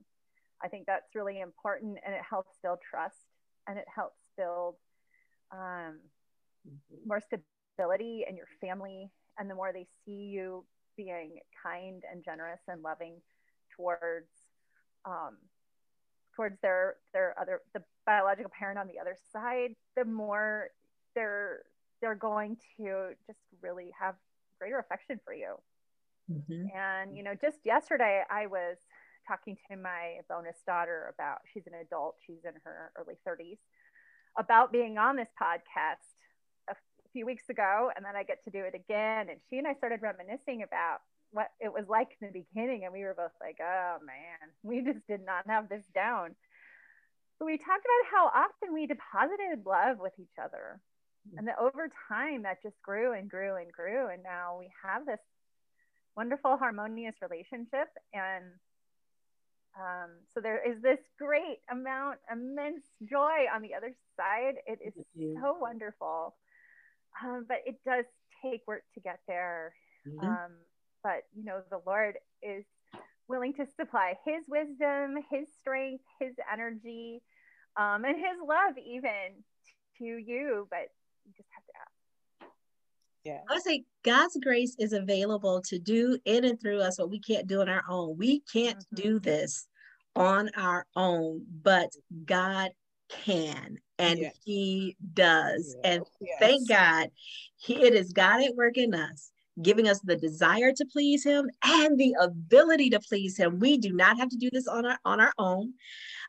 i 0.62 0.68
think 0.68 0.84
that's 0.86 1.14
really 1.14 1.40
important 1.40 1.96
and 2.04 2.14
it 2.14 2.20
helps 2.28 2.58
build 2.62 2.78
trust 2.82 3.24
and 3.68 3.78
it 3.78 3.86
helps 3.94 4.18
build 4.36 4.74
um, 5.52 6.00
mm-hmm. 6.68 7.08
more 7.08 7.20
stability 7.20 8.24
in 8.28 8.36
your 8.36 8.48
family 8.60 9.10
and 9.38 9.48
the 9.48 9.54
more 9.54 9.72
they 9.72 9.86
see 10.04 10.30
you 10.34 10.64
being 10.96 11.38
kind 11.62 12.02
and 12.10 12.24
generous 12.24 12.60
and 12.68 12.82
loving 12.82 13.14
towards 13.74 14.28
um, 15.06 15.36
towards 16.34 16.60
their 16.60 16.96
their 17.12 17.34
other 17.40 17.60
the 17.74 17.82
biological 18.06 18.50
parent 18.56 18.78
on 18.78 18.86
the 18.86 18.98
other 18.98 19.16
side, 19.32 19.74
the 19.96 20.04
more 20.04 20.68
they're 21.14 21.62
they're 22.00 22.14
going 22.14 22.56
to 22.76 23.10
just 23.26 23.38
really 23.62 23.90
have 23.98 24.14
greater 24.58 24.78
affection 24.78 25.20
for 25.24 25.34
you. 25.34 25.56
Mm-hmm. 26.30 26.66
And 26.76 27.16
you 27.16 27.22
know, 27.22 27.34
just 27.34 27.58
yesterday 27.64 28.22
I 28.30 28.46
was 28.46 28.76
talking 29.26 29.56
to 29.70 29.76
my 29.76 30.18
bonus 30.28 30.56
daughter 30.66 31.12
about 31.14 31.38
she's 31.52 31.66
an 31.66 31.74
adult, 31.74 32.16
she's 32.26 32.44
in 32.44 32.52
her 32.64 32.90
early 32.98 33.16
30s, 33.26 33.58
about 34.38 34.72
being 34.72 34.98
on 34.98 35.16
this 35.16 35.28
podcast 35.40 36.02
a 36.68 36.74
few 37.12 37.26
weeks 37.26 37.48
ago, 37.48 37.90
and 37.94 38.04
then 38.04 38.16
I 38.16 38.22
get 38.22 38.42
to 38.44 38.50
do 38.50 38.64
it 38.64 38.74
again. 38.74 39.28
And 39.28 39.40
she 39.48 39.58
and 39.58 39.66
I 39.66 39.74
started 39.74 40.00
reminiscing 40.02 40.62
about 40.62 41.00
what 41.32 41.50
it 41.60 41.72
was 41.72 41.84
like 41.88 42.08
in 42.20 42.28
the 42.28 42.44
beginning, 42.44 42.84
and 42.84 42.92
we 42.92 43.04
were 43.04 43.14
both 43.14 43.32
like, 43.40 43.58
"Oh 43.60 43.98
man, 44.04 44.50
we 44.62 44.82
just 44.82 45.06
did 45.06 45.24
not 45.24 45.46
have 45.46 45.68
this 45.68 45.84
down." 45.94 46.34
But 47.38 47.46
we 47.46 47.58
talked 47.58 47.86
about 47.86 48.10
how 48.10 48.26
often 48.26 48.74
we 48.74 48.86
deposited 48.86 49.64
love 49.64 49.98
with 49.98 50.12
each 50.18 50.38
other, 50.42 50.80
and 51.36 51.48
that 51.48 51.58
over 51.58 51.88
time 52.08 52.42
that 52.42 52.62
just 52.62 52.80
grew 52.82 53.12
and 53.12 53.30
grew 53.30 53.56
and 53.56 53.70
grew, 53.72 54.08
and 54.08 54.22
now 54.22 54.56
we 54.58 54.70
have 54.82 55.06
this 55.06 55.20
wonderful, 56.16 56.56
harmonious 56.56 57.14
relationship, 57.22 57.88
and 58.12 58.44
um, 59.78 60.10
so 60.34 60.40
there 60.40 60.60
is 60.68 60.82
this 60.82 60.98
great 61.18 61.60
amount, 61.70 62.18
immense 62.30 62.84
joy 63.08 63.46
on 63.54 63.62
the 63.62 63.74
other 63.74 63.94
side. 64.16 64.54
It 64.66 64.80
is 64.84 64.94
so 65.40 65.56
wonderful. 65.60 66.34
Um, 67.24 67.44
but 67.46 67.58
it 67.66 67.76
does 67.84 68.04
take 68.42 68.62
work 68.66 68.82
to 68.94 69.00
get 69.00 69.20
there. 69.26 69.72
Mm-hmm. 70.06 70.26
Um, 70.26 70.52
but 71.02 71.22
you 71.34 71.44
know, 71.44 71.60
the 71.70 71.80
Lord 71.86 72.16
is 72.42 72.64
willing 73.28 73.54
to 73.54 73.66
supply 73.76 74.14
his 74.24 74.44
wisdom, 74.48 75.16
his 75.30 75.48
strength, 75.60 76.04
his 76.20 76.34
energy, 76.52 77.22
um, 77.76 78.04
and 78.04 78.16
his 78.16 78.36
love 78.46 78.76
even 78.78 79.44
to 79.98 80.04
you. 80.04 80.66
But 80.70 80.88
you 81.24 81.32
just 81.36 81.48
have 81.52 81.64
to 81.66 81.72
ask. 81.80 82.52
Yeah. 83.24 83.40
I 83.50 83.54
would 83.54 83.62
say 83.62 83.84
God's 84.02 84.38
grace 84.42 84.76
is 84.78 84.92
available 84.92 85.60
to 85.66 85.78
do 85.78 86.18
in 86.24 86.44
and 86.44 86.60
through 86.60 86.80
us 86.80 86.98
what 86.98 87.10
we 87.10 87.20
can't 87.20 87.46
do 87.46 87.60
on 87.60 87.68
our 87.68 87.84
own. 87.88 88.16
We 88.16 88.40
can't 88.52 88.78
mm-hmm. 88.78 88.96
do 88.96 89.18
this 89.20 89.68
on 90.16 90.50
our 90.56 90.86
own, 90.96 91.44
but 91.62 91.90
God 92.24 92.70
can 93.10 93.78
and 93.98 94.18
yes. 94.18 94.34
he 94.44 94.96
does. 95.12 95.76
Yes. 95.76 95.80
And 95.84 96.04
yes. 96.20 96.36
thank 96.40 96.68
God, 96.68 97.10
he, 97.58 97.74
it 97.74 97.94
is 97.94 98.12
God 98.12 98.42
at 98.42 98.54
work 98.54 98.78
in 98.78 98.94
us, 98.94 99.30
giving 99.62 99.88
us 99.88 100.00
the 100.00 100.16
desire 100.16 100.72
to 100.72 100.84
please 100.86 101.24
him 101.24 101.50
and 101.64 101.98
the 101.98 102.14
ability 102.20 102.90
to 102.90 103.00
please 103.00 103.36
him. 103.36 103.58
We 103.58 103.78
do 103.78 103.92
not 103.92 104.18
have 104.18 104.28
to 104.30 104.36
do 104.36 104.50
this 104.50 104.66
on 104.66 104.86
our 104.86 104.98
on 105.04 105.20
our 105.20 105.32
own. 105.38 105.74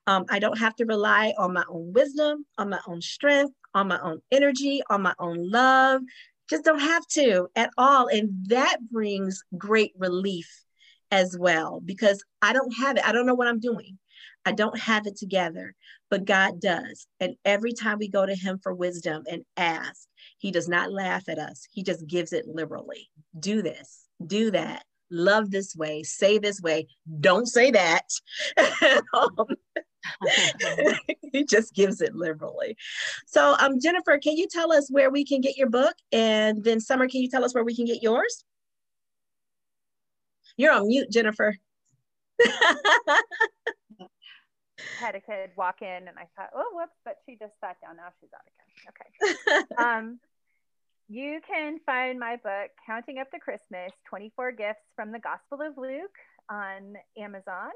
Um, 0.07 0.25
I 0.29 0.39
don't 0.39 0.57
have 0.57 0.75
to 0.77 0.85
rely 0.85 1.33
on 1.37 1.53
my 1.53 1.63
own 1.69 1.93
wisdom, 1.93 2.45
on 2.57 2.69
my 2.69 2.79
own 2.87 3.01
strength, 3.01 3.53
on 3.73 3.87
my 3.87 3.99
own 4.01 4.21
energy, 4.31 4.81
on 4.89 5.01
my 5.01 5.13
own 5.19 5.49
love. 5.49 6.01
Just 6.49 6.65
don't 6.65 6.79
have 6.79 7.05
to 7.07 7.47
at 7.55 7.69
all. 7.77 8.07
And 8.07 8.29
that 8.47 8.77
brings 8.91 9.43
great 9.57 9.93
relief 9.97 10.65
as 11.11 11.37
well 11.37 11.81
because 11.83 12.23
I 12.41 12.53
don't 12.53 12.73
have 12.77 12.97
it. 12.97 13.07
I 13.07 13.11
don't 13.11 13.25
know 13.25 13.35
what 13.35 13.47
I'm 13.47 13.59
doing. 13.59 13.97
I 14.45 14.53
don't 14.53 14.77
have 14.79 15.05
it 15.05 15.17
together, 15.17 15.75
but 16.09 16.25
God 16.25 16.59
does. 16.59 17.07
And 17.19 17.35
every 17.45 17.73
time 17.73 17.99
we 17.99 18.09
go 18.09 18.25
to 18.25 18.35
Him 18.35 18.59
for 18.61 18.73
wisdom 18.73 19.23
and 19.29 19.43
ask, 19.55 20.07
He 20.41 20.49
does 20.49 20.67
not 20.67 20.91
laugh 20.91 21.29
at 21.29 21.37
us, 21.37 21.67
He 21.71 21.83
just 21.83 22.07
gives 22.07 22.33
it 22.33 22.47
liberally. 22.47 23.11
Do 23.39 23.61
this, 23.61 24.07
do 24.25 24.49
that, 24.49 24.83
love 25.11 25.51
this 25.51 25.75
way, 25.75 26.01
say 26.01 26.39
this 26.39 26.59
way, 26.59 26.87
don't 27.19 27.45
say 27.45 27.69
that. 27.69 28.07
he 31.31 31.45
just 31.45 31.75
gives 31.75 32.01
it 32.01 32.15
liberally. 32.15 32.75
So, 33.27 33.55
um, 33.59 33.79
Jennifer, 33.79 34.17
can 34.17 34.35
you 34.35 34.47
tell 34.49 34.71
us 34.73 34.89
where 34.89 35.11
we 35.11 35.23
can 35.23 35.41
get 35.41 35.57
your 35.57 35.69
book? 35.69 35.93
And 36.11 36.63
then, 36.63 36.79
Summer, 36.79 37.07
can 37.07 37.21
you 37.21 37.29
tell 37.29 37.45
us 37.45 37.53
where 37.53 37.63
we 37.63 37.75
can 37.75 37.85
get 37.85 38.01
yours? 38.01 38.43
You're 40.57 40.73
on 40.73 40.87
mute, 40.87 41.11
Jennifer. 41.11 41.55
had 44.99 45.15
a 45.15 45.21
kid 45.21 45.51
walk 45.55 45.83
in 45.83 46.07
and 46.07 46.17
I 46.17 46.25
thought, 46.35 46.49
oh, 46.55 46.71
whoops, 46.73 46.97
but 47.05 47.17
she 47.25 47.35
just 47.35 47.53
sat 47.61 47.77
down. 47.81 47.97
Now 47.97 48.09
she's 48.19 48.31
out 48.33 48.41
again. 48.49 48.65
Okay. 48.89 49.65
um, 49.83 50.19
you 51.11 51.41
can 51.45 51.77
find 51.85 52.17
my 52.17 52.37
book, 52.37 52.71
Counting 52.85 53.17
Up 53.17 53.29
to 53.31 53.39
Christmas 53.39 53.91
24 54.07 54.53
Gifts 54.53 54.87
from 54.95 55.11
the 55.11 55.19
Gospel 55.19 55.59
of 55.61 55.77
Luke, 55.77 56.15
on 56.49 56.95
Amazon. 57.17 57.71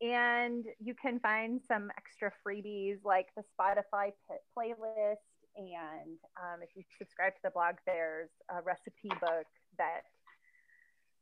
And 0.00 0.64
you 0.80 0.94
can 1.00 1.20
find 1.20 1.60
some 1.68 1.92
extra 1.96 2.32
freebies 2.44 2.98
like 3.04 3.28
the 3.36 3.44
Spotify 3.54 4.10
playlist. 4.58 5.22
And 5.56 6.18
um, 6.42 6.60
if 6.60 6.70
you 6.74 6.82
subscribe 6.98 7.34
to 7.34 7.40
the 7.44 7.50
blog, 7.50 7.76
there's 7.86 8.30
a 8.50 8.60
recipe 8.62 9.10
book 9.20 9.46
that 9.78 10.02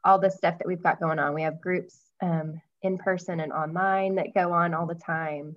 all 0.03 0.17
the 0.17 0.31
stuff 0.31 0.57
that 0.57 0.67
we've 0.67 0.81
got 0.81 0.99
going 0.99 1.19
on. 1.19 1.35
We 1.35 1.43
have 1.43 1.61
groups 1.61 1.99
um, 2.21 2.59
in 2.81 2.97
person 2.97 3.39
and 3.39 3.53
online 3.53 4.15
that 4.15 4.33
go 4.33 4.51
on 4.53 4.73
all 4.73 4.87
the 4.87 4.95
time. 4.95 5.55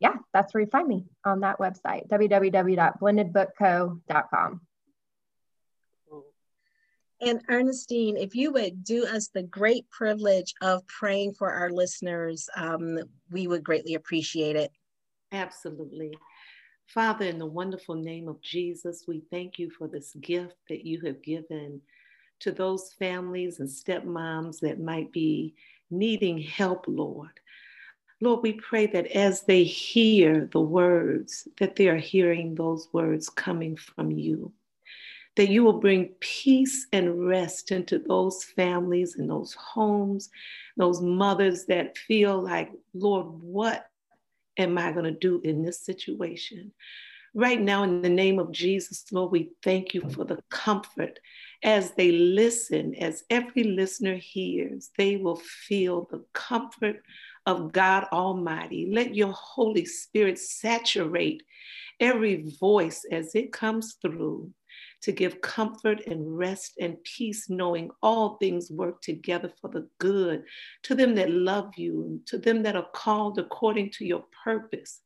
Yeah, 0.00 0.14
that's 0.32 0.54
where 0.54 0.62
you 0.62 0.70
find 0.70 0.86
me 0.86 1.06
on 1.24 1.40
that 1.40 1.58
website, 1.58 2.06
www.blendedbookco.com. 2.08 4.60
And 7.20 7.42
Ernestine, 7.48 8.16
if 8.16 8.36
you 8.36 8.52
would 8.52 8.84
do 8.84 9.04
us 9.04 9.26
the 9.28 9.42
great 9.42 9.90
privilege 9.90 10.54
of 10.62 10.86
praying 10.86 11.34
for 11.34 11.50
our 11.50 11.70
listeners, 11.70 12.48
um, 12.56 13.00
we 13.30 13.48
would 13.48 13.64
greatly 13.64 13.94
appreciate 13.94 14.54
it. 14.54 14.70
Absolutely. 15.32 16.16
Father, 16.86 17.26
in 17.26 17.38
the 17.38 17.46
wonderful 17.46 17.96
name 17.96 18.28
of 18.28 18.40
Jesus, 18.40 19.04
we 19.08 19.24
thank 19.32 19.58
you 19.58 19.68
for 19.68 19.88
this 19.88 20.14
gift 20.20 20.54
that 20.68 20.86
you 20.86 21.00
have 21.00 21.20
given 21.22 21.80
to 22.40 22.52
those 22.52 22.94
families 22.98 23.58
and 23.58 23.68
stepmoms 23.68 24.60
that 24.60 24.80
might 24.80 25.10
be 25.10 25.54
needing 25.90 26.38
help, 26.38 26.84
Lord. 26.86 27.40
Lord, 28.20 28.42
we 28.42 28.54
pray 28.54 28.86
that 28.88 29.06
as 29.08 29.42
they 29.42 29.62
hear 29.62 30.48
the 30.52 30.60
words, 30.60 31.46
that 31.58 31.76
they 31.76 31.88
are 31.88 31.96
hearing 31.96 32.54
those 32.54 32.88
words 32.92 33.28
coming 33.28 33.76
from 33.76 34.10
you. 34.10 34.52
That 35.36 35.50
you 35.50 35.62
will 35.62 35.78
bring 35.78 36.14
peace 36.18 36.88
and 36.92 37.28
rest 37.28 37.70
into 37.70 38.00
those 38.00 38.42
families 38.42 39.14
and 39.16 39.30
those 39.30 39.54
homes, 39.54 40.30
those 40.76 41.00
mothers 41.00 41.66
that 41.66 41.96
feel 41.96 42.42
like, 42.42 42.72
Lord, 42.92 43.26
what 43.40 43.86
am 44.56 44.78
I 44.78 44.90
going 44.90 45.04
to 45.04 45.12
do 45.12 45.40
in 45.44 45.62
this 45.62 45.80
situation? 45.80 46.72
Right 47.34 47.60
now, 47.60 47.84
in 47.84 48.02
the 48.02 48.08
name 48.08 48.40
of 48.40 48.50
Jesus, 48.50 49.04
Lord, 49.12 49.30
we 49.30 49.52
thank 49.62 49.94
you 49.94 50.00
for 50.10 50.24
the 50.24 50.42
comfort 50.50 51.20
as 51.62 51.92
they 51.92 52.10
listen, 52.10 52.94
as 52.96 53.22
every 53.30 53.62
listener 53.62 54.16
hears, 54.16 54.90
they 54.96 55.16
will 55.16 55.36
feel 55.36 56.08
the 56.10 56.24
comfort 56.32 57.02
of 57.48 57.72
God 57.72 58.04
Almighty. 58.12 58.90
Let 58.92 59.14
your 59.14 59.32
Holy 59.32 59.86
Spirit 59.86 60.38
saturate 60.38 61.42
every 61.98 62.54
voice 62.60 63.06
as 63.10 63.34
it 63.34 63.52
comes 63.52 63.96
through 64.02 64.50
to 65.00 65.12
give 65.12 65.40
comfort 65.40 66.06
and 66.06 66.36
rest 66.36 66.74
and 66.78 67.02
peace, 67.04 67.48
knowing 67.48 67.90
all 68.02 68.36
things 68.36 68.70
work 68.70 69.00
together 69.00 69.50
for 69.60 69.70
the 69.70 69.88
good 69.98 70.42
to 70.82 70.94
them 70.94 71.14
that 71.14 71.30
love 71.30 71.70
you 71.78 72.02
and 72.02 72.26
to 72.26 72.36
them 72.36 72.62
that 72.64 72.76
are 72.76 72.88
called 72.94 73.38
according 73.38 73.90
to 73.92 74.04
your 74.04 74.24
purpose. 74.44 75.00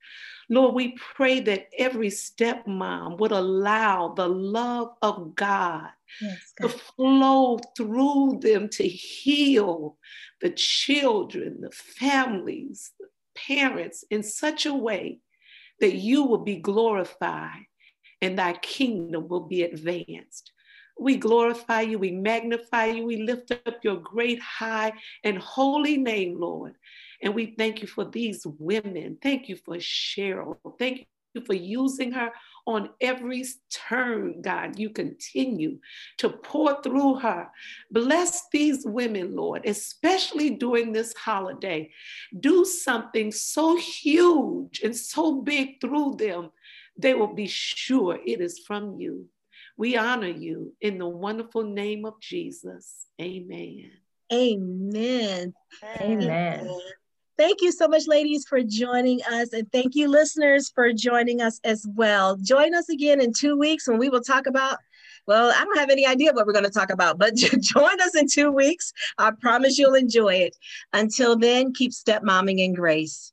Lord, 0.48 0.74
we 0.74 0.96
pray 1.14 1.40
that 1.40 1.68
every 1.78 2.08
stepmom 2.08 3.18
would 3.18 3.32
allow 3.32 4.14
the 4.14 4.28
love 4.28 4.94
of 5.00 5.36
God, 5.36 5.90
yes, 6.20 6.52
to 6.60 6.68
flow 6.68 7.58
through 7.76 8.40
them 8.40 8.68
to 8.70 8.86
heal 8.86 9.96
the 10.40 10.50
children, 10.50 11.60
the 11.60 11.70
families, 11.70 12.92
the 12.98 13.06
parents 13.34 14.04
in 14.10 14.22
such 14.22 14.66
a 14.66 14.74
way 14.74 15.20
that 15.80 15.94
you 15.94 16.24
will 16.24 16.44
be 16.44 16.56
glorified 16.56 17.66
and 18.20 18.38
thy 18.38 18.52
kingdom 18.54 19.28
will 19.28 19.46
be 19.46 19.62
advanced. 19.62 20.52
We 20.98 21.16
glorify 21.16 21.82
you, 21.82 21.98
we 21.98 22.12
magnify 22.12 22.86
you, 22.86 23.04
we 23.04 23.22
lift 23.22 23.50
up 23.50 23.82
your 23.82 23.96
great, 23.96 24.40
high, 24.40 24.92
and 25.24 25.38
holy 25.38 25.96
name, 25.96 26.38
Lord. 26.38 26.74
And 27.22 27.34
we 27.34 27.54
thank 27.58 27.82
you 27.82 27.88
for 27.88 28.04
these 28.04 28.46
women. 28.58 29.18
Thank 29.22 29.48
you 29.48 29.56
for 29.56 29.76
Cheryl. 29.76 30.56
Thank 30.78 31.06
you 31.34 31.40
for 31.40 31.54
using 31.54 32.12
her 32.12 32.30
on 32.66 32.90
every 33.00 33.44
turn, 33.70 34.40
God. 34.42 34.78
You 34.78 34.90
continue 34.90 35.78
to 36.18 36.28
pour 36.28 36.82
through 36.82 37.16
her. 37.16 37.48
Bless 37.90 38.48
these 38.52 38.84
women, 38.86 39.34
Lord, 39.34 39.66
especially 39.66 40.50
during 40.50 40.92
this 40.92 41.14
holiday. 41.14 41.90
Do 42.38 42.64
something 42.64 43.32
so 43.32 43.76
huge 43.76 44.80
and 44.82 44.96
so 44.96 45.40
big 45.42 45.80
through 45.80 46.16
them, 46.16 46.50
they 46.96 47.14
will 47.14 47.34
be 47.34 47.46
sure 47.46 48.18
it 48.24 48.40
is 48.40 48.60
from 48.60 48.98
you. 48.98 49.26
We 49.76 49.96
honor 49.96 50.28
you 50.28 50.74
in 50.80 50.98
the 50.98 51.08
wonderful 51.08 51.64
name 51.64 52.04
of 52.04 52.20
Jesus. 52.20 53.06
Amen. 53.20 53.90
Amen. 54.32 55.54
Amen. 56.00 56.22
Amen. 56.28 56.80
Thank 57.38 57.62
you 57.62 57.72
so 57.72 57.88
much, 57.88 58.06
ladies, 58.06 58.44
for 58.46 58.62
joining 58.62 59.20
us. 59.30 59.52
And 59.52 59.70
thank 59.72 59.94
you, 59.94 60.08
listeners, 60.08 60.70
for 60.74 60.92
joining 60.92 61.40
us 61.40 61.60
as 61.64 61.86
well. 61.94 62.36
Join 62.36 62.74
us 62.74 62.88
again 62.88 63.20
in 63.20 63.32
two 63.32 63.58
weeks 63.58 63.88
when 63.88 63.98
we 63.98 64.08
will 64.08 64.20
talk 64.20 64.46
about. 64.46 64.78
Well, 65.26 65.52
I 65.56 65.64
don't 65.64 65.78
have 65.78 65.90
any 65.90 66.06
idea 66.06 66.32
what 66.32 66.46
we're 66.46 66.52
going 66.52 66.64
to 66.64 66.70
talk 66.70 66.90
about, 66.90 67.18
but 67.18 67.34
join 67.36 68.00
us 68.00 68.16
in 68.16 68.26
two 68.28 68.50
weeks. 68.50 68.92
I 69.18 69.30
promise 69.40 69.78
you'll 69.78 69.94
enjoy 69.94 70.34
it. 70.34 70.56
Until 70.92 71.36
then, 71.36 71.72
keep 71.72 71.92
stepmomming 71.92 72.58
in 72.58 72.74
grace. 72.74 73.32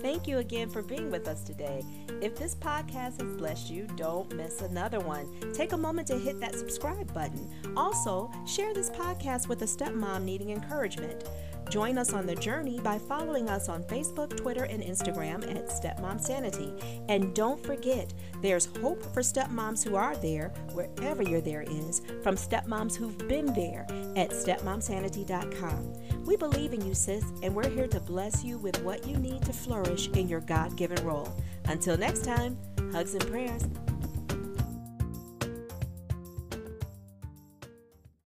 Thank 0.00 0.28
you 0.28 0.38
again 0.38 0.70
for 0.70 0.82
being 0.82 1.10
with 1.10 1.26
us 1.26 1.42
today. 1.42 1.84
If 2.22 2.36
this 2.36 2.54
podcast 2.54 3.20
has 3.20 3.36
blessed 3.36 3.70
you, 3.70 3.88
don't 3.96 4.32
miss 4.34 4.62
another 4.62 5.00
one. 5.00 5.52
Take 5.52 5.72
a 5.72 5.76
moment 5.76 6.06
to 6.08 6.16
hit 6.16 6.38
that 6.40 6.54
subscribe 6.54 7.12
button. 7.12 7.50
Also, 7.76 8.30
share 8.46 8.72
this 8.72 8.88
podcast 8.88 9.48
with 9.48 9.62
a 9.62 9.64
stepmom 9.64 10.22
needing 10.22 10.50
encouragement. 10.50 11.24
Join 11.70 11.98
us 11.98 12.12
on 12.12 12.26
the 12.26 12.34
journey 12.34 12.78
by 12.80 12.98
following 12.98 13.48
us 13.50 13.68
on 13.68 13.82
Facebook, 13.84 14.36
Twitter, 14.36 14.64
and 14.64 14.82
Instagram 14.82 15.42
at 15.54 15.68
Stepmom 15.68 16.20
Sanity. 16.20 16.72
And 17.08 17.34
don't 17.34 17.62
forget, 17.64 18.12
there's 18.40 18.68
hope 18.80 19.02
for 19.12 19.20
stepmoms 19.20 19.82
who 19.82 19.96
are 19.96 20.16
there, 20.16 20.52
wherever 20.72 21.22
your 21.22 21.40
there 21.40 21.62
is, 21.62 22.02
from 22.22 22.36
stepmoms 22.36 22.94
who've 22.94 23.18
been 23.28 23.46
there 23.54 23.86
at 24.16 24.30
stepmomsanity.com. 24.30 26.24
We 26.24 26.36
believe 26.36 26.72
in 26.72 26.86
you, 26.86 26.94
sis, 26.94 27.24
and 27.42 27.54
we're 27.54 27.68
here 27.68 27.88
to 27.88 28.00
bless 28.00 28.44
you 28.44 28.58
with 28.58 28.80
what 28.82 29.06
you 29.06 29.16
need 29.16 29.42
to 29.42 29.52
flourish 29.52 30.08
in 30.10 30.28
your 30.28 30.40
God 30.40 30.76
given 30.76 31.04
role. 31.04 31.32
Until 31.66 31.96
next 31.96 32.24
time, 32.24 32.56
hugs 32.92 33.14
and 33.14 33.26
prayers. 33.26 33.62